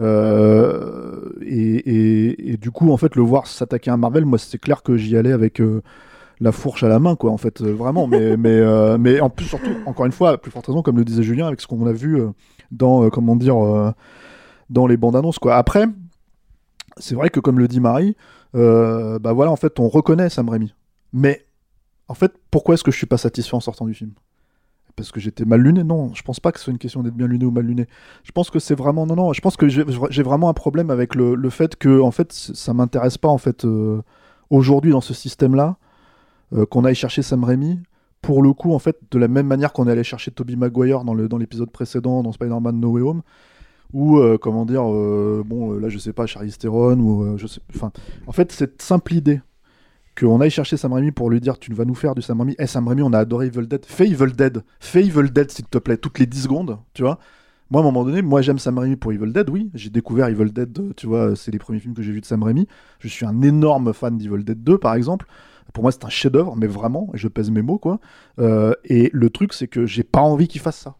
Euh, 0.00 1.30
et, 1.42 2.56
du 2.56 2.70
coup, 2.70 2.90
en 2.90 2.96
fait, 2.96 3.16
le 3.16 3.22
voir 3.22 3.46
s'attaquer 3.46 3.90
à 3.90 3.96
Marvel, 3.96 4.24
moi, 4.24 4.38
c'est 4.38 4.58
clair 4.58 4.82
que 4.82 4.96
j'y 4.96 5.16
allais 5.16 5.32
avec 5.32 5.60
euh, 5.60 5.82
la 6.40 6.52
fourche 6.52 6.82
à 6.82 6.88
la 6.88 6.98
main, 6.98 7.16
quoi, 7.16 7.30
en 7.30 7.36
fait, 7.36 7.60
euh, 7.60 7.72
vraiment. 7.72 8.06
Mais, 8.06 8.36
mais, 8.38 8.50
euh, 8.50 8.98
mais 8.98 9.20
en 9.20 9.30
plus, 9.30 9.46
surtout, 9.46 9.70
encore 9.86 10.06
une 10.06 10.12
fois, 10.12 10.38
plus 10.38 10.50
forte 10.50 10.66
raison, 10.66 10.82
comme 10.82 10.98
le 10.98 11.04
disait 11.04 11.22
Julien, 11.22 11.46
avec 11.46 11.60
ce 11.60 11.66
qu'on 11.66 11.86
a 11.86 11.92
vu 11.92 12.20
dans, 12.70 13.08
comment 13.10 13.36
dire, 13.36 13.56
dans 14.70 14.86
les 14.86 14.96
bandes 14.96 15.16
annonces, 15.16 15.38
quoi. 15.38 15.56
Après, 15.56 15.86
c'est 16.98 17.14
vrai 17.14 17.30
que 17.30 17.40
comme 17.40 17.58
le 17.58 17.68
dit 17.68 17.80
Marie, 17.80 18.16
euh, 18.54 19.18
bah 19.18 19.32
voilà, 19.32 19.50
en 19.50 19.56
fait, 19.56 19.78
on 19.80 19.88
reconnaît 19.88 20.28
Sam 20.28 20.48
Raimi. 20.48 20.74
Mais 21.12 21.46
en 22.08 22.14
fait, 22.14 22.32
pourquoi 22.50 22.74
est-ce 22.74 22.84
que 22.84 22.90
je 22.90 22.96
suis 22.96 23.06
pas 23.06 23.18
satisfait 23.18 23.54
en 23.54 23.60
sortant 23.60 23.86
du 23.86 23.94
film? 23.94 24.12
Parce 24.94 25.10
que 25.10 25.20
j'étais 25.20 25.44
mal 25.46 25.62
luné? 25.62 25.84
Non, 25.84 26.12
je 26.12 26.22
pense 26.22 26.38
pas 26.38 26.52
que 26.52 26.58
ce 26.58 26.64
soit 26.64 26.72
une 26.72 26.78
question 26.78 27.02
d'être 27.02 27.14
bien 27.14 27.26
luné 27.26 27.46
ou 27.46 27.50
mal 27.50 27.64
luné. 27.64 27.86
Je 28.24 28.32
pense 28.32 28.50
que 28.50 28.58
c'est 28.58 28.74
vraiment 28.74 29.06
non, 29.06 29.16
non. 29.16 29.32
Je 29.32 29.40
pense 29.40 29.56
que 29.56 29.66
j'ai 29.68 30.22
vraiment 30.22 30.50
un 30.50 30.52
problème 30.54 30.90
avec 30.90 31.14
le, 31.14 31.34
le 31.34 31.50
fait 31.50 31.76
que 31.76 32.00
en 32.00 32.10
fait, 32.10 32.32
ça 32.32 32.74
m'intéresse 32.74 33.16
pas 33.16 33.28
en 33.28 33.38
fait 33.38 33.64
euh, 33.64 34.02
aujourd'hui 34.50 34.90
dans 34.90 35.00
ce 35.00 35.14
système-là 35.14 35.76
euh, 36.52 36.66
qu'on 36.66 36.84
aille 36.84 36.94
chercher 36.94 37.22
Sam 37.22 37.42
Raimi. 37.44 37.80
Pour 38.20 38.42
le 38.42 38.52
coup, 38.52 38.74
en 38.74 38.78
fait, 38.78 38.98
de 39.10 39.18
la 39.18 39.28
même 39.28 39.46
manière 39.46 39.72
qu'on 39.72 39.88
est 39.88 39.92
allé 39.92 40.04
chercher 40.04 40.30
Tobey 40.30 40.56
Maguire 40.56 41.04
dans 41.04 41.14
le 41.14 41.26
dans 41.26 41.38
l'épisode 41.38 41.70
précédent, 41.70 42.22
dans 42.22 42.32
Spider-Man 42.32 42.78
No 42.78 42.90
Way 42.90 43.02
Home, 43.02 43.22
ou 43.92 44.18
euh, 44.18 44.38
comment 44.38 44.64
dire, 44.64 44.82
euh, 44.90 45.42
bon, 45.44 45.72
euh, 45.72 45.80
là 45.80 45.88
je 45.88 45.98
sais 45.98 46.12
pas, 46.12 46.26
Charlize 46.26 46.58
Theron, 46.58 46.98
ou 46.98 47.36
je 47.36 47.46
sais, 47.46 47.60
enfin, 47.74 47.92
en 48.26 48.32
fait, 48.32 48.52
cette 48.52 48.80
simple 48.82 49.14
idée 49.14 49.40
qu'on 50.18 50.40
aille 50.40 50.50
chercher 50.50 50.76
Sam 50.76 50.92
Raimi 50.92 51.10
pour 51.10 51.30
lui 51.30 51.40
dire 51.40 51.58
tu 51.58 51.72
vas 51.72 51.84
nous 51.84 51.94
faire 51.94 52.14
du 52.14 52.22
Sam 52.22 52.40
Raimi, 52.40 52.54
eh 52.58 52.66
Sam 52.66 52.86
Raimi, 52.86 53.02
on 53.02 53.12
a 53.12 53.18
adoré 53.18 53.46
Evil 53.46 53.66
Dead, 53.66 53.84
fais 53.86 54.08
Evil 54.08 54.32
Dead, 54.32 54.62
fais 54.80 55.04
Evil 55.04 55.30
Dead 55.30 55.50
s'il 55.50 55.66
te 55.66 55.78
plaît, 55.78 55.96
toutes 55.96 56.18
les 56.18 56.26
10 56.26 56.42
secondes, 56.42 56.78
tu 56.94 57.02
vois. 57.02 57.18
Moi, 57.70 57.80
à 57.80 57.84
un 57.84 57.86
moment 57.86 58.04
donné, 58.04 58.20
moi 58.20 58.42
j'aime 58.42 58.58
Sam 58.58 58.78
Raimi 58.78 58.96
pour 58.96 59.12
Evil 59.12 59.32
Dead, 59.32 59.48
oui, 59.48 59.70
j'ai 59.74 59.88
découvert 59.88 60.28
Evil 60.28 60.52
Dead, 60.52 60.94
tu 60.96 61.06
vois, 61.06 61.34
c'est 61.36 61.50
les 61.50 61.58
premiers 61.58 61.80
films 61.80 61.94
que 61.94 62.02
j'ai 62.02 62.12
vus 62.12 62.20
de 62.20 62.26
Sam 62.26 62.42
Raimi. 62.42 62.66
Je 62.98 63.08
suis 63.08 63.24
un 63.24 63.40
énorme 63.40 63.94
fan 63.94 64.18
d'Evil 64.18 64.44
Dead 64.44 64.62
2, 64.62 64.76
par 64.78 64.94
exemple. 64.94 65.26
Pour 65.72 65.82
moi, 65.82 65.92
c'est 65.92 66.04
un 66.04 66.10
chef-d'œuvre, 66.10 66.54
mais 66.56 66.66
vraiment, 66.66 67.10
et 67.14 67.18
je 67.18 67.28
pèse 67.28 67.50
mes 67.50 67.62
mots, 67.62 67.78
quoi. 67.78 67.98
Et 68.84 69.08
le 69.10 69.30
truc, 69.30 69.54
c'est 69.54 69.68
que 69.68 69.86
j'ai 69.86 70.02
pas 70.02 70.20
envie 70.20 70.48
qu'il 70.48 70.60
fasse 70.60 70.76
ça. 70.76 70.96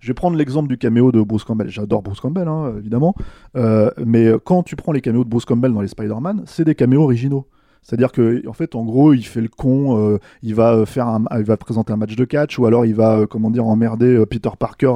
Je 0.00 0.08
vais 0.08 0.14
prendre 0.14 0.36
l'exemple 0.36 0.68
du 0.68 0.78
caméo 0.78 1.12
de 1.12 1.22
Bruce 1.22 1.44
Campbell. 1.44 1.68
J'adore 1.68 2.02
Bruce 2.02 2.20
Campbell, 2.20 2.48
hein, 2.48 2.74
évidemment. 2.78 3.14
Euh, 3.56 3.90
mais 4.04 4.30
quand 4.44 4.62
tu 4.62 4.76
prends 4.76 4.92
les 4.92 5.00
caméos 5.00 5.24
de 5.24 5.28
Bruce 5.28 5.44
Campbell 5.44 5.72
dans 5.72 5.80
les 5.80 5.88
Spider-Man, 5.88 6.42
c'est 6.46 6.64
des 6.64 6.74
caméos 6.74 7.02
originaux. 7.02 7.46
C'est-à-dire 7.82 8.10
que, 8.10 8.46
en 8.48 8.52
fait, 8.52 8.74
en 8.74 8.84
gros, 8.84 9.12
il 9.12 9.24
fait 9.24 9.40
le 9.40 9.48
con, 9.48 9.96
euh, 9.98 10.18
il 10.42 10.54
va 10.54 10.84
faire, 10.86 11.06
un, 11.06 11.24
il 11.38 11.44
va 11.44 11.56
présenter 11.56 11.92
un 11.92 11.96
match 11.96 12.16
de 12.16 12.24
catch, 12.24 12.58
ou 12.58 12.66
alors 12.66 12.84
il 12.84 12.94
va, 12.94 13.18
euh, 13.20 13.26
comment 13.26 13.50
dire, 13.50 13.64
emmerder 13.64 14.24
Peter 14.26 14.50
Parker 14.58 14.92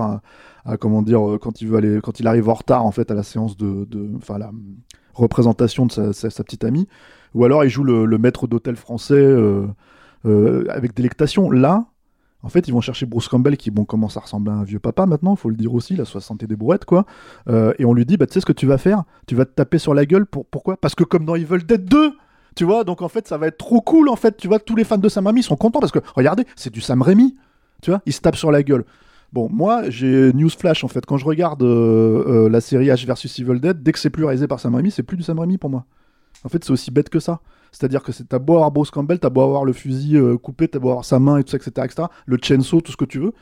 à, 0.64 0.76
comment 0.76 1.00
dire, 1.02 1.38
quand 1.40 1.62
il 1.62 1.68
veut 1.68 1.78
aller, 1.78 2.00
quand 2.02 2.20
il 2.20 2.26
arrive 2.26 2.48
en 2.48 2.54
retard, 2.54 2.84
en 2.84 2.90
fait, 2.90 3.10
à 3.10 3.14
la 3.14 3.22
séance 3.22 3.56
de, 3.56 3.86
enfin, 4.16 4.38
la 4.38 4.50
représentation 5.14 5.86
de 5.86 6.12
sa, 6.12 6.44
petite 6.44 6.64
amie, 6.64 6.88
ou 7.34 7.44
alors 7.44 7.64
il 7.64 7.70
joue 7.70 7.84
le, 7.84 8.04
le 8.04 8.18
maître 8.18 8.46
d'hôtel 8.46 8.76
français 8.76 9.36
avec 10.24 10.94
délectation. 10.94 11.50
Là, 11.50 11.86
en 12.42 12.48
fait, 12.48 12.68
ils 12.68 12.72
vont 12.72 12.80
chercher 12.80 13.06
Bruce 13.06 13.28
Campbell, 13.28 13.56
qui 13.56 13.70
bon, 13.70 13.84
commence 13.84 14.16
à 14.16 14.20
ressembler 14.20 14.52
à 14.52 14.56
un 14.56 14.64
vieux 14.64 14.78
papa 14.78 15.06
maintenant, 15.06 15.36
faut 15.36 15.50
le 15.50 15.56
dire 15.56 15.74
aussi, 15.74 15.94
il 15.94 16.00
a 16.00 16.04
60 16.04 16.42
et 16.42 16.46
des 16.46 16.56
brouettes, 16.56 16.84
quoi. 16.84 17.04
Euh, 17.48 17.72
et 17.78 17.84
on 17.84 17.92
lui 17.92 18.06
dit, 18.06 18.16
bah, 18.16 18.26
tu 18.26 18.34
sais 18.34 18.40
ce 18.40 18.46
que 18.46 18.52
tu 18.52 18.66
vas 18.66 18.78
faire? 18.78 19.04
Tu 19.26 19.34
vas 19.34 19.44
te 19.44 19.52
taper 19.52 19.78
sur 19.78 19.94
la 19.94 20.06
gueule. 20.06 20.26
Pour, 20.26 20.46
pourquoi? 20.46 20.76
Parce 20.76 20.94
que 20.94 21.04
comme 21.04 21.24
dans 21.24 21.34
Evil 21.34 21.64
Dead 21.64 21.84
2 21.84 22.12
tu 22.56 22.64
vois, 22.64 22.84
donc 22.84 23.00
en 23.00 23.08
fait, 23.08 23.28
ça 23.28 23.38
va 23.38 23.46
être 23.46 23.58
trop 23.58 23.80
cool, 23.80 24.08
en 24.08 24.16
fait. 24.16 24.36
Tu 24.36 24.48
vois, 24.48 24.58
tous 24.58 24.76
les 24.76 24.84
fans 24.84 24.98
de 24.98 25.08
Sam 25.08 25.26
Raimi 25.26 25.42
sont 25.42 25.56
contents 25.56 25.80
parce 25.80 25.92
que, 25.92 26.00
regardez, 26.14 26.44
c'est 26.56 26.72
du 26.72 26.80
Sam 26.80 27.00
Raimi. 27.00 27.36
Tu 27.82 27.90
vois, 27.90 28.02
il 28.06 28.12
se 28.12 28.20
tape 28.20 28.36
sur 28.36 28.50
la 28.50 28.62
gueule. 28.62 28.84
Bon, 29.32 29.48
moi, 29.50 29.88
j'ai 29.88 30.32
Newsflash, 30.32 30.82
en 30.82 30.88
fait. 30.88 31.06
Quand 31.06 31.16
je 31.16 31.24
regarde 31.24 31.62
euh, 31.62 32.46
euh, 32.46 32.48
la 32.48 32.60
série 32.60 32.88
H 32.88 33.06
versus 33.06 33.38
Evil 33.38 33.60
Dead, 33.60 33.82
dès 33.82 33.92
que 33.92 33.98
c'est 33.98 34.10
plus 34.10 34.24
réalisé 34.24 34.48
par 34.48 34.58
Sam 34.58 34.74
Raimi, 34.74 34.90
c'est 34.90 35.04
plus 35.04 35.16
du 35.16 35.22
Sam 35.22 35.38
Raimi 35.38 35.58
pour 35.58 35.70
moi. 35.70 35.86
En 36.44 36.48
fait, 36.48 36.64
c'est 36.64 36.72
aussi 36.72 36.90
bête 36.90 37.08
que 37.08 37.20
ça. 37.20 37.40
C'est-à-dire 37.72 38.02
que 38.02 38.12
t'as 38.12 38.38
beau 38.38 38.54
avoir 38.54 38.70
Bruce 38.70 38.90
Campbell, 38.90 39.18
t'as 39.18 39.30
beau 39.30 39.42
avoir 39.42 39.64
le 39.64 39.72
fusil 39.72 40.16
euh, 40.16 40.36
coupé, 40.36 40.68
t'as 40.68 40.78
beau 40.78 40.90
avoir 40.90 41.04
sa 41.04 41.18
main 41.18 41.38
et 41.38 41.44
tout 41.44 41.50
ça, 41.50 41.56
etc., 41.56 41.70
etc., 41.84 42.08
le 42.26 42.38
chainsaw, 42.40 42.80
tout 42.80 42.92
ce 42.92 42.96
que 42.96 43.04
tu 43.04 43.18
veux. 43.18 43.32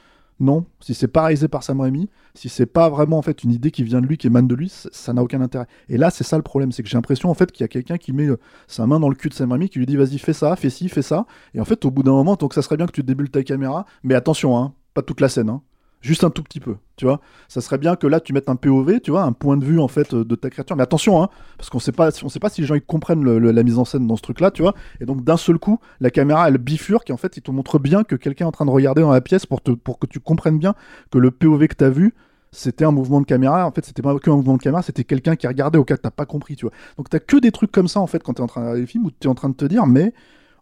Non, 0.40 0.66
si 0.78 0.94
c'est 0.94 1.08
pas 1.08 1.22
réalisé 1.22 1.48
par 1.48 1.64
Sam 1.64 1.80
Raimi, 1.80 2.08
si 2.34 2.48
c'est 2.48 2.66
pas 2.66 2.88
vraiment 2.88 3.18
en 3.18 3.22
fait 3.22 3.42
une 3.42 3.50
idée 3.50 3.72
qui 3.72 3.82
vient 3.82 4.00
de 4.00 4.06
lui, 4.06 4.16
qui 4.18 4.28
émane 4.28 4.46
de 4.46 4.54
lui, 4.54 4.68
ça 4.70 5.12
n'a 5.12 5.20
aucun 5.20 5.40
intérêt. 5.40 5.66
Et 5.88 5.98
là, 5.98 6.10
c'est 6.10 6.22
ça 6.22 6.36
le 6.36 6.44
problème, 6.44 6.70
c'est 6.70 6.84
que 6.84 6.88
j'ai 6.88 6.96
l'impression 6.96 7.28
en 7.28 7.34
fait 7.34 7.50
qu'il 7.50 7.62
y 7.62 7.64
a 7.64 7.68
quelqu'un 7.68 7.98
qui 7.98 8.12
met 8.12 8.28
euh, 8.28 8.38
sa 8.68 8.86
main 8.86 9.00
dans 9.00 9.08
le 9.08 9.16
cul 9.16 9.30
de 9.30 9.34
Sam 9.34 9.50
Raimi, 9.50 9.68
qui 9.68 9.80
lui 9.80 9.86
dit 9.86 9.96
vas-y 9.96 10.18
fais 10.18 10.32
ça, 10.32 10.54
fais 10.54 10.70
ci, 10.70 10.88
fais 10.88 11.02
ça. 11.02 11.26
Et 11.54 11.60
en 11.60 11.64
fait, 11.64 11.84
au 11.84 11.90
bout 11.90 12.04
d'un 12.04 12.12
moment, 12.12 12.36
donc 12.36 12.54
ça 12.54 12.62
serait 12.62 12.76
bien 12.76 12.86
que 12.86 12.92
tu 12.92 13.02
débules 13.02 13.30
ta 13.30 13.42
caméra, 13.42 13.84
mais 14.04 14.14
attention, 14.14 14.56
hein, 14.56 14.74
pas 14.94 15.02
toute 15.02 15.20
la 15.20 15.28
scène. 15.28 15.48
Hein. 15.48 15.62
Juste 16.00 16.22
un 16.22 16.30
tout 16.30 16.44
petit 16.44 16.60
peu, 16.60 16.76
tu 16.96 17.06
vois. 17.06 17.20
Ça 17.48 17.60
serait 17.60 17.76
bien 17.78 17.96
que 17.96 18.06
là, 18.06 18.20
tu 18.20 18.32
mettes 18.32 18.48
un 18.48 18.54
POV, 18.54 19.00
tu 19.00 19.10
vois, 19.10 19.22
un 19.24 19.32
point 19.32 19.56
de 19.56 19.64
vue, 19.64 19.80
en 19.80 19.88
fait, 19.88 20.14
euh, 20.14 20.24
de 20.24 20.34
ta 20.36 20.48
créature. 20.48 20.76
Mais 20.76 20.84
attention, 20.84 21.20
hein, 21.22 21.28
parce 21.56 21.70
qu'on 21.70 21.80
sait 21.80 21.90
pas, 21.90 22.10
on 22.22 22.28
sait 22.28 22.38
pas 22.38 22.50
si 22.50 22.60
les 22.60 22.68
gens 22.68 22.76
ils 22.76 22.82
comprennent 22.82 23.24
le- 23.24 23.40
le- 23.40 23.50
la 23.50 23.62
mise 23.64 23.78
en 23.78 23.84
scène 23.84 24.06
dans 24.06 24.14
ce 24.16 24.22
truc-là, 24.22 24.52
tu 24.52 24.62
vois. 24.62 24.74
Et 25.00 25.06
donc, 25.06 25.24
d'un 25.24 25.36
seul 25.36 25.58
coup, 25.58 25.80
la 26.00 26.10
caméra, 26.10 26.46
elle 26.48 26.58
bifurque, 26.58 27.10
et 27.10 27.12
en 27.12 27.16
fait, 27.16 27.36
il 27.36 27.42
te 27.42 27.50
montre 27.50 27.80
bien 27.80 28.04
que 28.04 28.14
quelqu'un 28.14 28.44
est 28.44 28.48
en 28.48 28.52
train 28.52 28.64
de 28.64 28.70
regarder 28.70 29.02
dans 29.02 29.10
la 29.10 29.20
pièce 29.20 29.44
pour, 29.44 29.60
que 29.62 30.06
tu 30.06 30.20
comprennes 30.20 30.58
bien 30.58 30.74
que 31.10 31.18
le 31.18 31.32
POV 31.32 31.66
que 31.66 31.74
tu 31.74 31.84
as 31.84 31.90
vu, 31.90 32.14
c'était 32.52 32.84
un 32.84 32.92
mouvement 32.92 33.20
de 33.20 33.26
caméra. 33.26 33.66
En 33.66 33.72
fait, 33.72 33.84
c'était 33.84 34.02
pas 34.02 34.16
que 34.18 34.30
un 34.30 34.36
mouvement 34.36 34.56
de 34.56 34.62
caméra, 34.62 34.82
c'était 34.82 35.04
quelqu'un 35.04 35.34
qui 35.34 35.48
regardait 35.48 35.78
au 35.78 35.84
cas 35.84 35.96
que 35.96 36.02
t'as 36.02 36.10
pas 36.12 36.26
compris, 36.26 36.54
tu 36.54 36.64
vois. 36.64 36.72
Donc, 36.96 37.08
t'as 37.10 37.18
que 37.18 37.38
des 37.38 37.50
trucs 37.50 37.72
comme 37.72 37.88
ça, 37.88 37.98
en 38.00 38.06
fait, 38.06 38.22
quand 38.22 38.34
t'es 38.34 38.40
en 38.42 38.46
train 38.46 38.60
de 38.60 38.66
regarder 38.66 38.82
les 38.82 38.86
films, 38.86 39.06
où 39.06 39.10
t'es 39.10 39.28
en 39.28 39.34
train 39.34 39.48
de 39.48 39.54
te 39.56 39.64
dire, 39.64 39.86
mais 39.86 40.12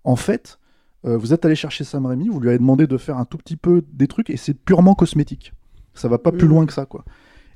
en 0.04 0.16
fait, 0.16 0.58
euh, 1.06 1.16
vous 1.16 1.32
êtes 1.32 1.44
allé 1.44 1.54
chercher 1.54 1.84
Sam 1.84 2.06
Raimi, 2.06 2.28
vous 2.28 2.40
lui 2.40 2.48
avez 2.48 2.58
demandé 2.58 2.86
de 2.86 2.96
faire 2.96 3.16
un 3.18 3.24
tout 3.24 3.38
petit 3.38 3.56
peu 3.56 3.82
des 3.92 4.06
trucs, 4.08 4.30
et 4.30 4.36
c'est 4.36 4.54
purement 4.54 4.94
cosmétique. 4.94 5.52
Ça 5.94 6.08
va 6.08 6.18
pas 6.18 6.32
plus 6.32 6.46
Mm. 6.46 6.50
loin 6.50 6.66
que 6.66 6.72
ça, 6.72 6.84
quoi. 6.86 7.04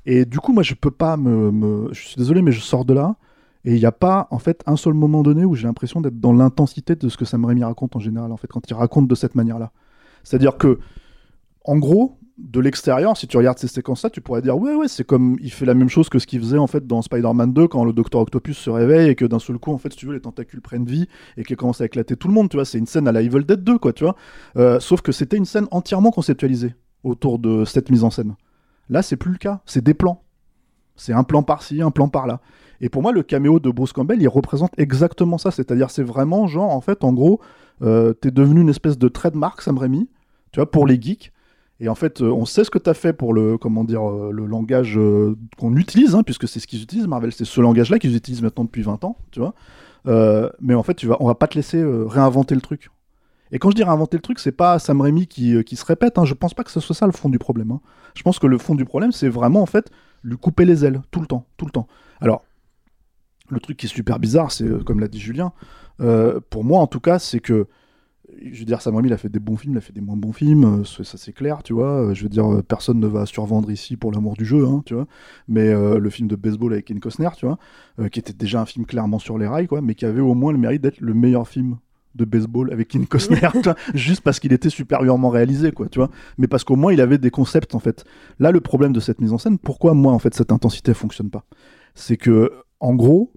Et 0.05 0.25
du 0.25 0.39
coup, 0.39 0.51
moi, 0.53 0.63
je 0.63 0.73
peux 0.73 0.89
pas 0.91 1.15
me. 1.17 1.51
me- 1.51 1.93
Je 1.93 2.07
suis 2.07 2.15
désolé, 2.17 2.41
mais 2.41 2.51
je 2.51 2.59
sors 2.61 2.85
de 2.85 2.93
là. 2.93 3.15
Et 3.65 3.73
il 3.75 3.79
n'y 3.79 3.85
a 3.85 3.91
pas, 3.91 4.27
en 4.31 4.39
fait, 4.39 4.63
un 4.65 4.75
seul 4.75 4.93
moment 4.95 5.21
donné 5.21 5.45
où 5.45 5.53
j'ai 5.53 5.67
l'impression 5.67 6.01
d'être 6.01 6.19
dans 6.19 6.33
l'intensité 6.33 6.95
de 6.95 7.07
ce 7.09 7.17
que 7.17 7.25
Sam 7.25 7.45
Raimi 7.45 7.63
raconte 7.63 7.95
en 7.95 7.99
général, 7.99 8.31
en 8.31 8.37
fait, 8.37 8.47
quand 8.47 8.67
il 8.67 8.73
raconte 8.73 9.07
de 9.07 9.13
cette 9.13 9.35
manière-là. 9.35 9.71
C'est-à-dire 10.23 10.57
que, 10.57 10.79
en 11.65 11.77
gros, 11.77 12.17
de 12.37 12.59
l'extérieur, 12.59 13.15
si 13.17 13.27
tu 13.27 13.37
regardes 13.37 13.59
ces 13.59 13.67
séquences-là, 13.67 14.09
tu 14.09 14.21
pourrais 14.21 14.41
dire 14.41 14.57
ouais, 14.57 14.73
ouais, 14.75 14.87
c'est 14.87 15.03
comme 15.03 15.37
il 15.41 15.51
fait 15.51 15.65
la 15.65 15.73
même 15.73 15.89
chose 15.89 16.09
que 16.09 16.19
ce 16.19 16.25
qu'il 16.25 16.39
faisait 16.39 16.57
en 16.57 16.67
fait 16.67 16.87
dans 16.87 17.01
Spider-Man 17.01 17.53
2 17.53 17.67
quand 17.67 17.83
le 17.83 17.93
Docteur 17.93 18.21
Octopus 18.21 18.57
se 18.57 18.69
réveille 18.69 19.09
et 19.09 19.15
que 19.15 19.25
d'un 19.25 19.39
seul 19.39 19.57
coup, 19.57 19.71
en 19.71 19.77
fait, 19.77 19.91
si 19.91 19.97
tu 19.97 20.05
veux, 20.05 20.13
les 20.13 20.21
tentacules 20.21 20.61
prennent 20.61 20.85
vie 20.85 21.07
et 21.37 21.43
qu'il 21.43 21.55
commence 21.57 21.81
à 21.81 21.85
éclater 21.85 22.15
tout 22.15 22.27
le 22.27 22.33
monde. 22.33 22.49
Tu 22.49 22.57
vois, 22.57 22.65
c'est 22.65 22.77
une 22.77 22.87
scène 22.87 23.07
à 23.07 23.11
la 23.11 23.21
Evil 23.21 23.43
Dead 23.43 23.63
2, 23.63 23.77
quoi, 23.77 23.93
tu 23.93 24.03
vois. 24.03 24.15
Euh, 24.57 24.79
sauf 24.79 25.01
que 25.01 25.11
c'était 25.11 25.37
une 25.37 25.45
scène 25.45 25.67
entièrement 25.71 26.11
conceptualisée 26.11 26.75
autour 27.03 27.39
de 27.39 27.65
cette 27.65 27.89
mise 27.89 28.03
en 28.03 28.09
scène. 28.09 28.35
Là, 28.89 29.01
c'est 29.01 29.17
plus 29.17 29.31
le 29.31 29.37
cas. 29.37 29.61
C'est 29.65 29.83
des 29.83 29.93
plans. 29.93 30.23
C'est 30.95 31.13
un 31.13 31.23
plan 31.23 31.43
par-ci, 31.43 31.81
un 31.81 31.91
plan 31.91 32.09
par-là. 32.09 32.41
Et 32.81 32.89
pour 32.89 33.01
moi, 33.01 33.11
le 33.11 33.23
caméo 33.23 33.59
de 33.59 33.69
Bruce 33.69 33.93
Campbell, 33.93 34.21
il 34.21 34.27
représente 34.27 34.71
exactement 34.77 35.37
ça. 35.37 35.51
C'est-à-dire, 35.51 35.89
c'est 35.89 36.03
vraiment 36.03 36.47
genre, 36.47 36.71
en 36.71 36.81
fait, 36.81 37.03
en 37.03 37.13
gros, 37.13 37.39
euh, 37.81 38.13
t'es 38.13 38.31
devenu 38.31 38.61
une 38.61 38.69
espèce 38.69 38.97
de 38.97 39.07
trademark, 39.07 39.61
Sam 39.61 39.77
Raimi, 39.77 40.09
tu 40.51 40.59
vois, 40.59 40.69
pour 40.69 40.87
les 40.87 40.99
geeks. 40.99 41.31
Et 41.83 41.89
en 41.89 41.95
fait, 41.95 42.21
euh, 42.21 42.31
on 42.31 42.45
sait 42.45 42.63
ce 42.63 42.69
que 42.69 42.77
t'as 42.77 42.93
fait 42.93 43.11
pour 43.11 43.33
le, 43.33 43.57
comment 43.57 43.83
dire, 43.83 44.07
euh, 44.07 44.29
le 44.31 44.45
langage 44.45 44.99
euh, 44.99 45.35
qu'on 45.57 45.75
utilise, 45.75 46.13
hein, 46.13 46.21
puisque 46.21 46.47
c'est 46.47 46.59
ce 46.59 46.67
qu'ils 46.67 46.83
utilisent, 46.83 47.07
Marvel, 47.07 47.33
c'est 47.33 47.43
ce 47.43 47.59
langage-là 47.59 47.97
qu'ils 47.97 48.15
utilisent 48.15 48.43
maintenant 48.43 48.65
depuis 48.65 48.83
20 48.83 49.03
ans, 49.03 49.17
tu 49.31 49.39
vois. 49.39 49.55
Mais 50.61 50.75
en 50.75 50.83
fait, 50.83 50.93
tu 50.93 51.07
vas, 51.07 51.17
on 51.19 51.25
va 51.25 51.33
pas 51.33 51.47
te 51.47 51.55
laisser 51.55 51.83
réinventer 51.83 52.53
le 52.53 52.61
truc. 52.61 52.91
Et 53.51 53.57
quand 53.59 53.71
je 53.71 53.75
dis 53.75 53.83
réinventer 53.83 54.15
le 54.15 54.21
truc, 54.21 54.39
c'est 54.39 54.51
pas 54.51 54.77
Sam 54.77 55.01
Raimi 55.01 55.25
qui, 55.25 55.61
qui 55.63 55.75
se 55.75 55.83
répète. 55.83 56.17
Hein. 56.19 56.25
Je 56.25 56.35
pense 56.35 56.53
pas 56.53 56.63
que 56.63 56.71
ce 56.71 56.79
soit 56.79 56.95
ça 56.95 57.07
le 57.07 57.11
fond 57.11 57.29
du 57.29 57.39
problème. 57.39 57.71
hein. 57.71 57.81
Je 58.15 58.21
pense 58.21 58.37
que 58.37 58.47
le 58.47 58.57
fond 58.59 58.75
du 58.75 58.85
problème, 58.85 59.11
c'est 59.11 59.27
vraiment 59.27 59.61
en 59.61 59.65
fait 59.65 59.91
lui 60.23 60.37
couper 60.37 60.65
les 60.65 60.85
ailes 60.85 61.01
tout 61.09 61.19
le 61.19 61.27
temps, 61.27 61.47
tout 61.57 61.65
le 61.65 61.71
temps. 61.71 61.87
Alors, 62.21 62.43
le 63.49 63.59
truc 63.59 63.77
qui 63.77 63.87
est 63.87 63.89
super 63.89 64.19
bizarre, 64.19 64.51
c'est 64.51 64.83
comme 64.85 64.99
l'a 64.99 65.07
dit 65.07 65.19
Julien. 65.19 65.51
pour 65.97 66.63
moi, 66.63 66.79
en 66.79 66.87
tout 66.87 66.99
cas, 67.01 67.17
c'est 67.17 67.39
que 67.39 67.67
je 68.51 68.59
veux 68.59 68.65
dire, 68.65 68.81
Sam 68.81 68.95
Raimi, 68.95 69.09
il 69.09 69.13
a 69.13 69.17
fait 69.17 69.29
des 69.29 69.39
bons 69.39 69.57
films, 69.57 69.73
il 69.73 69.77
a 69.77 69.81
fait 69.81 69.93
des 69.93 70.01
moins 70.01 70.15
bons 70.17 70.33
films, 70.33 70.81
euh, 70.81 70.83
ça 70.83 71.17
c'est 71.17 71.33
clair, 71.33 71.63
tu 71.63 71.73
vois. 71.73 72.09
Euh, 72.09 72.13
Je 72.13 72.23
veux 72.23 72.29
dire, 72.29 72.51
euh, 72.51 72.61
personne 72.61 72.99
ne 72.99 73.07
va 73.07 73.25
survendre 73.25 73.69
ici 73.71 73.97
pour 73.97 74.11
l'amour 74.11 74.35
du 74.35 74.45
jeu, 74.45 74.65
hein, 74.65 74.81
tu 74.85 74.93
vois. 74.93 75.07
Mais 75.47 75.67
euh, 75.69 75.97
le 75.99 76.09
film 76.09 76.27
de 76.27 76.35
baseball 76.35 76.73
avec 76.73 76.85
Ken 76.85 76.99
Costner, 76.99 77.29
tu 77.37 77.45
vois, 77.45 77.57
euh, 77.99 78.09
qui 78.09 78.19
était 78.19 78.33
déjà 78.33 78.61
un 78.61 78.65
film 78.65 78.85
clairement 78.85 79.19
sur 79.19 79.37
les 79.37 79.47
rails, 79.47 79.67
quoi, 79.67 79.81
mais 79.81 79.95
qui 79.95 80.05
avait 80.05 80.21
au 80.21 80.33
moins 80.33 80.51
le 80.51 80.57
mérite 80.57 80.81
d'être 80.81 81.01
le 81.01 81.13
meilleur 81.13 81.47
film 81.47 81.77
de 82.15 82.25
baseball 82.25 82.71
avec 82.73 82.89
Ken 82.89 83.05
Costner, 83.07 83.39
tu 83.53 83.61
vois, 83.61 83.75
juste 83.93 84.21
parce 84.21 84.39
qu'il 84.39 84.53
était 84.53 84.69
supérieurement 84.69 85.29
réalisé, 85.29 85.71
quoi, 85.71 85.87
tu 85.87 85.99
vois. 85.99 86.09
Mais 86.37 86.47
parce 86.47 86.63
qu'au 86.63 86.75
moins 86.75 86.93
il 86.93 87.01
avait 87.01 87.17
des 87.17 87.31
concepts, 87.31 87.75
en 87.75 87.79
fait. 87.79 88.05
Là, 88.39 88.51
le 88.51 88.61
problème 88.61 88.93
de 88.93 88.99
cette 88.99 89.21
mise 89.21 89.33
en 89.33 89.37
scène, 89.37 89.57
pourquoi 89.57 89.93
moi, 89.93 90.13
en 90.13 90.19
fait, 90.19 90.33
cette 90.33 90.51
intensité 90.51 90.93
fonctionne 90.93 91.29
pas, 91.29 91.45
c'est 91.95 92.17
que, 92.17 92.51
en 92.79 92.95
gros, 92.95 93.31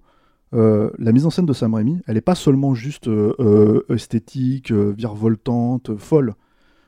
euh, 0.55 0.89
la 0.97 1.11
mise 1.11 1.25
en 1.25 1.29
scène 1.29 1.45
de 1.45 1.53
Sam 1.53 1.73
Raimi, 1.73 2.01
elle 2.07 2.17
est 2.17 2.21
pas 2.21 2.35
seulement 2.35 2.73
juste 2.73 3.07
euh, 3.07 3.35
euh, 3.39 3.85
esthétique, 3.93 4.71
virevoltante, 4.71 5.97
folle. 5.97 6.33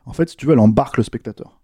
En 0.06 0.14
fait, 0.14 0.30
si 0.30 0.38
tu 0.38 0.46
veux, 0.46 0.54
elle 0.54 0.60
embarque 0.60 0.98
le 0.98 1.04
spectateur. 1.04 1.60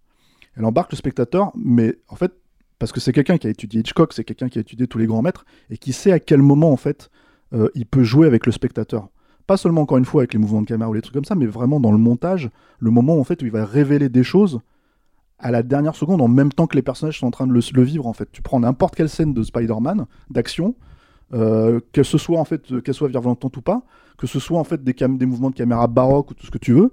Elle 0.58 0.66
embarque 0.66 0.92
le 0.92 0.98
spectateur, 0.98 1.52
mais 1.56 1.96
en 2.10 2.16
fait, 2.16 2.34
parce 2.78 2.92
que 2.92 3.00
c'est 3.00 3.14
quelqu'un 3.14 3.38
qui 3.38 3.48
a 3.48 3.50
étudié 3.50 3.80
Hitchcock, 3.80 4.14
c'est 4.14 4.26
quelqu'un 4.26 4.50
qui 4.50 4.58
a 4.58 4.62
étudié 4.62 4.88
tous 4.88 4.98
les 4.98 5.08
grands 5.08 5.22
maîtres 5.22 5.46
et 5.70 5.78
qui 5.78 5.94
sait 5.94 6.12
à 6.12 6.20
quel 6.20 6.42
moment 6.42 6.72
en 6.72 6.78
fait 6.78 7.10
il 7.76 7.86
peut 7.86 8.04
jouer 8.04 8.26
avec 8.26 8.48
le 8.48 8.52
spectateur. 8.52 9.10
Pas 9.46 9.58
seulement 9.58 9.82
encore 9.82 10.00
une 10.00 10.06
fois 10.06 10.22
avec 10.22 10.34
les 10.34 10.40
mouvements 10.40 10.64
de 10.64 10.66
caméra 10.66 10.90
ou 10.90 10.94
les 10.94 11.02
trucs 11.02 11.14
comme 11.14 11.24
ça, 11.24 11.36
mais 11.36 11.46
vraiment 11.46 11.80
dans 11.80 11.92
le 11.92 12.00
montage, 12.00 12.50
le 12.80 12.90
moment 12.90 13.20
en 13.20 13.24
fait 13.24 13.42
où 13.44 13.46
il 13.46 13.52
va 13.52 13.64
révéler 13.64 14.10
des 14.10 14.24
choses 14.24 14.60
à 15.38 15.52
la 15.52 15.62
dernière 15.62 15.96
seconde, 15.96 16.20
en 16.22 16.28
même 16.28 16.52
temps 16.52 16.66
que 16.66 16.76
les 16.76 16.82
personnages 16.82 17.20
sont 17.20 17.28
en 17.28 17.32
train 17.32 17.46
de 17.46 17.54
le, 17.54 17.62
le 17.74 17.84
vivre 17.84 18.08
en 18.08 18.14
fait. 18.14 18.28
Tu 18.32 18.42
prends 18.42 18.60
n'importe 18.60 18.96
quelle 18.96 19.10
scène 19.10 19.34
de 19.34 19.44
Spider-Man 19.44 20.08
d'action, 20.32 20.76
euh, 21.34 21.80
que 21.92 22.04
ce 22.04 22.18
soit 22.18 22.40
en 22.40 22.46
fait 22.46 22.82
qu'elle 22.84 22.94
soit 22.94 23.10
ou 23.10 23.62
pas, 23.62 23.84
que 24.18 24.28
ce 24.28 24.40
soit 24.40 24.60
en 24.60 24.64
fait 24.64 24.84
des, 24.84 25.26
mouvements 25.26 25.50
de 25.50 25.56
caméra 25.56 25.88
baroque 25.88 26.32
ou 26.32 26.34
tout 26.34 26.46
ce 26.46 26.52
que 26.52 26.58
tu 26.58 26.74
veux, 26.74 26.92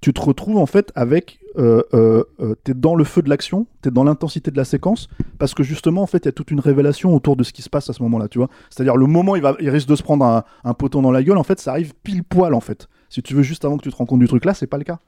tu 0.00 0.12
te 0.12 0.20
retrouves 0.20 0.58
en 0.58 0.66
fait 0.66 0.92
avec 0.94 1.40
euh, 1.56 1.82
euh, 1.92 2.24
euh, 2.40 2.54
t'es 2.62 2.74
dans 2.74 2.94
le 2.94 3.04
feu 3.04 3.22
de 3.22 3.28
l'action, 3.28 3.66
t'es 3.82 3.90
dans 3.90 4.04
l'intensité 4.04 4.50
de 4.50 4.56
la 4.56 4.64
séquence, 4.64 5.08
parce 5.38 5.54
que 5.54 5.62
justement 5.62 6.02
en 6.02 6.06
fait 6.06 6.18
il 6.18 6.26
y 6.26 6.28
a 6.28 6.32
toute 6.32 6.50
une 6.50 6.60
révélation 6.60 7.14
autour 7.14 7.36
de 7.36 7.42
ce 7.42 7.52
qui 7.52 7.62
se 7.62 7.70
passe 7.70 7.90
à 7.90 7.92
ce 7.92 8.02
moment-là, 8.04 8.28
tu 8.28 8.38
vois. 8.38 8.48
C'est-à-dire 8.70 8.96
le 8.96 9.06
moment 9.06 9.34
il 9.34 9.42
va, 9.42 9.56
il 9.60 9.70
risque 9.70 9.88
de 9.88 9.96
se 9.96 10.02
prendre 10.02 10.44
un, 10.64 10.74
poton 10.74 11.02
dans 11.02 11.10
la 11.10 11.22
gueule, 11.22 11.38
en 11.38 11.42
fait 11.42 11.58
ça 11.58 11.72
arrive 11.72 11.94
pile 12.02 12.22
poil 12.22 12.54
en 12.54 12.60
fait. 12.60 12.88
Si 13.08 13.22
tu 13.22 13.34
veux 13.34 13.42
juste 13.42 13.64
avant 13.64 13.76
que 13.76 13.82
tu 13.82 13.90
te 13.90 13.96
rends 13.96 14.06
compte 14.06 14.20
du 14.20 14.28
truc 14.28 14.44
là, 14.44 14.54
c'est 14.54 14.66
pas 14.66 14.78
le 14.78 14.84
cas. 14.84 15.00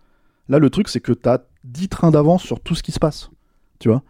Là 0.48 0.58
le 0.58 0.70
truc 0.70 0.88
c'est 0.88 1.00
que 1.00 1.12
t'as 1.12 1.38
10 1.64 1.88
trains 1.88 2.10
d'avance 2.10 2.42
sur 2.42 2.60
tout 2.60 2.74
ce 2.74 2.82
qui 2.82 2.92
se 2.92 2.98
passe, 2.98 3.30
tu 3.78 3.88
vois. 3.88 4.02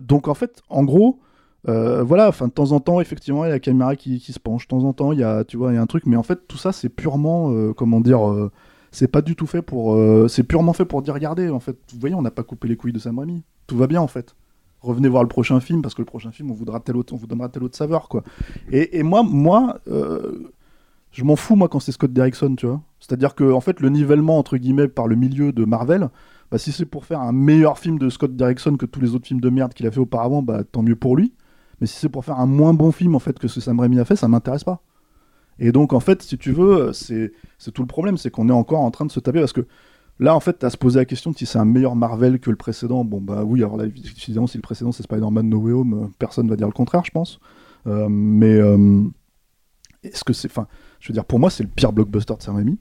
Donc 0.00 0.28
en 0.28 0.34
fait, 0.34 0.62
en 0.68 0.84
gros, 0.84 1.20
euh, 1.68 2.02
voilà, 2.02 2.28
enfin 2.28 2.48
de 2.48 2.52
temps 2.52 2.72
en 2.72 2.80
temps, 2.80 3.00
effectivement, 3.00 3.44
il 3.44 3.48
y 3.48 3.50
a 3.50 3.54
la 3.54 3.60
caméra 3.60 3.96
qui, 3.96 4.20
se 4.20 4.38
penche, 4.38 4.64
de 4.64 4.68
temps 4.68 4.84
en 4.84 4.92
temps, 4.92 5.12
il 5.12 5.18
y 5.18 5.24
a, 5.24 5.44
tu 5.44 5.56
vois, 5.56 5.70
un 5.70 5.86
truc, 5.86 6.06
mais 6.06 6.16
en 6.16 6.22
fait, 6.22 6.46
tout 6.48 6.56
ça, 6.56 6.72
c'est 6.72 6.88
purement, 6.88 7.52
euh, 7.52 7.72
comment 7.72 8.00
dire, 8.00 8.28
euh, 8.28 8.50
c'est 8.92 9.08
pas 9.08 9.22
du 9.22 9.36
tout 9.36 9.46
fait 9.46 9.62
pour, 9.62 9.96
c'est 10.28 10.42
purement 10.42 10.72
fait 10.72 10.84
pour 10.84 11.02
dire, 11.02 11.14
regardez, 11.14 11.48
en 11.50 11.60
fait, 11.60 11.76
vous 11.92 12.00
voyez, 12.00 12.14
on 12.14 12.22
n'a 12.22 12.30
pas 12.30 12.42
coupé 12.42 12.68
les 12.68 12.76
couilles 12.76 12.92
de 12.92 12.98
Sam 12.98 13.18
Raimi, 13.18 13.44
tout 13.66 13.76
va 13.76 13.86
bien 13.86 14.00
en 14.00 14.08
fait. 14.08 14.34
Revenez 14.80 15.08
voir 15.08 15.22
le 15.22 15.28
prochain 15.28 15.60
film 15.60 15.82
parce 15.82 15.94
que 15.94 16.00
le 16.00 16.06
prochain 16.06 16.32
film, 16.32 16.50
on 16.50 16.54
voudra 16.54 16.80
telle 16.80 16.96
autre, 16.96 17.12
on 17.12 17.16
vous 17.16 17.26
donnera 17.26 17.50
telle 17.50 17.62
autre 17.62 17.76
saveur, 17.76 18.08
quoi. 18.08 18.24
Et, 18.72 19.02
moi, 19.02 19.22
moi, 19.22 19.78
je 21.12 21.24
m'en 21.24 21.36
fous 21.36 21.56
moi 21.56 21.68
quand 21.68 21.80
c'est 21.80 21.92
Scott 21.92 22.12
Derrickson, 22.12 22.54
tu 22.56 22.66
vois. 22.66 22.80
C'est-à-dire 22.98 23.34
que 23.34 23.52
en 23.52 23.60
fait, 23.60 23.80
le 23.80 23.88
nivellement 23.88 24.38
entre 24.38 24.56
guillemets 24.56 24.88
par 24.88 25.06
le 25.06 25.16
milieu 25.16 25.52
de 25.52 25.64
Marvel, 25.64 26.08
bah, 26.50 26.58
si 26.58 26.72
c'est 26.72 26.84
pour 26.84 27.04
faire 27.04 27.20
un 27.20 27.32
meilleur 27.32 27.78
film 27.78 27.98
de 27.98 28.08
Scott 28.08 28.34
Derrickson 28.36 28.76
que 28.76 28.86
tous 28.86 29.00
les 29.00 29.14
autres 29.14 29.26
films 29.26 29.40
de 29.40 29.50
merde 29.50 29.72
qu'il 29.74 29.86
a 29.86 29.90
fait 29.90 30.00
auparavant, 30.00 30.42
bah 30.42 30.64
tant 30.64 30.82
mieux 30.82 30.96
pour 30.96 31.16
lui. 31.16 31.32
Mais 31.80 31.86
si 31.86 31.96
c'est 31.96 32.08
pour 32.08 32.24
faire 32.24 32.38
un 32.38 32.46
moins 32.46 32.74
bon 32.74 32.92
film 32.92 33.14
en 33.14 33.18
fait 33.18 33.38
que 33.38 33.48
ce 33.48 33.56
que 33.56 33.60
Sam 33.60 33.80
Raimi 33.80 33.98
a 33.98 34.04
fait, 34.04 34.16
ça 34.16 34.28
m'intéresse 34.28 34.64
pas. 34.64 34.82
Et 35.58 35.72
donc 35.72 35.92
en 35.92 36.00
fait, 36.00 36.22
si 36.22 36.38
tu 36.38 36.52
veux, 36.52 36.92
c'est 36.92 37.32
tout 37.74 37.82
le 37.82 37.88
problème, 37.88 38.16
c'est 38.16 38.30
qu'on 38.30 38.48
est 38.48 38.52
encore 38.52 38.80
en 38.80 38.90
train 38.90 39.04
de 39.06 39.12
se 39.12 39.20
taper 39.20 39.40
parce 39.40 39.52
que 39.52 39.66
là 40.18 40.34
en 40.34 40.40
fait, 40.40 40.62
à 40.64 40.70
se 40.70 40.76
poser 40.76 40.98
la 40.98 41.04
question 41.04 41.30
de 41.30 41.36
si 41.36 41.46
c'est 41.46 41.58
un 41.58 41.64
meilleur 41.64 41.96
Marvel 41.96 42.38
que 42.40 42.50
le 42.50 42.56
précédent. 42.56 43.04
Bon 43.04 43.20
bah 43.20 43.44
oui, 43.44 43.60
alors 43.62 43.76
là 43.76 43.84
évidemment 43.86 44.46
si 44.46 44.58
le 44.58 44.62
précédent 44.62 44.92
c'est 44.92 45.02
Spider-Man 45.02 45.48
No 45.48 45.58
Way 45.58 45.72
Home, 45.72 45.94
euh, 45.94 46.06
personne 46.18 46.48
va 46.48 46.56
dire 46.56 46.66
le 46.66 46.72
contraire, 46.72 47.04
je 47.04 47.10
pense. 47.10 47.40
Euh, 47.86 48.08
mais 48.10 48.54
euh, 48.54 49.02
est-ce 50.02 50.24
que 50.24 50.32
c'est, 50.32 50.50
enfin, 50.50 50.66
je 50.98 51.08
veux 51.08 51.14
dire, 51.14 51.24
pour 51.24 51.38
moi 51.38 51.50
c'est 51.50 51.62
le 51.62 51.68
pire 51.70 51.92
blockbuster 51.92 52.34
de 52.36 52.42
Sam 52.42 52.56
Raimi. 52.56 52.78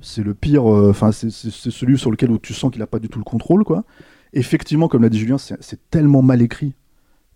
C'est 0.00 0.24
le 0.24 0.34
pire, 0.34 0.68
euh, 0.72 0.90
enfin 0.90 1.12
c'est 1.12 1.30
c'est- 1.30 1.70
celui 1.70 1.96
sur 1.98 2.10
lequel 2.10 2.36
tu 2.40 2.54
sens 2.54 2.72
qu'il 2.72 2.82
a 2.82 2.88
pas 2.88 2.98
du 2.98 3.08
tout 3.08 3.18
le 3.20 3.24
contrôle, 3.24 3.62
quoi. 3.64 3.84
Effectivement, 4.32 4.88
comme 4.88 5.02
l'a 5.02 5.08
dit 5.08 5.18
Julien, 5.18 5.38
c'est 5.38 5.90
tellement 5.90 6.22
mal 6.22 6.42
écrit 6.42 6.74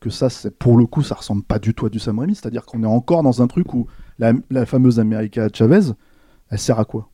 que 0.00 0.11
ça, 0.11 0.28
c'est 0.28 0.56
pour 0.56 0.76
le 0.76 0.87
coup, 0.87 1.02
ça 1.02 1.14
ressemble 1.14 1.42
pas 1.42 1.59
du 1.59 1.74
tout 1.74 1.87
à 1.87 1.88
du 1.88 1.98
Sam. 1.98 2.22
C'est-à-dire 2.28 2.64
qu'on 2.64 2.82
est 2.82 2.87
encore 2.87 3.22
dans 3.22 3.42
un 3.42 3.46
truc 3.46 3.72
où 3.74 3.87
la, 4.18 4.35
fameuse 4.66 5.00
America 5.00 5.48
Chavez, 5.52 5.92
elle 6.50 6.59
sert 6.59 6.78
à 6.78 6.85
quoi? 6.85 7.09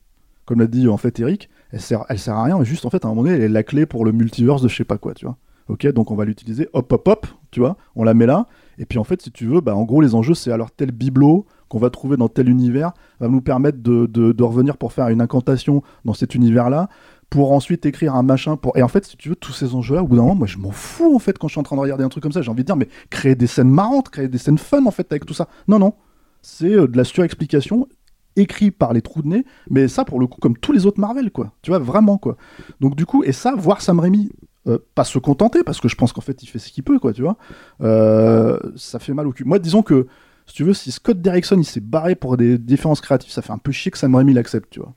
Comme 0.45 0.59
l'a 0.59 0.67
dit 0.67 0.87
en 0.87 0.97
fait 0.97 1.19
Eric, 1.19 1.49
elle 1.71 1.79
sert, 1.79 2.03
à 2.09 2.43
rien, 2.43 2.59
mais 2.59 2.65
juste 2.65 2.85
en 2.85 2.89
fait 2.89 3.05
à 3.05 3.07
un 3.07 3.11
moment 3.11 3.23
donné, 3.23 3.35
elle 3.35 3.43
est 3.43 3.49
la 3.49 3.63
clé 3.63 3.85
pour 3.85 4.05
le 4.05 4.11
multiverse 4.11 4.61
de 4.61 4.67
je 4.67 4.75
sais 4.75 4.83
pas 4.83 4.97
quoi, 4.97 5.13
tu 5.13 5.25
vois. 5.25 5.37
Ok, 5.69 5.87
donc 5.93 6.11
on 6.11 6.15
va 6.15 6.25
l'utiliser, 6.25 6.67
hop 6.73 6.91
hop 6.91 7.07
hop, 7.07 7.27
tu 7.49 7.61
vois, 7.61 7.77
on 7.95 8.03
la 8.03 8.13
met 8.13 8.25
là, 8.25 8.47
et 8.77 8.85
puis 8.85 8.99
en 8.99 9.05
fait, 9.05 9.21
si 9.21 9.31
tu 9.31 9.45
veux, 9.45 9.61
bah 9.61 9.73
en 9.73 9.83
gros, 9.83 10.01
les 10.01 10.13
enjeux, 10.13 10.33
c'est 10.33 10.51
alors 10.51 10.71
tel 10.71 10.91
bibelot 10.91 11.45
qu'on 11.69 11.79
va 11.79 11.89
trouver 11.89 12.17
dans 12.17 12.27
tel 12.27 12.49
univers 12.49 12.91
va 13.21 13.29
nous 13.29 13.39
permettre 13.39 13.77
de 13.79 14.43
revenir 14.43 14.75
pour 14.75 14.91
faire 14.91 15.07
une 15.07 15.21
incantation 15.21 15.81
dans 16.03 16.13
cet 16.13 16.35
univers-là, 16.35 16.89
pour 17.33 17.51
ensuite 17.51 17.83
écrire 17.87 18.13
un 18.13 18.21
machin 18.21 18.57
pour 18.57 18.77
et 18.77 18.83
en 18.83 18.87
fait 18.87 19.05
si 19.05 19.17
tu 19.17 19.29
veux 19.29 19.35
tous 19.35 19.53
ces 19.53 19.73
enjeux 19.73 19.95
là 19.95 20.03
au 20.03 20.07
bout 20.07 20.17
d'un 20.17 20.21
moment 20.21 20.35
moi 20.35 20.45
je 20.45 20.59
m'en 20.59 20.69
fous 20.69 21.15
en 21.15 21.17
fait 21.17 21.35
quand 21.39 21.47
je 21.47 21.53
suis 21.53 21.59
en 21.59 21.63
train 21.63 21.75
de 21.75 21.81
regarder 21.81 22.03
un 22.03 22.09
truc 22.09 22.21
comme 22.21 22.31
ça. 22.31 22.43
J'ai 22.43 22.51
envie 22.51 22.61
de 22.61 22.67
dire 22.67 22.75
mais 22.75 22.87
créer 23.09 23.33
des 23.33 23.47
scènes 23.47 23.71
marrantes 23.71 24.11
créer 24.11 24.27
des 24.27 24.37
scènes 24.37 24.59
fun 24.59 24.85
en 24.85 24.91
fait 24.91 25.11
avec 25.11 25.25
tout 25.25 25.33
ça. 25.33 25.47
Non 25.67 25.79
non. 25.79 25.95
C'est 26.43 26.71
euh, 26.71 26.87
de 26.87 26.95
la 26.95 27.03
surexplication 27.03 27.87
écrit 28.35 28.69
par 28.69 28.93
les 28.93 29.01
trous 29.01 29.23
de 29.23 29.29
nez 29.29 29.45
mais 29.67 29.87
ça 29.87 30.05
pour 30.05 30.19
le 30.19 30.27
coup 30.27 30.39
comme 30.41 30.55
tous 30.55 30.73
les 30.73 30.85
autres 30.85 30.99
Marvel 30.99 31.31
quoi. 31.31 31.53
Tu 31.63 31.71
vois 31.71 31.79
vraiment 31.79 32.19
quoi. 32.19 32.37
Donc 32.81 32.95
du 32.95 33.07
coup 33.07 33.23
et 33.23 33.31
ça 33.31 33.55
voir 33.57 33.81
Sam 33.81 33.99
Raimi 33.99 34.29
euh, 34.67 34.77
pas 34.93 35.03
se 35.03 35.17
contenter 35.17 35.63
parce 35.63 35.81
que 35.81 35.87
je 35.87 35.95
pense 35.95 36.13
qu'en 36.13 36.21
fait 36.21 36.43
il 36.43 36.45
fait 36.45 36.59
ce 36.59 36.71
qu'il 36.71 36.83
peut 36.83 36.99
quoi 36.99 37.13
tu 37.13 37.23
vois. 37.23 37.37
Euh, 37.81 38.59
ça 38.75 38.99
fait 38.99 39.15
mal 39.15 39.25
au 39.25 39.31
cul. 39.31 39.43
Moi 39.43 39.57
disons 39.57 39.81
que 39.81 40.05
si 40.45 40.53
tu 40.53 40.63
veux 40.63 40.75
si 40.75 40.91
Scott 40.91 41.19
Derrickson 41.19 41.57
il 41.57 41.65
s'est 41.65 41.79
barré 41.81 42.13
pour 42.13 42.37
des 42.37 42.59
différences 42.59 43.01
créatives 43.01 43.31
ça 43.31 43.41
fait 43.41 43.53
un 43.53 43.57
peu 43.57 43.71
chier 43.71 43.89
que 43.89 43.97
Sam 43.97 44.13
Raimi 44.13 44.33
l'accepte 44.33 44.69
tu 44.69 44.81
vois 44.81 44.93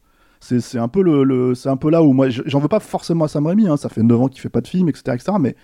C'est 0.60 0.78
un 0.78 0.88
peu 0.88 1.02
le, 1.02 1.24
le- 1.24 1.54
c'est 1.54 1.68
un 1.68 1.76
peu 1.76 1.90
là 1.90 2.02
où 2.02 2.12
moi 2.12 2.28
je- 2.28 2.42
j'en 2.46 2.60
veux 2.60 2.68
pas 2.68 2.80
forcément 2.80 3.24
à 3.24 3.28
Sam 3.28 3.46
Raimi. 3.46 3.68
hein. 3.68 3.76
Ça 3.76 3.88
fait 3.88 4.02
9 4.02 4.20
ans 4.20 4.28
qu'il 4.28 4.40
fait 4.40 4.48
pas 4.48 4.60
de 4.60 4.68
film, 4.68 4.88
etc., 4.88 5.14
etc. 5.14 5.32
Mais 5.40 5.56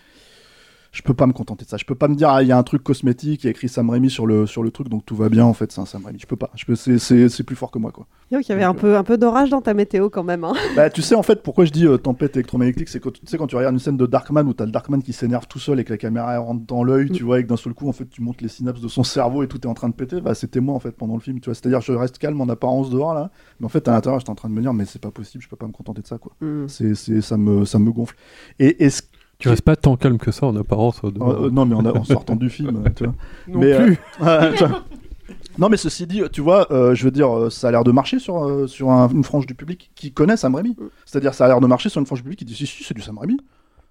je 0.93 1.03
peux 1.03 1.15
pas 1.15 1.27
me 1.27 1.33
contenter 1.33 1.65
de 1.65 1.71
ça. 1.71 1.77
Je 1.79 1.85
peux 1.85 1.95
pas 1.95 2.07
me 2.07 2.15
dire 2.15 2.29
ah 2.29 2.43
il 2.43 2.49
y 2.49 2.53
a 2.53 2.59
un 2.59 2.63
truc 2.63 2.83
cosmétique, 2.83 3.43
il 3.45 3.47
y 3.47 3.49
a 3.49 3.51
écrit 3.51 3.69
Sam 3.69 3.89
Raimi 3.91 4.11
sur 4.11 4.27
le 4.27 4.47
sur 4.47 4.63
le 4.63 4.71
truc, 4.71 4.89
donc 4.89 5.05
tout 5.07 5.17
va 5.17 5.29
bien 5.31 5.45
en 5.45 5.55
fait. 5.55 5.73
C'est 5.73 5.81
un 5.81 5.87
Sam 5.87 6.05
Raimi. 6.05 6.19
Je 6.21 6.27
peux 6.27 6.37
pas. 6.37 6.51
Je 6.55 6.65
peux. 6.67 6.75
C'est 6.77 6.99
c'est 6.99 7.29
c'est 7.29 7.43
plus 7.43 7.57
fort 7.57 7.71
que 7.71 7.79
moi 7.79 7.91
quoi. 7.93 8.07
Il 8.31 8.41
y 8.49 8.53
avait 8.53 8.63
un 8.65 8.73
peu, 8.73 8.97
un 8.97 9.05
peu 9.05 9.19
d'orage 9.19 9.51
dans 9.51 9.61
ta 9.61 9.75
météo 9.75 10.09
quand 10.09 10.23
même. 10.25 10.45
hein. 10.45 10.55
Bah, 10.75 10.89
tu 10.89 11.03
sais, 11.03 11.15
en 11.15 11.23
fait, 11.23 11.43
pourquoi 11.43 11.67
je 11.67 11.71
dis 11.71 11.87
euh, 11.87 11.99
tempête 11.99 12.35
électromagnétique, 12.37 12.89
c'est 12.89 12.99
que 12.99 13.11
tu 13.11 13.21
sais, 13.27 13.37
quand 13.37 13.47
tu 13.47 13.57
regardes 13.57 13.75
une 13.75 13.79
scène 13.79 13.99
de 13.99 14.07
Darkman 14.07 14.47
où 14.49 14.55
t'as 14.55 14.65
le 14.65 14.71
Darkman 14.71 15.03
qui 15.03 15.13
s'énerve 15.13 15.47
tout 15.47 15.59
seul 15.59 15.79
et 15.81 15.85
que 15.85 15.91
la 15.93 15.99
caméra 15.99 16.39
rentre 16.39 16.65
dans 16.67 16.83
l'œil, 16.83 17.11
tu 17.11 17.25
vois, 17.25 17.41
et 17.41 17.43
que 17.43 17.49
d'un 17.49 17.59
seul 17.59 17.75
coup, 17.75 17.91
en 17.91 17.93
fait, 17.93 18.09
tu 18.09 18.23
montes 18.23 18.41
les 18.41 18.49
synapses 18.49 18.81
de 18.81 18.89
son 18.89 19.05
cerveau 19.05 19.43
et 19.43 19.49
tout 19.49 19.61
est 19.61 19.67
en 19.67 19.75
train 19.75 19.91
de 19.91 19.95
péter, 19.95 20.23
bah, 20.23 20.35
c'était 20.35 20.61
moi, 20.61 20.75
en 20.75 20.79
fait, 20.81 20.93
pendant 20.93 21.13
le 21.15 21.21
film, 21.21 21.41
tu 21.41 21.51
vois. 21.51 21.55
C'est-à-dire, 21.55 21.83
je 21.83 21.93
reste 21.93 22.17
calme 22.17 22.41
en 22.41 22.49
apparence 22.49 22.89
dehors, 22.89 23.13
là, 23.13 23.31
mais 23.61 23.67
en 23.67 23.69
fait, 23.69 23.87
à 23.87 23.93
l'intérieur, 23.93 24.19
j'étais 24.19 24.31
en 24.31 24.35
train 24.35 24.49
de 24.49 24.55
me 24.55 24.63
dire, 24.63 24.73
mais 24.73 24.87
c'est 24.87 25.03
pas 25.03 25.11
possible, 25.11 25.45
je 25.45 25.49
peux 25.51 25.57
pas 25.57 25.67
me 25.67 25.73
contenter 25.73 26.01
de 26.01 26.07
ça, 26.07 26.17
quoi. 26.17 26.33
Mm. 26.41 26.69
C'est, 26.69 26.95
c'est, 26.95 27.21
ça 27.21 27.37
me, 27.37 27.67
ça 27.67 27.79
me 27.79 27.91
gonfle. 27.93 28.17
Et, 28.59 28.83
et 28.83 28.89
ce- 28.89 29.03
Tu 29.43 29.49
restes 29.49 29.63
pas 29.63 29.77
tant 29.77 29.97
calme 29.97 30.19
que 30.19 30.31
ça 30.31 30.47
en 30.47 30.57
apparence. 30.57 31.03
au 31.05 31.09
euh, 31.09 31.47
euh, 31.47 31.51
non, 31.51 31.67
mais 31.67 31.75
en, 31.75 32.05
sortant 32.05 32.37
du 32.37 32.49
film, 32.51 32.83
euh, 32.87 32.91
tu 32.97 33.05
vois. 33.05 33.15
Non 33.49 33.59
mais, 33.61 33.77
plus. 33.77 33.99
euh, 34.21 34.51
ouais, 34.51 34.55
tu 34.57 34.65
vois. 34.65 34.83
Non, 35.59 35.69
mais 35.69 35.77
ceci 35.77 36.07
dit, 36.07 36.23
tu 36.33 36.41
vois, 36.41 36.73
euh, 36.73 36.95
je 36.95 37.05
veux 37.05 37.11
dire, 37.11 37.51
ça 37.51 37.69
a 37.69 37.71
l'air 37.71 37.85
de 37.85 37.93
marcher 37.93 38.19
sur, 38.19 38.43
euh, 38.45 38.67
sur 38.67 38.91
un- 38.91 39.09
une 39.09 39.23
frange 39.25 39.47
du 39.47 39.55
public 39.55 39.91
qui 39.95 40.13
connaît 40.13 40.37
Sam 40.37 40.55
Raimi. 40.55 40.77
C'est-à-dire, 41.05 41.35
ça 41.35 41.45
a 41.45 41.49
l'air 41.49 41.61
de 41.61 41.67
marcher 41.67 41.89
sur 41.91 42.01
une 42.01 42.07
frange 42.07 42.21
du 42.21 42.25
public 42.25 42.39
qui 42.39 42.45
dit 42.47 42.55
si, 42.57 42.67
si, 42.67 42.85
c'est 42.85 42.95
du 42.95 43.03
Sam 43.03 43.19
Raimi. 43.19 43.37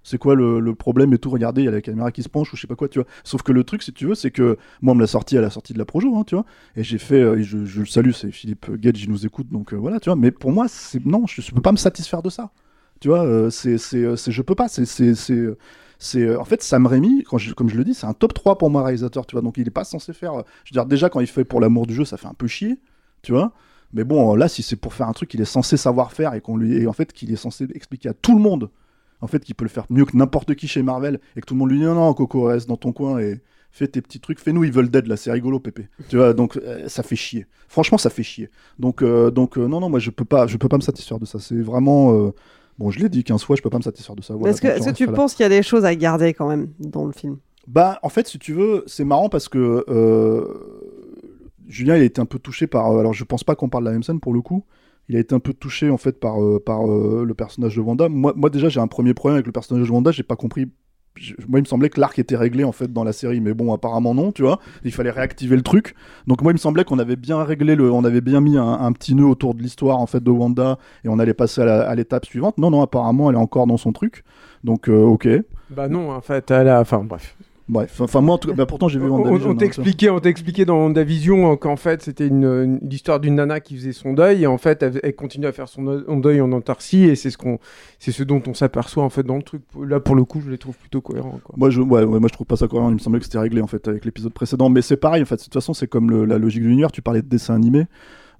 C'est 0.03 0.17
quoi 0.17 0.33
le, 0.33 0.59
le 0.59 0.73
problème 0.73 1.13
et 1.13 1.19
tout? 1.19 1.29
Regardez, 1.29 1.61
il 1.61 1.65
y 1.65 1.67
a 1.67 1.71
la 1.71 1.81
caméra 1.81 2.11
qui 2.11 2.23
se 2.23 2.29
penche 2.29 2.51
ou 2.51 2.55
je 2.55 2.61
sais 2.61 2.67
pas 2.67 2.73
quoi, 2.75 2.87
tu 2.87 2.97
vois. 2.97 3.07
Sauf 3.23 3.43
que 3.43 3.51
le 3.51 3.63
truc, 3.63 3.83
si 3.83 3.93
tu 3.93 4.07
veux, 4.07 4.15
c'est 4.15 4.31
que 4.31 4.57
moi, 4.81 4.93
on 4.93 4.95
me 4.95 5.01
l'a 5.01 5.05
sorti 5.07 5.37
à 5.37 5.41
la 5.41 5.51
sortie 5.51 5.73
de 5.73 5.77
la 5.77 5.85
Projo, 5.85 6.15
hein, 6.17 6.23
tu 6.25 6.33
vois. 6.33 6.45
Et 6.75 6.83
j'ai 6.83 6.97
fait, 6.97 7.21
euh, 7.21 7.37
et 7.37 7.43
je, 7.43 7.65
je 7.65 7.81
le 7.81 7.85
salue, 7.85 8.09
c'est 8.11 8.31
Philippe 8.31 8.71
Gage, 8.79 9.03
il 9.03 9.11
nous 9.11 9.27
écoute, 9.27 9.47
donc 9.51 9.73
euh, 9.73 9.77
voilà, 9.77 9.99
tu 9.99 10.09
vois. 10.09 10.15
Mais 10.15 10.31
pour 10.31 10.51
moi, 10.51 10.65
c'est 10.67 11.05
non, 11.05 11.27
je, 11.27 11.41
je 11.43 11.51
peux 11.51 11.61
pas 11.61 11.71
me 11.71 11.77
satisfaire 11.77 12.23
de 12.23 12.31
ça. 12.31 12.49
Tu 13.01 13.09
vois, 13.09 13.25
euh, 13.25 13.49
c'est, 13.49 13.77
c'est, 13.77 13.97
euh, 14.05 14.15
c'est- 14.15 14.31
je 14.31 14.41
peux 14.41 14.55
pas. 14.55 14.67
C'est, 14.69 14.85
c'est, 14.85 15.15
c'est, 15.15 15.33
euh, 15.33 15.57
c'est, 15.99 16.35
en 16.35 16.45
fait, 16.45 16.63
Sam 16.63 16.85
Raimi, 16.85 17.23
quand 17.23 17.37
comme 17.57 17.69
je 17.69 17.75
le 17.75 17.83
dis, 17.83 17.93
c'est 17.93 18.07
un 18.07 18.13
top 18.13 18.33
3 18.33 18.57
pour 18.57 18.69
moi 18.69 18.83
réalisateur, 18.83 19.25
tu 19.25 19.33
vois. 19.35 19.41
Donc 19.41 19.57
il 19.57 19.67
est 19.67 19.71
pas 19.71 19.83
censé 19.83 20.13
faire. 20.13 20.33
je 20.63 20.71
veux 20.71 20.73
dire, 20.73 20.85
déjà, 20.85 21.09
quand 21.09 21.19
il 21.19 21.27
fait 21.27 21.43
pour 21.43 21.59
l'amour 21.59 21.87
du 21.87 21.93
jeu, 21.95 22.05
ça 22.05 22.17
fait 22.17 22.27
un 22.27 22.33
peu 22.35 22.47
chier, 22.47 22.79
tu 23.23 23.33
vois. 23.33 23.53
Mais 23.93 24.03
bon, 24.05 24.35
là, 24.35 24.47
si 24.47 24.63
c'est 24.63 24.77
pour 24.77 24.93
faire 24.93 25.07
un 25.09 25.13
truc 25.13 25.29
qu'il 25.29 25.41
est 25.41 25.45
censé 25.45 25.77
savoir 25.77 26.13
faire 26.13 26.33
et 26.33 26.41
qu'on 26.41 26.55
lui, 26.57 26.77
et 26.77 26.87
en 26.87 26.93
fait, 26.93 27.11
qu'il 27.11 27.31
est 27.31 27.35
censé 27.35 27.67
expliquer 27.75 28.09
à 28.09 28.13
tout 28.13 28.35
le 28.37 28.41
monde, 28.41 28.69
en 29.19 29.27
fait, 29.27 29.43
qu'il 29.43 29.53
peut 29.55 29.65
le 29.65 29.69
faire 29.69 29.85
mieux 29.89 30.05
que 30.05 30.15
n'importe 30.15 30.55
qui 30.55 30.67
chez 30.67 30.81
Marvel 30.81 31.19
et 31.35 31.41
que 31.41 31.45
tout 31.45 31.55
le 31.55 31.59
monde 31.59 31.71
lui 31.71 31.79
dit 31.79 31.83
non, 31.85 31.95
non, 31.95 32.13
Coco, 32.13 32.43
reste 32.45 32.67
dans 32.69 32.77
ton 32.77 32.93
coin 32.93 33.19
et 33.19 33.41
fais 33.71 33.87
tes 33.87 34.01
petits 34.01 34.19
trucs, 34.19 34.39
fais-nous 34.39 34.63
Evil 34.63 34.89
Dead, 34.89 35.07
là, 35.07 35.17
c'est 35.17 35.31
rigolo, 35.31 35.59
Pépé. 35.59 35.87
tu 36.09 36.17
vois, 36.17 36.33
donc 36.33 36.59
ça 36.87 37.03
fait 37.03 37.15
chier. 37.15 37.47
Franchement, 37.67 37.97
ça 37.97 38.09
fait 38.09 38.23
chier. 38.23 38.49
Donc, 38.79 39.03
donc 39.03 39.57
non, 39.57 39.79
non, 39.79 39.89
moi, 39.89 39.99
je 39.99 40.09
peux 40.11 40.25
pas, 40.25 40.45
je 40.47 40.57
peux 40.57 40.69
pas 40.69 40.77
me 40.77 40.81
satisfaire 40.81 41.19
de 41.19 41.25
ça. 41.25 41.39
C'est 41.39 41.61
vraiment. 41.61 42.31
Bon, 42.81 42.89
je 42.89 42.99
l'ai 42.99 43.09
dit 43.09 43.23
15 43.23 43.43
fois, 43.43 43.55
je 43.55 43.61
peux 43.61 43.69
pas 43.69 43.77
me 43.77 43.83
satisfaire 43.83 44.15
de 44.15 44.23
ça. 44.23 44.33
Voilà, 44.33 44.51
est-ce 44.51 44.61
que, 44.61 44.91
tu 44.91 45.07
penses 45.07 45.35
qu'il 45.35 45.43
y 45.43 45.45
a 45.45 45.49
des 45.49 45.61
choses 45.61 45.85
à 45.85 45.95
garder 45.95 46.33
quand 46.33 46.49
même 46.49 46.69
dans 46.79 47.05
le 47.05 47.11
film? 47.11 47.37
Bah, 47.67 47.99
en 48.01 48.09
fait, 48.09 48.27
si 48.27 48.39
tu 48.39 48.53
veux, 48.53 48.83
c'est 48.87 49.03
marrant 49.03 49.29
parce 49.29 49.47
que 49.47 49.85
euh, 49.87 50.91
Julien, 51.67 51.95
il 51.95 52.01
a 52.01 52.05
été 52.05 52.19
un 52.19 52.25
peu 52.25 52.39
touché 52.39 52.65
par. 52.67 52.91
euh, 52.91 52.99
alors, 52.99 53.13
je 53.13 53.23
pense 53.23 53.43
pas 53.43 53.55
qu'on 53.55 53.69
parle 53.69 53.83
de 53.83 53.89
la 53.89 53.93
même 53.93 54.03
scène 54.03 54.19
pour 54.19 54.33
le 54.33 54.41
coup. 54.41 54.65
Il 55.09 55.15
a 55.15 55.19
été 55.19 55.35
un 55.35 55.39
peu 55.39 55.53
touché 55.53 55.89
en 55.89 55.97
fait 55.97 56.19
par, 56.19 56.41
euh, 56.41 56.59
par 56.63 56.89
euh, 56.89 57.23
le 57.25 57.33
personnage 57.33 57.75
de 57.75 57.81
Wanda. 57.81 58.09
Moi, 58.09 58.33
moi 58.35 58.49
déjà, 58.49 58.69
j'ai 58.69 58.79
un 58.79 58.87
premier 58.87 59.13
problème 59.13 59.35
avec 59.35 59.45
le 59.45 59.51
personnage 59.51 59.87
de 59.87 59.91
Wanda. 59.91 60.11
J'ai 60.11 60.23
pas 60.23 60.35
compris. 60.35 60.67
Moi, 61.47 61.59
il 61.59 61.63
me 61.63 61.67
semblait 61.67 61.89
que 61.89 61.99
l'arc 61.99 62.17
était 62.19 62.37
réglé 62.37 62.63
en 62.63 62.71
fait 62.71 62.91
dans 62.91 63.03
la 63.03 63.13
série, 63.13 63.41
mais 63.41 63.53
bon, 63.53 63.73
apparemment 63.73 64.13
non, 64.13 64.31
tu 64.31 64.41
vois. 64.43 64.59
Il 64.83 64.91
fallait 64.91 65.11
réactiver 65.11 65.55
le 65.55 65.61
truc. 65.61 65.93
Donc 66.25 66.41
moi, 66.41 66.51
il 66.51 66.55
me 66.55 66.59
semblait 66.59 66.83
qu'on 66.83 66.99
avait 66.99 67.15
bien 67.15 67.43
réglé 67.43 67.75
le, 67.75 67.91
on 67.91 68.03
avait 68.03 68.21
bien 68.21 68.41
mis 68.41 68.57
un, 68.57 68.91
petit 68.93 69.13
nœud 69.13 69.25
autour 69.25 69.53
de 69.53 69.61
l'histoire 69.61 69.97
en 69.99 70.05
fait 70.05 70.23
de 70.23 70.31
Wanda 70.31 70.77
et 71.03 71.09
on 71.09 71.19
allait 71.19 71.33
passer 71.33 71.61
à 71.61 71.93
l'étape 71.95 72.25
suivante. 72.25 72.57
Non, 72.57 72.71
non, 72.71 72.81
apparemment, 72.81 73.29
elle 73.29 73.35
est 73.35 73.39
encore 73.39 73.67
dans 73.67 73.77
son 73.77 73.91
truc. 73.91 74.23
Donc, 74.63 74.87
euh, 74.89 75.03
ok. 75.03 75.27
Bah 75.69 75.87
non, 75.87 76.11
en 76.11 76.21
fait, 76.21 76.49
elle 76.51 76.69
a... 76.69 76.79
Enfin, 76.79 77.03
bref. 77.03 77.35
Bref, 77.71 78.01
enfin 78.01 78.19
moi, 78.19 78.35
en 78.35 78.37
tout 78.37 78.49
cas, 78.49 78.53
bah, 78.53 78.65
pourtant 78.65 78.89
j'ai 78.89 78.99
vu 78.99 79.05
On, 79.05 79.17
WandaVision. 79.19 79.49
on 79.49 79.53
hein, 79.53 79.55
t'expliquait, 79.55 80.09
on 80.09 80.19
t'expliquait 80.19 80.65
dans 80.65 80.75
WandaVision 80.77 81.53
euh, 81.53 81.55
qu'en 81.55 81.77
fait 81.77 82.01
c'était 82.01 82.27
une, 82.27 82.79
l'histoire 82.83 83.21
d'une 83.21 83.35
nana 83.35 83.61
qui 83.61 83.77
faisait 83.77 83.93
son 83.93 84.11
deuil 84.13 84.43
et 84.43 84.47
en 84.47 84.57
fait 84.57 84.83
elle, 84.83 84.99
elle 85.01 85.15
continue 85.15 85.45
à 85.45 85.53
faire 85.53 85.69
son, 85.69 85.81
deuil 86.17 86.41
en 86.41 86.51
autarcie 86.51 87.05
et 87.05 87.15
c'est 87.15 87.29
ce 87.29 87.37
qu'on, 87.37 87.59
c'est 87.97 88.11
ce 88.11 88.23
dont 88.23 88.43
on 88.45 88.53
s'aperçoit 88.53 89.03
en 89.05 89.09
fait 89.09 89.23
dans 89.23 89.37
le 89.37 89.43
truc. 89.43 89.61
Là 89.87 90.01
pour 90.01 90.15
le 90.15 90.25
coup, 90.25 90.41
je 90.41 90.49
les 90.51 90.57
trouve 90.57 90.75
plutôt 90.75 90.99
cohérents. 90.99 91.39
Quoi. 91.43 91.55
Moi 91.57 91.69
je, 91.69 91.79
ouais, 91.79 92.03
ouais, 92.03 92.19
moi 92.19 92.27
je 92.27 92.33
trouve 92.33 92.45
pas 92.45 92.57
ça 92.57 92.67
cohérent. 92.67 92.89
Il 92.89 92.95
me 92.95 92.99
semblait 92.99 93.19
que 93.19 93.25
c'était 93.25 93.39
réglé 93.39 93.61
en 93.61 93.67
fait 93.67 93.87
avec 93.87 94.03
l'épisode 94.03 94.33
précédent, 94.33 94.67
mais 94.69 94.81
c'est 94.81 94.97
pareil 94.97 95.21
en 95.21 95.25
fait. 95.25 95.37
De 95.37 95.43
toute 95.43 95.53
façon, 95.53 95.73
c'est 95.73 95.87
comme 95.87 96.11
le- 96.11 96.25
la 96.25 96.37
logique 96.37 96.63
de 96.63 96.67
l'univers. 96.67 96.91
Tu 96.91 97.01
parlais 97.01 97.21
de 97.21 97.27
dessin 97.29 97.55
animé, 97.55 97.85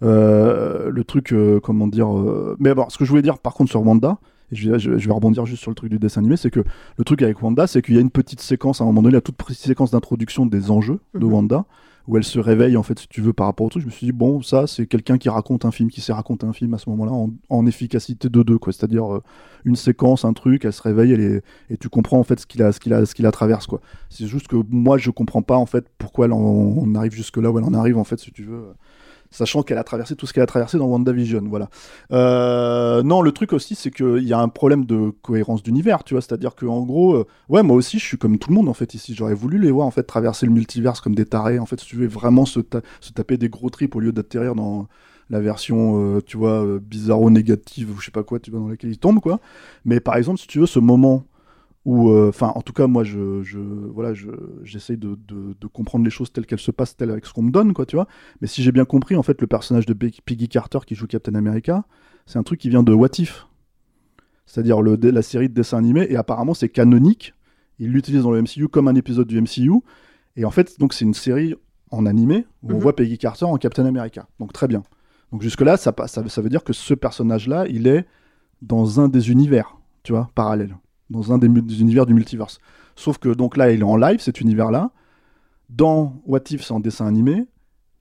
Euh, 0.04 0.90
le 0.90 1.04
truc, 1.04 1.32
euh, 1.32 1.60
comment 1.60 1.88
dire. 1.88 2.10
euh, 2.18 2.56
Mais 2.60 2.74
bon, 2.74 2.90
ce 2.90 2.98
que 2.98 3.06
je 3.06 3.10
voulais 3.10 3.22
dire 3.22 3.38
par 3.40 3.54
contre 3.54 3.70
sur 3.70 3.86
Wanda, 3.86 4.18
je 4.52 4.72
vais, 4.72 4.80
je, 4.80 4.98
je 4.98 5.08
vais 5.08 5.14
rebondir 5.14 5.46
juste 5.46 5.62
sur 5.62 5.72
le 5.72 5.76
truc 5.76 5.90
du 5.90 6.00
dessin 6.00 6.22
animé, 6.22 6.38
c'est 6.38 6.52
que 6.52 6.64
le 6.98 7.04
truc 7.04 7.22
avec 7.22 7.42
Wanda, 7.42 7.68
c'est 7.68 7.82
qu'il 7.82 7.96
y 7.96 7.98
a 7.98 8.02
une 8.02 8.12
petite 8.12 8.42
séquence 8.42 8.82
à 8.82 8.84
un 8.84 8.88
moment 8.88 9.02
donné, 9.02 9.14
la 9.14 9.22
toute 9.22 9.36
petite 9.36 9.58
séquence 9.60 9.92
d'introduction 9.92 10.46
des 10.46 10.72
enjeux 10.72 11.00
de 11.14 11.26
Mhm. 11.26 11.34
Wanda. 11.34 11.66
Où 12.08 12.18
elle 12.18 12.24
se 12.24 12.40
réveille 12.40 12.78
en 12.78 12.84
fait, 12.84 12.98
si 12.98 13.08
tu 13.08 13.22
veux, 13.22 13.32
par 13.32 13.46
rapport 13.46 13.68
au 13.68 13.70
truc. 13.70 13.84
Je 13.84 13.86
me 13.88 13.92
suis 13.92 14.08
dit 14.08 14.12
bon, 14.12 14.42
ça 14.42 14.66
c'est 14.66 14.88
quelqu'un 14.88 15.20
qui 15.20 15.30
raconte 15.30 15.66
un 15.66 15.72
film, 15.72 15.92
qui 15.92 16.02
sait 16.02 16.12
raconter 16.12 16.48
un 16.48 16.52
film 16.52 16.74
à 16.74 16.80
ce 16.80 16.90
moment-là 16.90 17.12
en, 17.12 17.30
en 17.50 17.66
efficacité 17.68 18.28
de 18.28 18.42
deux, 18.42 18.58
quoi. 18.58 18.74
C'est-à-dire 18.74 19.14
euh, 19.14 19.22
une 19.66 19.76
séquence, 19.76 20.26
un 20.26 20.34
truc, 20.34 20.66
elle 20.66 20.74
se 20.74 20.82
réveille, 20.82 21.12
elle 21.14 21.22
est, 21.22 21.44
et 21.70 21.78
tu 21.78 21.90
comprends 21.90 22.18
en 22.18 22.24
fait 22.24 22.40
ce 22.40 22.48
qu'il 22.48 22.64
a, 22.64 22.72
ce 22.72 22.80
qu'il 22.80 22.92
a, 22.94 23.06
ce 23.06 23.14
qu'il 23.14 23.28
a 23.28 23.32
traverse 23.32 23.68
quoi. 23.68 23.82
C'est 24.10 24.26
juste 24.26 24.48
que 24.48 24.56
moi 24.70 24.98
je 24.98 25.12
comprends 25.12 25.44
pas 25.44 25.58
en 25.58 25.68
fait 25.68 25.86
pourquoi 26.00 26.26
elle 26.26 26.34
en- 26.34 26.40
on 26.40 26.96
arrive 26.96 27.14
jusque 27.14 27.38
là 27.38 27.52
où 27.52 27.60
elle 27.60 27.66
en 27.66 27.74
arrive 27.76 28.00
en 28.00 28.04
fait 28.04 28.18
si 28.20 28.32
tu 28.32 28.46
veux, 28.46 28.64
sachant 29.32 29.64
qu'elle 29.64 29.78
a 29.78 29.84
traversé 29.84 30.16
tout 30.16 30.28
ce 30.28 30.34
qu'elle 30.34 30.44
a 30.44 30.48
traversé 30.48 30.78
dans 30.78 30.86
WandaVision, 30.86 31.44
voilà. 31.48 31.70
Euh, 32.12 33.02
non, 33.04 33.22
le 33.22 33.32
truc 33.32 33.54
aussi 33.54 33.76
c'est 33.76 33.92
qu'il 33.92 34.24
y 34.24 34.34
a 34.34 34.40
un 34.40 34.50
problème 34.50 34.86
de 34.86 35.12
cohérence 35.22 35.64
d'univers, 35.64 36.04
tu 36.04 36.14
vois, 36.14 36.22
c'est-à-dire 36.22 36.56
que 36.56 36.66
en 36.66 36.82
gros, 36.82 37.16
euh, 37.16 37.26
ouais 37.50 37.64
moi 37.64 37.76
aussi 37.76 38.00
je 38.00 38.06
suis 38.06 38.18
comme 38.18 38.38
tout 38.38 38.50
le 38.50 38.56
monde 38.56 38.70
en 38.70 38.74
fait 38.74 38.94
ici, 38.94 39.16
j'aurais 39.16 39.34
voulu 39.34 39.58
les 39.58 39.72
voir 39.72 39.88
en 39.88 39.92
fait 39.92 40.04
traverser 40.04 40.46
le 40.46 40.52
multiverse 40.52 41.02
comme 41.02 41.16
des 41.16 41.26
tarés, 41.26 41.60
en 41.60 41.66
fait 41.66 41.80
si 41.80 41.86
tu 41.88 41.96
veux 41.96 42.08
vraiment 42.08 42.46
se, 42.46 42.60
se 43.00 43.12
taper 43.12 43.38
des 43.38 43.50
gros 43.50 43.70
trips 43.70 43.96
au 43.96 44.00
lieu 44.00 44.12
d'atterrir 44.12 44.56
dans 44.56 44.88
la 45.32 45.40
version, 45.40 46.18
euh, 46.18 46.22
tu 46.22 46.38
vois, 46.38 46.64
euh, 46.64 46.80
bizarro 46.80 47.30
négative 47.30 47.90
ou 47.92 48.00
je 48.00 48.06
sais 48.06 48.12
pas 48.12 48.24
quoi, 48.24 48.40
tu 48.40 48.52
vois, 48.52 48.60
dans 48.60 48.68
laquelle 48.68 48.92
ils 48.92 48.98
tombent, 48.98 49.22
quoi. 49.22 49.40
Mais 49.86 50.02
par 50.02 50.18
exemple, 50.18 50.40
si 50.40 50.46
tu 50.46 50.60
veux, 50.60 50.66
ce 50.66 50.80
moment 50.80 51.24
euh, 51.88 52.30
enfin, 52.30 52.52
en 52.56 52.62
tout 52.62 52.74
cas, 52.74 52.88
moi, 52.88 53.04
je, 53.04 53.42
je 53.42 53.58
voilà, 53.60 54.14
je, 54.14 54.30
j'essaye 54.64 54.98
de, 54.98 55.18
de, 55.28 55.56
de 55.60 55.68
comprendre 55.68 56.06
les 56.06 56.12
choses 56.12 56.32
telles 56.32 56.46
qu'elles 56.46 56.60
se 56.60 56.72
passent, 56.72 56.96
telles 56.96 57.10
avec 57.12 57.26
ce 57.26 57.34
qu'on 57.34 57.42
me 57.42 57.52
donne, 57.52 57.74
quoi, 57.74 57.86
tu 57.86 57.96
vois. 57.96 58.08
Mais 58.40 58.48
si 58.48 58.62
j'ai 58.62 58.72
bien 58.72 58.86
compris, 58.86 59.16
en 59.16 59.24
fait, 59.24 59.42
le 59.42 59.48
personnage 59.48 59.86
de 59.88 59.94
Pe- 59.94 60.22
Peggy 60.26 60.48
Carter 60.48 60.80
qui 60.86 60.94
joue 60.96 61.08
Captain 61.08 61.34
America, 61.36 61.84
c'est 62.28 62.38
un 62.38 62.44
truc 62.44 62.60
qui 62.60 62.70
vient 62.70 62.84
de 62.84 62.94
What 62.94 63.10
If, 63.18 63.48
c'est-à-dire 64.46 64.82
la 64.82 65.22
série 65.22 65.50
de 65.50 65.54
dessins 65.54 65.78
animés, 65.78 66.08
et 66.10 66.18
apparemment, 66.18 66.54
c'est 66.54 66.70
canonique. 66.70 67.34
Ils 67.80 67.92
l'utilisent 67.92 68.24
dans 68.24 68.32
le 68.32 68.42
MCU 68.42 68.68
comme 68.68 68.88
un 68.88 68.96
épisode 68.96 69.28
du 69.28 69.42
MCU. 69.42 69.72
Et 70.36 70.46
en 70.46 70.52
fait, 70.52 70.80
donc, 70.80 70.94
c'est 70.94 71.06
une 71.06 71.14
série 71.14 71.56
en 71.90 72.06
animé 72.06 72.46
où 72.64 72.72
on 72.72 72.76
Mhm. 72.76 72.80
voit 72.80 72.96
Peggy 72.96 73.18
Carter 73.18 73.46
en 73.46 73.58
Captain 73.58 73.86
America. 73.86 74.28
Donc, 74.40 74.54
très 74.54 74.68
bien. 74.68 74.84
Donc 75.32 75.42
jusque-là, 75.42 75.78
ça, 75.78 75.94
pa- 75.94 76.08
ça, 76.08 76.28
ça 76.28 76.42
veut 76.42 76.50
dire 76.50 76.64
que 76.64 76.74
ce 76.74 76.94
personnage-là, 76.94 77.66
il 77.70 77.88
est 77.88 78.06
dans 78.62 79.00
un 79.00 79.08
des 79.08 79.32
univers, 79.32 79.78
tu 80.04 80.12
vois, 80.12 80.30
parallèles, 80.36 80.76
dans 81.12 81.32
un 81.32 81.38
des, 81.38 81.48
univers 81.82 82.06
du 82.06 82.14
multiverse. 82.14 82.60
Sauf 82.96 83.18
que 83.18 83.30
donc 83.30 83.58
là, 83.58 83.72
il 83.72 83.82
est 83.82 83.84
en 83.84 83.98
live, 83.98 84.20
cet 84.20 84.42
univers-là. 84.42 84.92
Dans 85.70 86.22
What 86.26 86.42
If, 86.50 86.64
c'est 86.64 86.74
en 86.74 86.80
dessin 86.80 87.06
animé. 87.06 87.46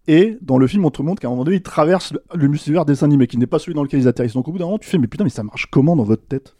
Et 0.09 0.39
dans 0.41 0.59
le 0.59 0.67
film, 0.67 0.85
on 0.85 0.91
te 0.91 1.03
montre 1.03 1.21
qu'à 1.21 1.29
un 1.29 1.31
moment 1.31 1.45
donné, 1.45 1.59
il 1.59 1.63
traverse 1.63 2.13
le, 2.13 2.23
le 2.35 2.49
multivers 2.49 2.85
dessin 2.85 3.07
animé, 3.07 3.27
qui 3.27 3.37
n'est 3.37 3.47
pas 3.47 3.59
celui 3.59 3.75
dans 3.75 3.83
lequel 3.83 4.01
ils 4.01 4.09
atterrissent. 4.09 4.35
Donc 4.35 4.49
au 4.49 4.53
bout 4.53 4.59
d'un 4.59 4.65
moment, 4.65 4.79
tu 4.79 4.89
fais, 4.89 4.99
mais 4.99 5.07
putain, 5.07 5.25
mais 5.25 5.31
ça 5.31 5.43
marche 5.43 5.67
comment 5.71 5.95
dans 5.95 6.05
votre 6.05 6.27
tête? 6.27 6.57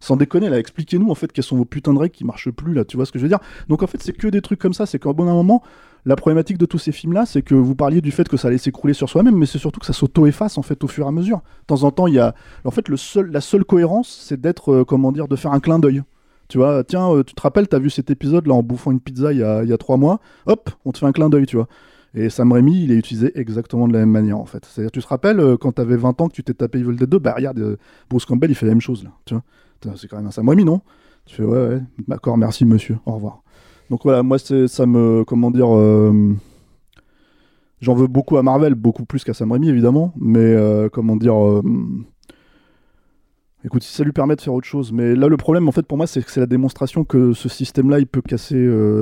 Sans 0.00 0.16
déconner, 0.16 0.48
là, 0.48 0.58
expliquez-nous 0.58 1.10
en 1.10 1.14
fait 1.14 1.32
quelles 1.32 1.44
sont 1.44 1.56
vos 1.56 1.64
putains 1.64 1.94
de 1.94 1.98
règles 1.98 2.14
qui 2.14 2.24
marchent 2.24 2.50
plus, 2.50 2.74
là, 2.74 2.84
tu 2.84 2.96
vois 2.96 3.06
ce 3.06 3.12
que 3.12 3.18
je 3.18 3.24
veux 3.24 3.28
dire? 3.28 3.40
Donc 3.68 3.82
en 3.82 3.86
fait, 3.86 4.02
c'est 4.02 4.12
que 4.12 4.28
des 4.28 4.42
trucs 4.42 4.60
comme 4.60 4.74
ça, 4.74 4.86
c'est 4.86 4.98
qu'au 4.98 5.14
bout 5.14 5.24
d'un 5.24 5.34
moment, 5.34 5.62
la 6.06 6.16
problématique 6.16 6.56
de 6.56 6.66
tous 6.66 6.78
ces 6.78 6.92
films-là, 6.92 7.26
c'est 7.26 7.42
que 7.42 7.54
vous 7.54 7.74
parliez 7.74 8.00
du 8.00 8.12
fait 8.12 8.28
que 8.28 8.36
ça 8.36 8.48
allait 8.48 8.58
s'écrouler 8.58 8.94
sur 8.94 9.08
soi-même, 9.08 9.36
mais 9.36 9.44
c'est 9.44 9.58
surtout 9.58 9.80
que 9.80 9.86
ça 9.86 9.92
s'auto-efface 9.92 10.56
en 10.56 10.62
fait 10.62 10.82
au 10.84 10.88
fur 10.88 11.04
et 11.04 11.08
à 11.08 11.12
mesure. 11.12 11.38
De 11.38 11.66
temps 11.66 11.82
en 11.82 11.90
temps, 11.90 12.06
il 12.06 12.14
y 12.14 12.18
a, 12.20 12.34
en 12.64 12.70
fait, 12.70 12.88
la 12.88 13.40
seule 13.40 13.64
cohérence, 13.64 14.24
c'est 14.26 14.40
d'être, 14.40 14.72
euh, 14.72 14.84
comment 14.84 15.12
dire, 15.12 15.26
de 15.28 15.36
faire 15.36 15.52
un 15.52 15.60
clin 15.60 15.78
d'œil. 15.78 16.02
Tu 16.48 16.58
vois, 16.58 16.84
tiens, 16.84 17.10
euh, 17.10 17.24
tu 17.24 17.34
te 17.34 17.42
rappelles, 17.42 17.66
t'as 17.66 17.80
vu 17.80 17.90
cet 17.90 18.10
épisode 18.10 18.46
là 18.46 18.54
en 18.54 18.62
bouffant 18.62 18.92
une 18.92 19.00
pizza 19.00 19.32
il 19.32 19.38
y 19.38 19.42
a, 19.42 19.78
trois 19.78 19.96
mois, 19.96 20.20
hop, 20.46 20.70
on 20.84 20.92
te 20.92 20.98
fait 20.98 21.06
un 21.06 21.12
clin 21.12 21.28
d'œil, 21.28 21.46
tu 21.46 21.56
vois. 21.56 21.66
Et 22.14 22.30
Sam 22.30 22.52
Raimi, 22.52 22.84
il 22.84 22.92
est 22.92 22.96
utilisé 22.96 23.38
exactement 23.38 23.88
de 23.88 23.92
la 23.92 23.98
même 24.00 24.10
manière 24.10 24.38
en 24.38 24.46
fait. 24.46 24.64
C'est-à-dire, 24.64 24.92
tu 24.92 25.02
te 25.02 25.08
rappelles 25.08 25.40
euh, 25.40 25.56
quand 25.56 25.72
t'avais 25.72 25.96
20 25.96 26.20
ans 26.20 26.28
que 26.28 26.34
tu 26.34 26.44
t'es 26.44 26.54
tapé 26.54 26.78
Evil 26.78 26.96
Dead 26.96 27.08
2, 27.08 27.18
bah 27.18 27.34
regarde, 27.36 27.58
euh, 27.58 27.76
Bruce 28.08 28.24
Campbell, 28.24 28.50
il 28.50 28.54
fait 28.54 28.66
la 28.66 28.72
même 28.72 28.80
chose 28.80 29.02
là, 29.04 29.10
tu 29.24 29.34
vois. 29.34 29.42
C'est 29.96 30.08
quand 30.08 30.16
même 30.16 30.26
un 30.26 30.30
Sam 30.30 30.48
Raimi, 30.48 30.64
non? 30.64 30.80
Tu 31.26 31.36
fais 31.36 31.44
ouais, 31.44 31.80
d'accord, 32.06 32.38
merci 32.38 32.64
monsieur, 32.64 32.98
au 33.06 33.12
revoir. 33.12 33.42
Donc 33.90 34.02
voilà, 34.02 34.22
moi 34.22 34.38
ça 34.38 34.86
me 34.86 35.24
comment 35.24 35.50
dire 35.50 35.72
euh, 35.72 36.34
j'en 37.80 37.94
veux 37.94 38.08
beaucoup 38.08 38.36
à 38.36 38.42
Marvel, 38.42 38.74
beaucoup 38.74 39.04
plus 39.04 39.22
qu'à 39.22 39.32
Sam 39.32 39.52
Raimi 39.52 39.68
évidemment, 39.68 40.12
mais 40.18 40.40
euh, 40.40 40.88
comment 40.88 41.14
dire 41.14 41.40
euh, 41.40 41.62
écoute, 43.64 43.84
si 43.84 43.94
ça 43.94 44.02
lui 44.02 44.10
permet 44.10 44.34
de 44.34 44.40
faire 44.40 44.54
autre 44.54 44.66
chose, 44.66 44.90
mais 44.90 45.14
là 45.14 45.28
le 45.28 45.36
problème 45.36 45.68
en 45.68 45.72
fait 45.72 45.86
pour 45.86 45.98
moi 45.98 46.08
c'est 46.08 46.20
que 46.24 46.30
c'est 46.32 46.40
la 46.40 46.46
démonstration 46.46 47.04
que 47.04 47.32
ce 47.32 47.48
système-là 47.48 48.00
il 48.00 48.08
peut 48.08 48.22
casser 48.22 48.56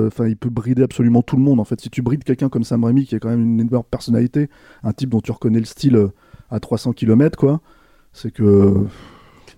enfin 0.05 0.27
il 0.27 0.37
peut 0.37 0.51
brider 0.51 0.83
absolument 0.83 1.23
tout 1.23 1.35
le 1.35 1.41
monde 1.41 1.59
en 1.59 1.65
fait. 1.65 1.81
Si 1.81 1.89
tu 1.89 2.03
brides 2.03 2.23
quelqu'un 2.23 2.49
comme 2.49 2.63
Sam 2.63 2.83
Raimi 2.83 3.05
qui 3.05 3.15
est 3.15 3.19
quand 3.19 3.29
même 3.29 3.41
une 3.41 3.61
énorme 3.61 3.85
personnalité, 3.89 4.49
un 4.83 4.93
type 4.93 5.09
dont 5.09 5.21
tu 5.21 5.31
reconnais 5.31 5.59
le 5.59 5.65
style 5.65 6.09
à 6.51 6.59
300 6.59 6.93
km 6.93 7.39
quoi, 7.39 7.59
C'est 8.13 8.29
que. 8.31 8.85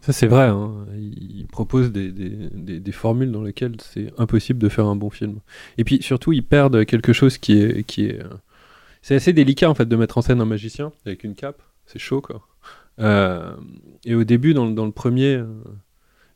Ça, 0.08 0.14
c'est 0.14 0.28
vrai. 0.28 0.45
Hein. 0.45 0.86
Il 0.95 1.47
propose 1.47 1.91
des, 1.91 2.14
des- 2.14 2.80
des- 2.80 2.91
formules 2.93 3.30
dans 3.30 3.43
lesquelles 3.43 3.76
c'est 3.82 4.14
impossible 4.18 4.58
de 4.58 4.70
faire 4.70 4.86
un 4.86 4.95
bon 4.95 5.10
film. 5.10 5.39
Et 5.78 5.84
puis 5.84 6.01
surtout, 6.01 6.32
ils 6.32 6.45
perdent 6.45 6.86
quelque 6.86 7.12
chose 7.12 7.38
qui 7.38 7.60
est. 7.60 7.84
Qui 7.84 8.05
est 8.05 8.22
euh, 8.24 8.30
c'est 9.01 9.16
assez 9.16 9.34
délicat 9.34 9.70
en 9.70 9.76
fait 9.76 9.86
de 9.86 9.95
mettre 9.97 10.18
en 10.18 10.22
scène 10.22 10.39
un 10.39 10.45
magicien 10.45 10.93
avec 11.05 11.26
une 11.26 11.36
cape. 11.36 11.62
C'est 11.86 11.99
chaud 11.99 12.22
quoi. 12.22 12.47
Euh, 12.99 13.51
et 14.05 14.16
au 14.16 14.24
début, 14.24 14.53
dans, 14.53 14.70
dans 14.72 14.86
le 14.86 14.93
premier, 14.93 15.36
euh, 15.36 15.45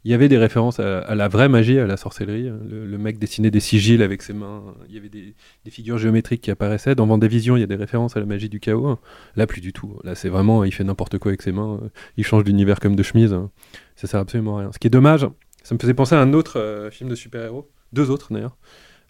il 0.03 0.11
y 0.11 0.13
avait 0.13 0.29
des 0.29 0.37
références 0.37 0.79
à, 0.79 0.99
à 0.99 1.15
la 1.15 1.27
vraie 1.27 1.47
magie, 1.49 1.77
à 1.79 1.85
la 1.87 1.95
sorcellerie. 1.97 2.49
Le, 2.67 2.85
le 2.87 2.97
mec 2.97 3.19
dessinait 3.19 3.51
des 3.51 3.59
sigils 3.59 4.01
avec 4.01 4.21
ses 4.21 4.33
mains. 4.33 4.63
Il 4.89 4.95
y 4.95 4.97
avait 4.97 5.09
des, 5.09 5.35
des 5.65 5.71
figures 5.71 5.97
géométriques 5.97 6.41
qui 6.41 6.51
apparaissaient. 6.51 6.95
Dans 6.95 7.05
Vendavision, 7.05 7.55
il 7.55 7.59
y 7.59 7.63
a 7.63 7.67
des 7.67 7.75
références 7.75 8.17
à 8.17 8.19
la 8.19 8.25
magie 8.25 8.49
du 8.49 8.59
chaos. 8.59 8.97
Là, 9.35 9.45
plus 9.47 9.61
du 9.61 9.73
tout. 9.73 9.99
Là, 10.03 10.15
c'est 10.15 10.29
vraiment, 10.29 10.63
il 10.63 10.71
fait 10.73 10.83
n'importe 10.83 11.17
quoi 11.19 11.29
avec 11.29 11.41
ses 11.41 11.51
mains. 11.51 11.79
Il 12.17 12.23
change 12.23 12.43
d'univers 12.43 12.79
comme 12.79 12.95
de 12.95 13.03
chemise. 13.03 13.35
Ça 13.95 14.07
sert 14.07 14.19
absolument 14.19 14.57
à 14.57 14.61
rien. 14.61 14.71
Ce 14.71 14.79
qui 14.79 14.87
est 14.87 14.91
dommage, 14.91 15.27
ça 15.63 15.75
me 15.75 15.79
faisait 15.79 15.93
penser 15.93 16.15
à 16.15 16.19
un 16.19 16.33
autre 16.33 16.59
euh, 16.59 16.89
film 16.89 17.09
de 17.09 17.15
super-héros, 17.15 17.69
deux 17.93 18.09
autres 18.09 18.33
d'ailleurs, 18.33 18.57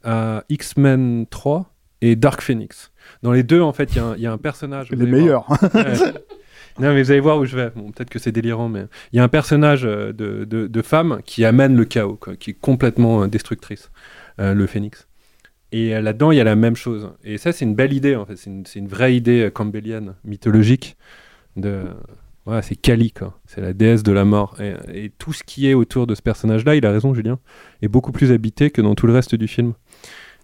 à 0.04 0.44
X-Men 0.50 1.26
3 1.30 1.74
et 2.02 2.16
Dark 2.18 2.42
Phoenix. 2.42 2.92
Dans 3.24 3.32
les 3.32 3.44
deux, 3.44 3.62
en 3.62 3.72
fait, 3.72 3.92
il 3.94 3.98
y 3.98 4.00
a 4.00 4.06
un- 4.06 4.16
il 4.16 4.22
y, 4.22 4.26
a 4.26 4.32
un 4.34 4.38
personnage. 4.38 4.90
Les 4.92 5.06
meilleurs. 5.06 5.48
Non, 6.80 6.94
mais 6.94 7.04
vous 7.04 7.12
allez 7.12 7.20
voir 7.20 7.38
où 7.38 7.46
je 7.46 7.56
vais. 7.56 7.70
Peut-être 7.70 8.10
que 8.10 8.20
c'est 8.20 8.32
délirant, 8.32 8.70
mais 8.70 8.86
il 9.12 9.18
y 9.18 9.20
a 9.20 9.24
un 9.24 9.28
personnage 9.28 9.82
euh, 9.86 10.14
de, 10.14 10.82
femme 10.82 11.22
qui 11.26 11.46
amène 11.46 11.76
le 11.76 11.86
chaos, 11.86 12.20
qui 12.40 12.52
est 12.52 12.60
complètement 12.60 13.24
euh, 13.24 13.28
destructrice, 13.28 13.92
euh, 14.40 14.54
le 14.54 14.68
phénix. 14.68 15.08
Et 15.74 15.92
là-dedans, 16.02 16.32
il 16.32 16.38
y 16.38 16.42
a 16.42 16.44
la 16.44 16.58
même 16.58 16.76
chose. 16.76 17.12
Et 17.24 17.38
ça, 17.38 17.54
c'est 17.54 17.64
une 17.64 17.76
belle 17.76 17.94
idée, 17.94 18.18
en 18.18 18.26
fait. 18.26 18.36
C'est 18.36 18.80
une, 18.80 18.88
vraie 18.88 19.16
idée 19.16 19.50
campbellienne, 19.54 20.16
mythologique. 20.26 20.98
C'est 21.56 22.76
Kali, 22.76 23.14
quoi. 23.14 23.40
C'est 23.46 23.62
la 23.62 23.72
déesse 23.72 24.04
de 24.04 24.12
la 24.12 24.26
mort. 24.26 24.58
Et, 24.94 25.12
tout 25.18 25.32
ce 25.32 25.44
qui 25.46 25.70
est 25.70 25.74
autour 25.74 26.08
de 26.08 26.16
ce 26.16 26.22
personnage-là, 26.22 26.76
il 26.76 26.86
a 26.86 26.92
raison, 26.92 27.14
Julien, 27.14 27.40
est 27.82 27.88
beaucoup 27.88 28.12
plus 28.12 28.34
habité 28.34 28.70
que 28.70 28.82
dans 28.82 28.96
tout 28.96 29.08
le 29.08 29.14
reste 29.14 29.34
du 29.36 29.48
film. 29.48 29.72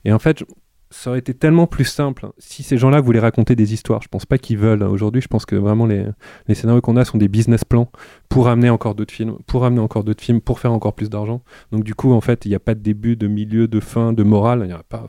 Et 0.05 0.13
en 0.13 0.19
fait, 0.19 0.45
ça 0.89 1.09
aurait 1.09 1.19
été 1.19 1.33
tellement 1.33 1.67
plus 1.67 1.85
simple 1.85 2.27
si 2.37 2.63
ces 2.63 2.77
gens-là 2.77 3.01
voulaient 3.01 3.19
raconter 3.19 3.55
des 3.55 3.73
histoires. 3.73 4.01
Je 4.01 4.07
pense 4.07 4.25
pas 4.25 4.37
qu'ils 4.37 4.57
veulent. 4.57 4.83
Aujourd'hui, 4.83 5.21
je 5.21 5.27
pense 5.27 5.45
que 5.45 5.55
vraiment 5.55 5.85
les, 5.85 6.05
scénarios 6.53 6.81
qu'on 6.81 6.95
a 6.95 7.03
sont 7.03 7.17
des 7.17 7.27
business 7.27 7.65
plans 7.65 7.91
pour 8.29 8.47
amener 8.47 8.69
encore 8.69 8.95
d'autres 8.95 9.13
films, 9.13 9.37
pour 9.47 9.65
amener 9.65 9.81
encore 9.81 10.03
d'autres 10.03 10.23
films, 10.23 10.39
pour 10.39 10.59
faire 10.59 10.71
encore 10.71 10.93
plus 10.93 11.09
d'argent. 11.09 11.41
Donc 11.71 11.83
du 11.83 11.93
coup, 11.93 12.13
en 12.13 12.21
fait, 12.21 12.45
il 12.45 12.49
n'y 12.49 12.55
a 12.55 12.59
pas 12.59 12.73
de 12.73 12.79
début, 12.79 13.15
de 13.15 13.27
milieu, 13.27 13.67
de 13.67 13.79
fin, 13.79 14.13
de 14.13 14.23
morale. 14.23 14.63
Il 14.65 14.71
a 14.71 14.83
pas. 14.87 15.05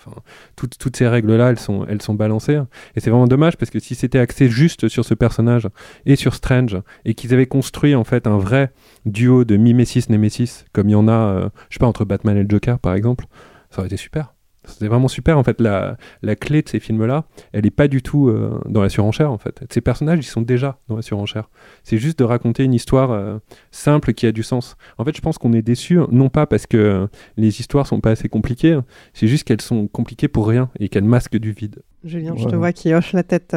Toutes, 0.56 0.96
ces 0.96 1.06
règles-là, 1.06 1.50
elles 1.50 1.58
sont, 1.58 1.86
elles 1.88 2.02
sont 2.02 2.14
balancées. 2.14 2.60
Et 2.96 3.00
c'est 3.00 3.10
vraiment 3.10 3.28
dommage 3.28 3.56
parce 3.56 3.70
que 3.70 3.78
si 3.78 3.94
c'était 3.94 4.18
axé 4.18 4.48
juste 4.48 4.88
sur 4.88 5.04
ce 5.04 5.14
personnage 5.14 5.68
et 6.06 6.16
sur 6.16 6.34
Strange 6.34 6.78
et 7.04 7.14
qu'ils 7.14 7.34
avaient 7.34 7.46
construit 7.46 7.94
en 7.94 8.04
fait 8.04 8.26
un 8.26 8.38
vrai 8.38 8.72
duo 9.06 9.44
de 9.44 9.56
Mimesis 9.56 10.06
Nemesis, 10.08 10.64
comme 10.72 10.88
il 10.88 10.92
y 10.92 10.96
en 10.96 11.08
a, 11.08 11.12
euh, 11.12 11.48
je 11.68 11.74
sais 11.74 11.80
pas, 11.80 11.86
entre 11.86 12.04
Batman 12.04 12.36
et 12.36 12.42
le 12.42 12.48
Joker 12.48 12.78
par 12.78 12.94
exemple, 12.94 13.26
ça 13.70 13.80
aurait 13.80 13.88
été 13.88 13.96
super. 13.96 14.32
C'était 14.68 14.88
vraiment 14.88 15.08
super 15.08 15.38
en 15.38 15.44
fait. 15.44 15.60
La, 15.60 15.96
la 16.22 16.36
clé 16.36 16.62
de 16.62 16.68
ces 16.68 16.80
films-là, 16.80 17.24
elle 17.52 17.66
est 17.66 17.70
pas 17.70 17.88
du 17.88 18.02
tout 18.02 18.28
euh, 18.28 18.60
dans 18.66 18.82
la 18.82 18.88
surenchère 18.88 19.32
en 19.32 19.38
fait. 19.38 19.64
Ces 19.70 19.80
personnages, 19.80 20.18
ils 20.20 20.28
sont 20.28 20.42
déjà 20.42 20.78
dans 20.88 20.96
la 20.96 21.02
surenchère. 21.02 21.50
C'est 21.84 21.98
juste 21.98 22.18
de 22.18 22.24
raconter 22.24 22.64
une 22.64 22.74
histoire 22.74 23.10
euh, 23.10 23.38
simple 23.70 24.12
qui 24.12 24.26
a 24.26 24.32
du 24.32 24.42
sens. 24.42 24.76
En 24.98 25.04
fait, 25.04 25.16
je 25.16 25.20
pense 25.20 25.38
qu'on 25.38 25.52
est 25.52 25.62
déçu, 25.62 25.98
non 26.10 26.28
pas 26.28 26.46
parce 26.46 26.66
que 26.66 26.76
euh, 26.76 27.06
les 27.36 27.60
histoires 27.60 27.86
sont 27.86 28.00
pas 28.00 28.10
assez 28.10 28.28
compliquées, 28.28 28.72
hein. 28.72 28.84
c'est 29.14 29.28
juste 29.28 29.44
qu'elles 29.44 29.60
sont 29.60 29.86
compliquées 29.88 30.28
pour 30.28 30.48
rien 30.48 30.70
et 30.78 30.88
qu'elles 30.88 31.04
masquent 31.04 31.38
du 31.38 31.52
vide. 31.52 31.82
Julien, 32.04 32.34
je 32.36 32.46
te 32.46 32.56
vois 32.56 32.72
qui 32.72 32.94
hoche 32.94 33.12
la 33.12 33.22
tête. 33.22 33.56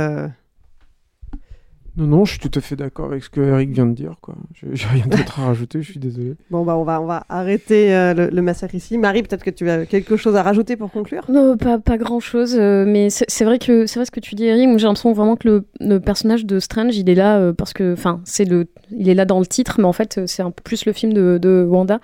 Euh. 1.97 2.01
Non, 2.01 2.17
non, 2.17 2.25
je 2.25 2.31
suis 2.31 2.39
tout 2.39 2.57
à 2.57 2.61
fait 2.61 2.75
d'accord 2.75 3.07
avec 3.07 3.23
ce 3.23 3.29
que 3.29 3.41
Eric 3.41 3.71
vient 3.71 3.85
de 3.85 3.93
dire. 3.93 4.15
quoi. 4.21 4.35
J'ai 4.73 4.87
rien 4.87 5.05
d'autre 5.05 5.39
à 5.39 5.45
rajouter, 5.47 5.81
je 5.81 5.91
suis 5.91 5.99
désolé. 5.99 6.35
Bon, 6.49 6.63
bah, 6.63 6.77
on 6.77 6.83
va, 6.83 7.01
on 7.01 7.05
va 7.05 7.25
arrêter 7.29 7.93
euh, 7.93 8.13
le, 8.13 8.27
le 8.29 8.41
massacre 8.41 8.75
ici. 8.75 8.97
Marie, 8.97 9.23
peut-être 9.23 9.43
que 9.43 9.49
tu 9.49 9.69
as 9.69 9.85
quelque 9.85 10.17
chose 10.17 10.35
à 10.35 10.43
rajouter 10.43 10.75
pour 10.75 10.91
conclure? 10.91 11.23
Non, 11.29 11.57
pas, 11.57 11.79
pas 11.79 11.97
grand 11.97 12.19
chose, 12.19 12.55
mais 12.57 13.09
c'est 13.09 13.45
vrai 13.45 13.59
que 13.59 13.85
c'est 13.85 13.99
vrai 13.99 14.05
ce 14.05 14.11
que 14.11 14.19
tu 14.19 14.35
dis, 14.35 14.45
Eric. 14.45 14.67
Moi, 14.67 14.77
j'ai 14.77 14.87
l'impression 14.87 15.13
vraiment 15.13 15.35
que 15.35 15.47
le, 15.47 15.65
le 15.79 15.99
personnage 15.99 16.45
de 16.45 16.59
Strange, 16.59 16.95
il 16.95 17.09
est 17.09 17.15
là 17.15 17.37
euh, 17.39 17.53
parce 17.53 17.73
que, 17.73 17.93
enfin, 17.93 18.21
c'est 18.25 18.45
le, 18.45 18.67
il 18.91 19.09
est 19.09 19.13
là 19.13 19.25
dans 19.25 19.39
le 19.39 19.45
titre, 19.45 19.75
mais 19.79 19.85
en 19.85 19.93
fait, 19.93 20.17
euh, 20.17 20.23
c'est 20.27 20.41
un 20.41 20.51
peu 20.51 20.61
plus 20.63 20.85
le 20.85 20.93
film 20.93 21.13
de, 21.13 21.37
de 21.41 21.65
Wanda. 21.67 21.99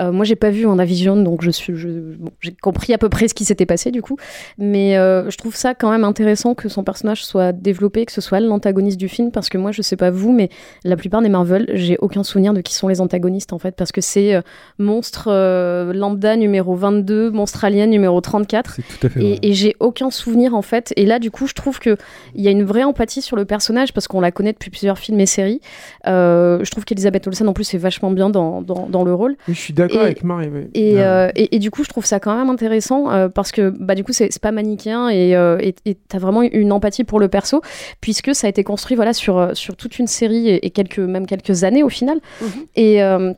Euh, 0.00 0.12
moi, 0.12 0.24
j'ai 0.24 0.36
pas 0.36 0.50
vu 0.50 0.66
WandaVision, 0.66 1.16
donc 1.22 1.42
je 1.42 1.50
suis, 1.50 1.74
je, 1.76 1.88
bon, 1.88 2.30
j'ai 2.40 2.52
compris 2.52 2.92
à 2.92 2.98
peu 2.98 3.08
près 3.08 3.28
ce 3.28 3.34
qui 3.34 3.44
s'était 3.44 3.66
passé 3.66 3.90
du 3.90 4.02
coup, 4.02 4.16
mais 4.58 4.96
euh, 4.96 5.30
je 5.30 5.36
trouve 5.36 5.56
ça 5.56 5.74
quand 5.74 5.90
même 5.90 6.04
intéressant 6.04 6.54
que 6.54 6.68
son 6.68 6.84
personnage 6.84 7.24
soit 7.24 7.52
développé, 7.52 8.04
que 8.06 8.12
ce 8.12 8.20
soit 8.20 8.38
elle 8.38 8.46
l'antagoniste 8.46 8.98
du 8.98 9.08
film, 9.08 9.25
parce 9.32 9.48
que 9.48 9.58
moi, 9.58 9.72
je 9.72 9.82
sais 9.82 9.96
pas 9.96 10.10
vous, 10.10 10.32
mais 10.32 10.48
la 10.84 10.96
plupart 10.96 11.22
des 11.22 11.28
Marvel, 11.28 11.66
j'ai 11.74 11.96
aucun 12.00 12.22
souvenir 12.22 12.52
de 12.54 12.60
qui 12.60 12.74
sont 12.74 12.88
les 12.88 13.00
antagonistes 13.00 13.52
en 13.52 13.58
fait, 13.58 13.74
parce 13.76 13.92
que 13.92 14.00
c'est 14.00 14.34
euh, 14.34 14.40
monstre 14.78 15.28
euh, 15.30 15.92
lambda 15.92 16.36
numéro 16.36 16.74
22, 16.74 17.30
monstre 17.30 17.64
alien 17.64 17.90
numéro 17.90 18.20
34. 18.20 18.74
C'est 18.76 18.82
tout 18.82 19.06
à 19.06 19.10
fait 19.10 19.20
vrai. 19.20 19.28
Et, 19.42 19.48
et 19.50 19.52
j'ai 19.52 19.76
aucun 19.80 20.10
souvenir 20.10 20.54
en 20.54 20.62
fait. 20.62 20.92
Et 20.96 21.06
là, 21.06 21.18
du 21.18 21.30
coup, 21.30 21.46
je 21.46 21.54
trouve 21.54 21.78
que 21.78 21.96
il 22.34 22.42
y 22.44 22.48
a 22.48 22.50
une 22.50 22.64
vraie 22.64 22.84
empathie 22.84 23.22
sur 23.22 23.36
le 23.36 23.44
personnage 23.44 23.92
parce 23.92 24.08
qu'on 24.08 24.20
la 24.20 24.30
connaît 24.30 24.52
depuis 24.52 24.70
plusieurs 24.70 24.98
films 24.98 25.20
et 25.20 25.26
séries. 25.26 25.60
Euh, 26.06 26.60
je 26.62 26.70
trouve 26.70 26.84
qu'Elisabeth 26.84 27.26
Olsen 27.26 27.48
en 27.48 27.52
plus 27.52 27.72
est 27.74 27.78
vachement 27.78 28.10
bien 28.10 28.30
dans, 28.30 28.62
dans, 28.62 28.86
dans 28.88 29.04
le 29.04 29.14
rôle. 29.14 29.36
Oui, 29.48 29.54
je 29.54 29.60
suis 29.60 29.74
d'accord 29.74 30.02
avec 30.02 30.22
Marie. 30.24 30.48
Et, 30.74 30.94
Ouais. 30.96 31.02
euh, 31.02 31.30
et, 31.34 31.56
et 31.56 31.58
du 31.58 31.70
coup, 31.70 31.82
je 31.84 31.88
trouve 31.88 32.04
ça 32.06 32.20
quand 32.20 32.36
même 32.36 32.48
intéressant 32.50 33.06
parce 33.30 33.50
que 33.52 33.70
bah, 33.70 33.94
du 33.94 34.04
coup, 34.04 34.12
c'est 34.12 34.38
pas 34.40 34.52
manichéen 34.52 35.08
et 35.10 35.34
t'as 36.08 36.18
vraiment 36.18 36.42
une 36.42 36.72
empathie 36.72 37.04
pour 37.04 37.20
le 37.20 37.28
perso 37.28 37.60
puisque 38.00 38.34
ça 38.34 38.46
a 38.46 38.50
été 38.50 38.62
construit 38.64 38.96
voilà, 38.96 39.12
sur, 39.16 39.38
euh, 39.38 39.54
sur 39.54 39.76
toute 39.76 39.98
une 39.98 40.06
série 40.06 40.48
et, 40.48 40.66
et 40.66 40.70
quelques, 40.70 40.98
même 40.98 41.26
quelques 41.26 41.64
années 41.64 41.82
au 41.82 41.88
final. 41.88 42.20
Mhm. 42.40 42.48
Et. 42.76 43.02
euh, 43.02 43.32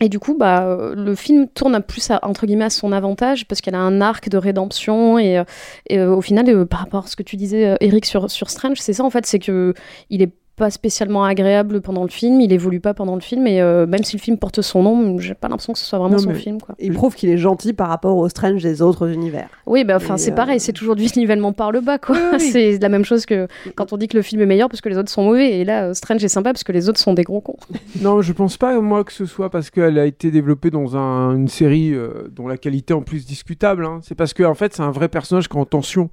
et 0.00 0.08
du 0.08 0.18
coup, 0.18 0.36
bah, 0.36 0.64
euh, 0.64 0.96
le 0.96 1.14
film 1.14 1.46
tourne 1.46 1.80
plus 1.80 2.10
à, 2.10 2.18
entre 2.24 2.44
guillemets 2.46 2.64
à 2.64 2.70
son 2.70 2.90
avantage 2.90 3.46
parce 3.46 3.60
qu'elle 3.60 3.76
a 3.76 3.80
un 3.80 4.00
arc 4.00 4.28
de 4.28 4.36
rédemption 4.36 5.16
et, 5.16 5.40
et, 5.88 6.00
au 6.00 6.20
final, 6.20 6.66
par 6.66 6.80
rapport 6.80 7.04
à 7.04 7.06
ce 7.06 7.14
que 7.14 7.22
tu 7.22 7.36
disais, 7.36 7.76
Eric, 7.78 8.06
sur, 8.06 8.28
sur 8.28 8.50
Strange, 8.50 8.78
c'est 8.80 8.94
ça 8.94 9.04
en 9.04 9.10
fait, 9.10 9.26
c'est 9.26 9.38
que 9.38 9.74
il 10.10 10.22
est 10.22 10.32
pas 10.62 10.70
spécialement 10.70 11.24
agréable 11.24 11.80
pendant 11.80 12.04
le 12.04 12.08
film, 12.08 12.40
il 12.40 12.52
évolue 12.52 12.78
pas 12.78 12.94
pendant 12.94 13.16
le 13.16 13.20
film 13.20 13.48
et 13.48 13.60
euh, 13.60 13.84
même 13.84 14.04
si 14.04 14.16
le 14.16 14.20
film 14.22 14.38
porte 14.38 14.60
son 14.62 14.82
nom, 14.84 15.18
j'ai 15.18 15.34
pas 15.34 15.48
l'impression 15.48 15.72
que 15.72 15.78
ce 15.80 15.84
soit 15.84 15.98
vraiment 15.98 16.14
Non, 16.16 16.22
son 16.22 16.34
film 16.34 16.60
quoi. 16.60 16.76
Il 16.78 16.92
prouve 16.92 17.16
qu'il 17.16 17.30
est 17.30 17.36
gentil 17.36 17.72
par 17.72 17.88
rapport 17.88 18.16
au 18.16 18.28
Strange 18.28 18.62
des 18.62 18.80
autres 18.80 19.08
univers. 19.10 19.48
Oui, 19.66 19.82
bah, 19.82 19.96
enfin, 19.96 20.16
c'est 20.16 20.30
euh, 20.30 20.34
pareil, 20.36 20.60
c'est 20.60 20.72
toujours 20.72 20.94
du 20.94 21.04
nivellement 21.16 21.52
par 21.52 21.72
le 21.72 21.80
bas, 21.80 21.98
quoi. 21.98 22.14
Oui, 22.16 22.22
oui. 22.34 22.40
c'est 22.52 22.78
la 22.78 22.88
même 22.88 23.04
chose 23.04 23.26
que 23.26 23.48
quand 23.74 23.92
on 23.92 23.96
dit 23.96 24.06
que 24.06 24.16
le 24.16 24.22
film 24.22 24.40
est 24.40 24.46
meilleur 24.46 24.68
parce 24.68 24.80
que 24.80 24.88
les 24.88 24.96
autres 24.98 25.10
sont 25.10 25.24
mauvais. 25.24 25.58
Et 25.58 25.64
là, 25.64 25.86
euh, 25.88 25.94
Strange 25.94 26.22
est 26.22 26.28
sympa 26.28 26.52
parce 26.52 26.62
que 26.62 26.70
les 26.72 26.88
autres 26.88 27.00
sont 27.00 27.12
des 27.14 27.24
gros 27.24 27.40
cons. 27.40 27.56
Non, 28.00 28.22
je 28.22 28.32
pense 28.32 28.56
pas, 28.56 28.80
moi, 28.80 29.02
que 29.04 29.12
ce 29.12 29.26
soit 29.26 29.50
parce 29.50 29.70
qu'elle 29.70 29.98
a 29.98 30.06
été 30.06 30.30
développée 30.30 30.70
dans 30.70 30.96
un- 30.96 31.34
une 31.36 31.48
série 31.48 31.92
euh, 31.92 32.28
dont 32.34 32.46
la 32.46 32.56
qualité 32.56 32.94
en 32.94 33.02
plus 33.02 33.26
discutable. 33.26 33.84
hein. 33.84 33.98
C'est 34.02 34.14
parce 34.14 34.32
qu'en 34.32 34.50
en 34.50 34.54
fait, 34.54 34.74
c'est 34.74 34.82
un 34.82 34.90
vrai 34.92 35.08
personnage 35.08 35.48
qui 35.48 35.56
est 35.56 35.60
en 35.60 35.64
tension. 35.64 36.08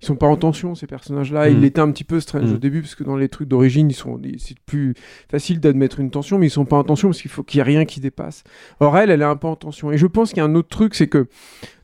Ils 0.00 0.06
sont 0.06 0.16
pas 0.16 0.26
en 0.26 0.36
tension, 0.36 0.74
ces 0.74 0.88
personnages-là. 0.88 1.48
Il 1.48 1.64
était 1.64 1.80
un 1.80 1.88
petit 1.92 2.02
peu 2.02 2.18
strange 2.18 2.48
Mhm. 2.48 2.54
au 2.54 2.58
début, 2.58 2.80
parce 2.80 2.96
que 2.96 3.04
dans 3.04 3.14
les 3.16 3.28
trucs 3.28 3.46
d'origine, 3.46 3.86
c'est 3.92 4.58
plus 4.60 4.94
facile 5.30 5.60
d'admettre 5.60 6.00
une 6.00 6.10
tension, 6.10 6.38
mais 6.38 6.46
ils 6.46 6.50
sont 6.50 6.64
pas 6.64 6.76
en 6.76 6.84
tension 6.84 7.08
parce 7.08 7.20
qu'il 7.20 7.30
faut 7.30 7.42
qu'il 7.42 7.58
y 7.58 7.60
ait 7.60 7.64
rien 7.64 7.84
qui 7.84 8.00
dépasse. 8.00 8.44
Or, 8.80 8.96
elle, 8.98 9.10
elle 9.10 9.22
est 9.22 9.26
un 9.26 9.36
peu 9.36 9.48
en 9.48 9.56
tension. 9.56 9.92
Et 9.92 9.98
je 9.98 10.06
pense 10.06 10.30
qu'il 10.30 10.38
y 10.38 10.40
a 10.40 10.44
un 10.44 10.54
autre 10.54 10.68
truc, 10.68 10.94
c'est 10.94 11.08
que 11.08 11.26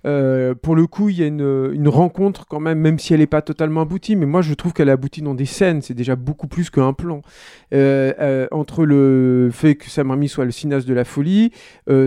euh, 0.07 0.55
pour 0.55 0.77
le 0.77 0.87
coup, 0.87 1.09
il 1.09 1.19
y 1.19 1.23
a 1.23 1.27
une, 1.27 1.71
une 1.73 1.89
rencontre 1.89 2.47
quand 2.47 2.61
même, 2.61 2.79
même 2.79 2.99
si 2.99 3.15
elle 3.15 3.21
n'est 3.21 3.27
pas 3.27 3.43
totalement 3.43 3.81
aboutie, 3.83 4.17
mais 4.17 4.27
moi 4.27 4.43
je 4.43 4.55
trouve 4.55 4.73
qu'elle 4.73 4.91
aboutit 4.91 5.23
dans 5.23 5.35
des 5.35 5.45
scènes, 5.47 5.83
c'est 5.83 5.95
déjà 5.95 6.17
beaucoup 6.17 6.49
plus 6.49 6.71
qu'un 6.71 6.93
plan. 6.93 7.23
Euh, 7.75 8.13
euh, 8.21 8.47
entre 8.51 8.85
le 8.87 9.51
fait 9.53 9.75
que 9.75 9.91
Sam 9.91 10.11
Raimi 10.11 10.29
soit 10.29 10.45
le 10.45 10.51
cinéaste 10.51 10.87
de 10.89 10.95
la 10.95 11.05
folie, 11.05 11.53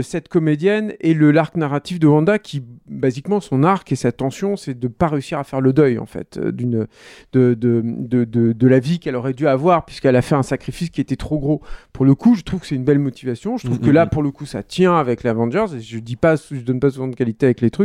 cette 0.01 0.27
comédienne 0.29 0.93
et 0.99 1.13
le 1.13 1.31
l'arc 1.31 1.55
narratif 1.55 1.99
de 1.99 2.07
Wanda 2.07 2.39
qui, 2.39 2.63
basiquement, 2.87 3.39
son 3.39 3.63
arc 3.63 3.91
et 3.91 3.95
sa 3.95 4.11
tension, 4.11 4.55
c'est 4.55 4.77
de 4.77 4.87
pas 4.87 5.07
réussir 5.07 5.39
à 5.39 5.43
faire 5.43 5.61
le 5.61 5.73
deuil, 5.73 5.97
en 5.99 6.05
fait, 6.05 6.39
d'une, 6.39 6.87
de, 7.33 7.53
de, 7.53 7.81
de, 7.83 8.23
de, 8.25 8.51
de 8.53 8.67
la 8.67 8.79
vie 8.79 8.99
qu'elle 8.99 9.15
aurait 9.15 9.33
dû 9.33 9.47
avoir, 9.47 9.85
puisqu'elle 9.85 10.15
a 10.15 10.21
fait 10.21 10.35
un 10.35 10.43
sacrifice 10.43 10.89
qui 10.89 11.01
était 11.01 11.15
trop 11.15 11.39
gros. 11.39 11.61
Pour 11.93 12.05
le 12.05 12.15
coup, 12.15 12.35
je 12.35 12.43
trouve 12.43 12.59
que 12.61 12.67
c'est 12.67 12.75
une 12.75 12.83
belle 12.83 12.99
motivation. 12.99 13.57
Je 13.57 13.65
trouve 13.65 13.79
Mhm. 13.79 13.85
que 13.85 13.91
là, 13.91 14.05
pour 14.05 14.23
le 14.23 14.31
coup, 14.31 14.45
ça 14.45 14.63
tient 14.63 14.95
avec 14.95 15.23
l'Avengers. 15.23 15.65
Je 15.79 15.99
dis 15.99 16.15
pas, 16.15 16.35
je 16.35 16.59
donne 16.61 16.79
pas 16.79 16.89
souvent 16.89 17.07
de 17.07 17.15
qualité 17.15 17.45
avec 17.47 17.61
les 17.61 17.69
trucs. 17.69 17.80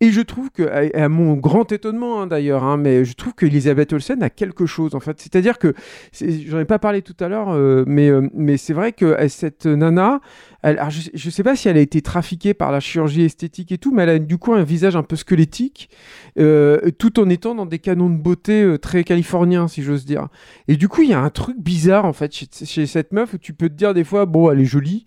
Et 0.00 0.10
je 0.10 0.20
trouve 0.20 0.50
que, 0.50 0.62
à, 0.94 1.08
mon 1.08 1.34
grand 1.34 1.70
étonnement 1.72 2.22
hein, 2.22 2.26
d'ailleurs, 2.26 2.64
hein, 2.64 2.76
mais 2.76 3.04
je 3.04 3.14
trouve 3.14 3.34
qu'Elisabeth 3.34 3.92
Olsen 3.92 4.22
a 4.22 4.30
quelque 4.30 4.66
chose 4.66 4.94
en 4.94 5.00
fait. 5.00 5.20
C'est-à-dire 5.20 5.58
que, 5.58 5.74
j'en 6.12 6.60
ai 6.60 6.64
pas 6.64 6.78
parlé 6.78 7.02
tout 7.02 7.16
à 7.20 7.28
l'heure, 7.28 7.50
euh, 7.50 7.84
mais, 7.86 8.08
euh, 8.08 8.28
mais 8.34 8.56
c'est 8.56 8.72
vrai 8.72 8.92
que 8.92 9.04
euh, 9.04 9.28
cette 9.28 9.66
nana, 9.66 10.20
je, 10.64 11.10
je 11.12 11.30
sais 11.30 11.42
pas 11.42 11.56
si 11.56 11.68
elle 11.68 11.76
a 11.76 11.80
été 11.80 12.00
trafiquée 12.02 12.54
par 12.54 12.72
la 12.72 12.80
chirurgie 12.80 13.22
esthétique 13.22 13.72
et 13.72 13.78
tout, 13.78 13.92
mais 13.92 14.04
elle 14.04 14.08
a 14.08 14.18
du 14.18 14.38
coup 14.38 14.54
un 14.54 14.62
visage 14.62 14.96
un 14.96 15.02
peu 15.02 15.16
squelettique, 15.16 15.90
tout 16.36 17.20
en 17.20 17.28
étant 17.28 17.54
dans 17.54 17.66
des 17.66 17.78
canons 17.78 18.10
de 18.10 18.16
beauté 18.16 18.76
très 18.80 19.04
californiens, 19.04 19.68
si 19.68 19.82
j'ose 19.82 20.06
dire. 20.06 20.28
Et 20.68 20.76
du 20.76 20.88
coup, 20.88 21.02
il 21.02 21.10
y 21.10 21.14
a 21.14 21.20
un 21.20 21.30
truc 21.30 21.58
bizarre 21.58 22.06
en 22.06 22.14
fait 22.14 22.32
chez 22.32 22.86
cette 22.86 23.12
meuf 23.12 23.34
où 23.34 23.38
tu 23.38 23.52
peux 23.52 23.68
te 23.68 23.74
dire 23.74 23.92
des 23.92 24.04
fois, 24.04 24.24
bon, 24.24 24.50
elle 24.50 24.60
est 24.60 24.64
jolie, 24.64 25.04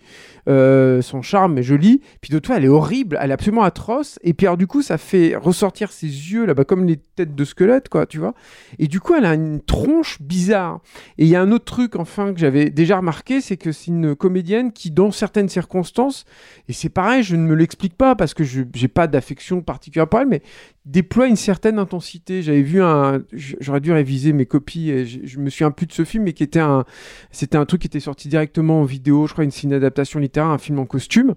euh, 0.47 1.01
son 1.01 1.21
charme 1.21 1.57
est 1.57 1.63
joli, 1.63 2.01
puis 2.21 2.31
de 2.31 2.39
toi, 2.39 2.57
elle 2.57 2.65
est 2.65 2.69
horrible, 2.69 3.17
elle 3.21 3.31
est 3.31 3.33
absolument 3.33 3.63
atroce. 3.63 4.19
Et 4.23 4.33
puis 4.33 4.47
alors, 4.47 4.57
du 4.57 4.67
coup, 4.67 4.81
ça 4.81 4.97
fait 4.97 5.35
ressortir 5.35 5.91
ses 5.91 6.07
yeux 6.07 6.45
là-bas 6.45 6.63
comme 6.63 6.85
les 6.85 6.97
têtes 6.97 7.35
de 7.35 7.45
squelette, 7.45 7.89
quoi, 7.89 8.05
tu 8.05 8.17
vois. 8.17 8.33
Et 8.79 8.87
du 8.87 8.99
coup, 8.99 9.13
elle 9.13 9.25
a 9.25 9.33
une 9.33 9.61
tronche 9.61 10.21
bizarre. 10.21 10.81
Et 11.17 11.25
il 11.25 11.29
y 11.29 11.35
a 11.35 11.41
un 11.41 11.51
autre 11.51 11.65
truc, 11.65 11.95
enfin, 11.95 12.33
que 12.33 12.39
j'avais 12.39 12.69
déjà 12.69 12.97
remarqué, 12.97 13.41
c'est 13.41 13.57
que 13.57 13.71
c'est 13.71 13.87
une 13.87 14.15
comédienne 14.15 14.71
qui, 14.71 14.91
dans 14.91 15.11
certaines 15.11 15.49
circonstances, 15.49 16.25
et 16.67 16.73
c'est 16.73 16.89
pareil, 16.89 17.23
je 17.23 17.35
ne 17.35 17.41
me 17.41 17.55
l'explique 17.55 17.95
pas 17.95 18.15
parce 18.15 18.33
que 18.33 18.43
je 18.43 18.61
n'ai 18.61 18.87
pas 18.87 19.07
d'affection 19.07 19.61
particulière 19.61 20.07
pour 20.07 20.19
elle, 20.19 20.27
mais 20.27 20.41
déploie 20.87 21.27
une 21.27 21.35
certaine 21.35 21.79
intensité. 21.79 22.41
J'avais 22.41 22.61
vu 22.61 22.81
un, 22.81 23.21
j'aurais 23.33 23.81
dû 23.81 23.91
réviser 23.91 24.33
mes 24.33 24.45
copies. 24.45 24.89
Et 24.89 25.05
je, 25.05 25.19
je 25.23 25.39
me 25.39 25.49
souviens 25.49 25.71
plus 25.71 25.85
de 25.85 25.91
ce 25.91 26.05
film, 26.05 26.23
mais 26.23 26.33
qui 26.33 26.43
était 26.43 26.59
un, 26.59 26.85
c'était 27.31 27.57
un 27.57 27.65
truc 27.65 27.81
qui 27.81 27.87
était 27.87 27.99
sorti 27.99 28.29
directement 28.29 28.81
en 28.81 28.83
vidéo. 28.85 29.27
Je 29.27 29.33
crois 29.33 29.43
une, 29.43 29.51
une 29.63 29.73
adaptation 29.73 30.19
littéraire, 30.19 30.36
un 30.45 30.57
film 30.57 30.79
en 30.79 30.85
costume. 30.85 31.33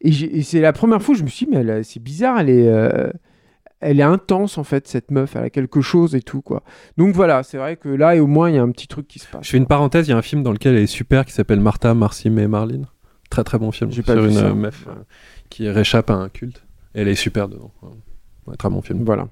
Et, 0.00 0.08
et 0.10 0.42
c'est 0.42 0.60
la 0.60 0.72
première 0.72 1.02
fois 1.02 1.14
que 1.14 1.18
je 1.18 1.24
me 1.24 1.28
suis 1.28 1.46
dit, 1.46 1.52
mais 1.52 1.82
c'est 1.82 2.02
bizarre, 2.02 2.40
elle 2.40 2.50
est, 2.50 2.68
euh, 2.68 3.10
elle 3.80 4.00
est 4.00 4.04
intense 4.04 4.58
en 4.58 4.64
fait 4.64 4.88
cette 4.88 5.10
meuf, 5.10 5.36
elle 5.36 5.44
a 5.44 5.50
quelque 5.50 5.80
chose 5.80 6.14
et 6.14 6.22
tout 6.22 6.42
quoi. 6.42 6.62
Donc 6.96 7.14
voilà, 7.14 7.42
c'est 7.42 7.58
vrai 7.58 7.76
que 7.76 7.88
là 7.88 8.14
et 8.14 8.20
au 8.20 8.26
moins 8.26 8.50
il 8.50 8.56
y 8.56 8.58
a 8.58 8.62
un 8.62 8.70
petit 8.70 8.88
truc 8.88 9.08
qui 9.08 9.18
se 9.18 9.26
passe. 9.26 9.44
Je 9.44 9.50
fais 9.50 9.56
une 9.56 9.66
parenthèse, 9.66 10.06
il 10.08 10.10
y 10.10 10.14
a 10.14 10.16
un 10.16 10.22
film 10.22 10.42
dans 10.42 10.52
lequel 10.52 10.74
elle 10.74 10.82
est 10.82 10.86
super 10.86 11.24
qui 11.24 11.32
s'appelle 11.32 11.60
Martha, 11.60 11.94
Marcy 11.94 12.28
et 12.28 12.46
Marlene. 12.46 12.86
Très 13.30 13.44
très 13.44 13.58
bon 13.58 13.70
film 13.72 13.92
sur 13.92 14.02
pas 14.04 14.14
une 14.14 14.54
meuf 14.54 14.86
euh, 14.88 14.92
qui 15.50 15.68
réchappe 15.68 16.10
à 16.10 16.14
un 16.14 16.28
culte. 16.28 16.64
Elle 16.94 17.08
est 17.08 17.14
super 17.14 17.48
dedans. 17.48 17.70
Ouais, 18.46 18.56
très 18.56 18.68
bon 18.68 18.82
film. 18.82 19.04
Voilà. 19.04 19.28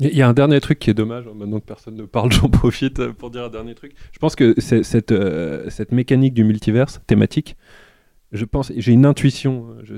Il 0.00 0.16
y- 0.16 0.22
a 0.22 0.28
un 0.28 0.32
dernier 0.32 0.60
truc 0.60 0.80
qui 0.80 0.90
est 0.90 0.94
dommage, 0.94 1.24
hein, 1.28 1.34
maintenant 1.36 1.60
que 1.60 1.66
personne 1.66 1.94
ne 1.94 2.04
parle, 2.04 2.32
j'en 2.32 2.48
profite 2.48 2.98
euh, 2.98 3.12
pour 3.12 3.30
dire 3.30 3.44
un 3.44 3.48
dernier 3.48 3.74
truc. 3.74 3.92
Je 4.12 4.18
pense 4.18 4.34
que 4.34 4.54
euh, 5.12 5.70
cette 5.70 5.92
mécanique 5.92 6.34
du 6.34 6.42
multiverse 6.42 7.00
thématique, 7.06 7.56
je 8.32 8.44
pense, 8.44 8.72
j'ai 8.76 8.92
une 8.92 9.06
intuition, 9.06 9.68
je, 9.84 9.94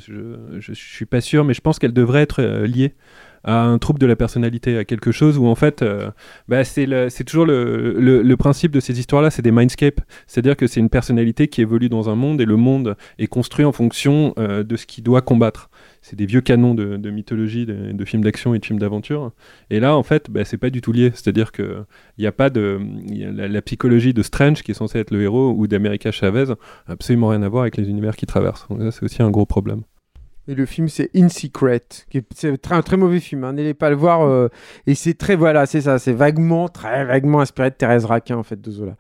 je 0.59 0.73
suis 0.75 1.07
pas 1.07 1.23
sûr, 1.23 1.45
mais 1.45 1.55
je 1.55 1.63
pense 1.63 1.79
qu'elle 1.79 1.95
devrait 1.95 2.21
être 2.21 2.43
euh, 2.43 2.67
liée 2.67 2.95
à 3.45 3.63
un 3.63 3.79
trouble 3.79 3.99
de 3.99 4.07
la 4.07 4.17
personnalité, 4.17 4.77
à 4.77 4.85
quelque 4.85 5.13
chose 5.13 5.39
où 5.39 5.47
en 5.47 5.55
fait, 5.55 5.85
bah, 6.49 6.65
c'est 6.65 7.25
toujours 7.25 7.47
le, 7.47 8.35
principe 8.35 8.73
de 8.73 8.81
ces 8.81 8.99
histoires-là, 8.99 9.31
c'est 9.31 9.41
des 9.41 9.53
mindscapes, 9.53 10.01
c'est-à-dire 10.27 10.57
que 10.57 10.67
c'est 10.67 10.81
une 10.81 10.91
personnalité 10.91 11.47
qui 11.47 11.61
évolue 11.61 11.89
dans 11.89 12.11
un 12.11 12.17
monde 12.17 12.41
et 12.41 12.45
le 12.45 12.57
monde 12.57 12.97
est 13.21 13.29
construit 13.29 13.65
en 13.65 13.71
fonction 13.71 14.35
de 14.37 14.77
ce 14.77 14.85
qu'il 14.85 15.05
doit 15.05 15.23
combattre. 15.23 15.71
C'est 16.09 16.15
des 16.15 16.27
vieux 16.27 16.41
canons 16.41 16.77
de, 16.77 16.97
de 16.99 17.11
mythologie, 17.11 17.67
de, 17.67 17.91
de 17.91 18.05
films 18.05 18.23
d'action 18.23 18.55
et 18.55 18.61
de 18.61 18.65
films 18.65 18.79
d'aventure. 18.79 19.33
Et 19.71 19.81
là, 19.81 19.97
en 19.97 20.05
fait, 20.05 20.31
bah, 20.31 20.45
c'est 20.45 20.57
pas 20.57 20.71
du 20.71 20.81
tout 20.81 20.93
lié. 20.93 21.11
C'est-à-dire 21.13 21.51
que 21.51 21.85
il 22.17 22.21
n'y 22.21 22.29
a 22.29 22.33
pas 22.33 22.49
de 22.49 22.79
la, 23.11 23.49
la 23.49 23.63
psychologie 23.63 24.15
de 24.15 24.23
Strange 24.23 24.63
qui 24.63 24.71
est 24.71 24.75
censé 24.75 25.01
être 25.01 25.11
le 25.11 25.21
héros 25.23 25.53
ou 25.57 25.67
d'America 25.67 26.13
Chavez, 26.13 26.55
absolument 26.87 27.27
rien 27.31 27.43
à 27.43 27.49
voir 27.49 27.63
avec 27.63 27.77
les 27.77 27.89
univers 27.89 28.15
qui 28.15 28.25
traversent. 28.25 28.69
Donc 28.69 28.83
ça, 28.83 28.93
c'est 28.93 29.03
aussi 29.03 29.21
un 29.21 29.33
gros 29.33 29.47
problème. 29.47 29.83
Et 30.49 30.55
le 30.55 30.65
film, 30.65 30.89
c'est 30.89 31.11
In 31.17 31.29
Secret, 31.29 31.81
c'est 32.35 32.71
un 32.73 32.83
très 32.83 32.97
mauvais 32.97 33.19
film. 33.21 33.43
hein. 33.45 33.53
N'allez 33.53 33.75
pas 33.75 33.91
le 33.91 33.97
voir. 33.97 34.23
euh, 34.23 34.49
et 34.87 34.95
c'est 34.95 35.15
très, 35.15 35.35
voilà, 35.35 35.67
c'est 35.67 35.81
ça, 35.81 35.99
c'est 35.99 36.13
vaguement, 36.13 36.69
très 36.69 37.05
vaguement 37.05 37.41
inspiré 37.41 37.71
de 37.71 37.75
Thérèse 37.75 38.05
Raquin, 38.05 38.37
en 38.37 38.43
fait, 38.45 38.61
de 38.61 38.71
Zola. 38.71 38.93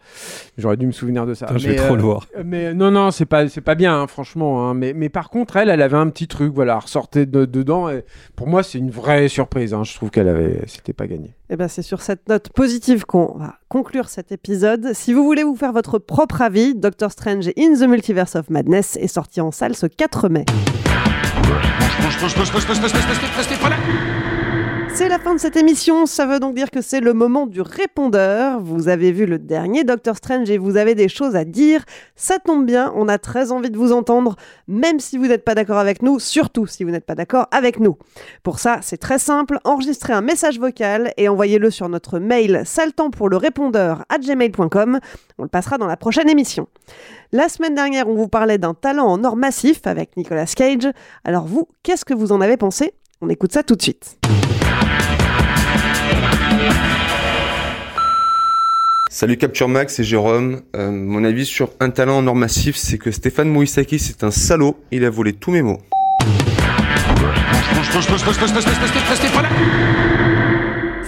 J'aurais 0.59 0.77
dû 0.77 0.87
me 0.87 0.93
souvenir 0.93 1.25
de 1.25 1.35
ça. 1.35 1.47
Putain, 1.47 1.59
je 1.59 1.69
vais 1.69 1.77
trop 1.77 1.95
le 1.95 2.03
voir. 2.03 2.27
euh, 2.37 2.43
Mais 2.45 2.75
non, 2.75 2.91
non, 2.91 3.11
c'est 3.13 3.27
pas, 3.27 3.49
c'est 3.49 3.61
pas 3.61 3.77
bien, 3.77 3.95
hein, 4.01 4.07
franchement. 4.09 4.69
hein. 4.69 4.75
Mais, 4.75 4.93
mais 4.93 5.09
par 5.09 5.31
contre, 5.31 5.57
elle, 5.57 5.69
elle 5.69 5.83
avait 5.83 5.97
un 5.97 6.09
petit 6.09 6.27
truc, 6.27 6.53
voilà, 6.53 6.73
elle 6.75 6.83
ressortait 6.85 7.27
de- 7.27 7.45
dedans. 7.45 7.89
Et 7.91 8.05
pour 8.35 8.49
moi, 8.49 8.63
c'est 8.65 8.79
une 8.79 8.91
vraie 8.91 9.29
surprise. 9.29 9.73
hein. 9.73 9.85
Je 9.85 9.95
trouve 9.95 10.11
qu'elle 10.11 10.29
avait, 10.29 10.63
c'était 10.67 10.93
pas 10.95 11.07
gagné. 11.07 11.35
Eh 11.49 11.55
ben, 11.57 11.69
c'est 11.69 11.83
sur 11.83 12.03
cette 12.03 12.29
note 12.29 12.49
positive 12.49 13.05
qu'on 13.07 13.37
va 13.39 13.55
conclure 13.69 14.09
cet 14.09 14.33
épisode. 14.33 14.95
Si 14.95 15.13
vous 15.13 15.23
voulez 15.23 15.45
vous 15.45 15.55
faire 15.55 15.73
votre 15.73 15.99
propre 16.01 16.43
avis, 16.43 16.75
Doctor 16.75 17.13
Strange 17.13 17.47
in 17.57 17.75
the 17.75 17.89
Multiverse 17.89 18.35
of 18.35 18.51
Madness 18.51 18.97
est 18.97 19.07
sorti 19.07 19.41
en 19.41 19.53
salle 19.53 19.77
ce 19.77 19.87
4 19.87 20.29
mai. 20.29 20.45
Post, 21.57 22.19
post, 22.21 22.37
post, 22.37 22.53
post, 22.53 22.53
post, 22.53 22.53
post, 22.53 22.81
post, 22.81 22.83
post, 22.83 22.83
post, 22.83 23.01
post, 23.01 23.03
post, 23.03 23.17
post, 23.17 23.33
post, 23.33 23.47
post, 23.47 23.61
post, 23.61 23.81
post, 23.81 24.36
C'est 24.97 25.11
la 25.11 25.19
fin 25.19 25.35
de 25.35 25.39
cette 25.39 25.59
émission, 25.59 26.07
ça 26.07 26.25
veut 26.25 26.41
donc 26.41 26.55
dire 26.55 26.71
que 26.71 26.81
c'est 26.81 27.01
le 27.01 27.13
moment 27.13 27.47
du 27.47 27.61
répondeur. 27.61 28.61
Vous 28.61 28.89
avez 28.89 29.13
vu 29.13 29.27
le 29.27 29.39
dernier 29.39 29.85
Doctor 29.85 30.17
Strange 30.17 30.49
et 30.49 30.57
vous 30.57 30.79
avez 30.79 30.95
des 30.95 31.11
choses 31.11 31.37
à 31.37 31.45
dire. 31.45 31.85
Ça 32.15 32.39
tombe 32.39 32.65
bien, 32.65 32.95
on 32.97 33.07
a 33.07 33.19
très 33.19 33.53
envie 33.53 33.71
de 33.71 33.77
vous 33.77 33.93
entendre, 33.93 34.37
même 34.69 34.99
si 34.99 35.19
vous 35.19 35.27
n'êtes 35.27 35.45
pas 35.45 35.55
d'accord 35.55 35.77
avec 35.77 36.01
nous, 36.01 36.19
surtout 36.19 36.67
si 36.67 36.83
vous 36.83 36.91
n'êtes 36.91 37.05
pas 37.05 37.15
d'accord 37.15 37.47
avec 37.51 37.79
nous. 37.79 37.99
Pour 38.43 38.59
ça, 38.59 38.79
c'est 38.81 38.97
très 38.97 39.19
simple, 39.19 39.59
enregistrez 39.65 40.15
un 40.15 40.23
message 40.23 40.59
vocal 40.59 41.13
et 41.19 41.29
envoyez-le 41.29 41.71
sur 41.71 41.91
notre 41.91 42.19
mail 42.19 42.63
saltant 42.65 43.11
pour 43.11 43.29
le 43.29 43.37
répondeur 43.37 44.07
à 44.09 44.17
gmail.com. 44.17 44.99
On 45.37 45.43
le 45.43 45.49
passera 45.51 45.77
dans 45.77 45.87
la 45.87 45.99
prochaine 45.99 46.31
émission. 46.31 46.69
La 47.33 47.51
semaine 47.51 47.75
dernière, 47.75 48.09
on 48.09 48.15
vous 48.15 48.29
parlait 48.29 48.57
d'un 48.57 48.73
talent 48.73 49.09
en 49.09 49.23
or 49.25 49.37
massif 49.37 49.83
avec 49.87 50.17
Nicolas 50.17 50.47
Cage. 50.47 50.89
Alors 51.23 51.45
vous, 51.45 51.69
qu'est-ce 51.83 52.07
que 52.07 52.15
vous 52.15 52.33
en 52.33 52.41
avez 52.41 52.57
pensé? 52.57 52.95
On 53.21 53.29
écoute 53.29 53.53
ça 53.53 53.63
tout 53.63 53.77
de 53.77 53.83
suite. 53.83 54.17
Salut 59.19 59.39
Capture 59.39 59.69
Max, 59.69 59.95
c'est 59.95 60.05
Jérôme. 60.05 60.61
Euh, 60.77 60.91
mon 60.91 61.25
avis 61.25 61.47
sur 61.47 61.71
un 61.81 61.89
talent 61.89 62.19
en 62.19 62.27
or 62.27 62.35
massif, 62.35 62.77
c'est 62.77 62.99
que 62.99 63.11
Stéphane 63.11 63.49
Moïsaki, 63.49 63.99
c'est 63.99 64.23
un 64.25 64.31
salaud. 64.31 64.77
Il 64.91 65.07
a 65.07 65.11
volé 65.11 65.33
tous 65.33 65.51
mes 65.51 65.63
mots. 65.63 65.79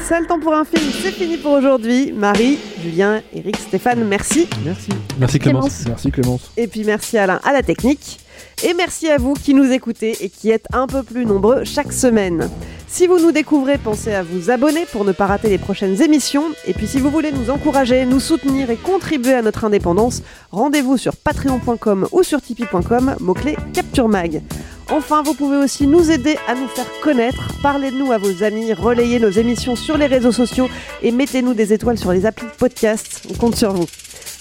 C'est 0.09 0.21
le 0.21 0.27
temps 0.27 0.41
pour 0.41 0.55
un 0.55 0.65
film, 0.65 0.91
c'est 1.03 1.13
fini 1.13 1.37
pour 1.37 1.53
aujourd'hui. 1.53 2.13
Marie, 2.13 2.59
Julien, 2.83 3.21
Eric, 3.35 3.57
Stéphane, 3.57 4.05
merci. 4.05 4.49
Merci. 4.65 4.89
Merci 5.19 5.39
Clémence. 5.39 5.85
Merci 5.87 6.11
Clémence. 6.11 6.51
Et 6.57 6.67
puis 6.67 6.85
merci 6.85 7.19
Alain 7.19 7.41
à 7.45 7.53
la 7.53 7.63
technique. 7.63 8.21
Et 8.65 8.73
merci 8.73 9.09
à 9.09 9.19
vous 9.19 9.35
qui 9.35 9.53
nous 9.53 9.71
écoutez 9.71 10.17
et 10.25 10.31
qui 10.31 10.51
êtes 10.51 10.67
un 10.73 10.87
peu 10.87 11.03
plus 11.03 11.27
nombreux 11.27 11.65
chaque 11.65 11.93
semaine. 11.93 12.49
Si 12.91 13.07
vous 13.07 13.19
nous 13.21 13.33
découvrez, 13.33 13.77
pensez 13.77 14.15
à 14.15 14.23
vous 14.23 14.51
abonner 14.51 14.87
pour 14.91 15.05
ne 15.05 15.13
pas 15.13 15.27
rater 15.27 15.49
les 15.49 15.59
prochaines 15.59 16.01
émissions. 16.03 16.45
Et 16.67 16.73
puis 16.73 16.87
si 16.87 16.99
vous 16.99 17.11
voulez 17.11 17.31
nous 17.31 17.51
encourager, 17.51 18.05
nous 18.07 18.19
soutenir 18.19 18.71
et 18.71 18.77
contribuer 18.77 19.35
à 19.35 19.43
notre 19.43 19.67
indépendance, 19.67 20.23
rendez-vous 20.51 20.97
sur 20.97 21.15
patreon.com 21.15 22.09
ou 22.13 22.23
sur 22.23 22.41
tipeee.com, 22.41 23.17
mot-clé 23.21 23.57
Capture 23.75 24.09
Mag. 24.09 24.43
Enfin, 24.91 25.23
vous 25.23 25.35
pouvez 25.35 25.59
aussi 25.59 25.87
nous 25.87 26.11
aider 26.11 26.39
à 26.49 26.55
nous 26.55 26.67
faire 26.69 26.87
connaître. 27.03 27.53
Parlez 27.63 27.91
de 27.91 27.97
nous 27.97 28.11
à 28.11 28.17
vos 28.17 28.43
amis, 28.43 28.73
relayez 28.73 29.21
nos 29.21 29.31
émissions 29.31 29.77
sur 29.77 29.99
les 29.99 30.07
réseaux 30.07 30.33
sociaux 30.33 30.69
et 31.03 31.13
mettez-nous 31.13 31.53
des 31.53 31.75
étoiles 31.75 31.99
sur 31.99 32.13
les 32.13 32.25
applis 32.25 32.47
de 32.47 32.53
podcast. 32.53 33.23
On 33.31 33.35
compte 33.35 33.55
sur 33.55 33.73
vous. 33.73 33.87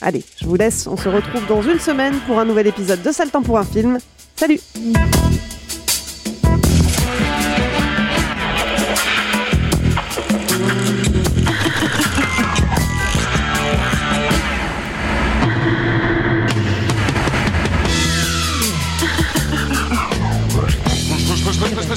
Allez, 0.01 0.23
je 0.39 0.45
vous 0.45 0.55
laisse. 0.55 0.87
On 0.87 0.95
se 0.95 1.09
retrouve 1.09 1.45
dans 1.47 1.61
une 1.61 1.79
semaine 1.79 2.15
pour 2.25 2.39
un 2.39 2.45
nouvel 2.45 2.67
épisode 2.67 3.01
de 3.01 3.11
Sale 3.11 3.29
temps 3.29 3.41
pour 3.41 3.57
un 3.57 3.65
film. 3.65 3.97
Salut 4.37 4.59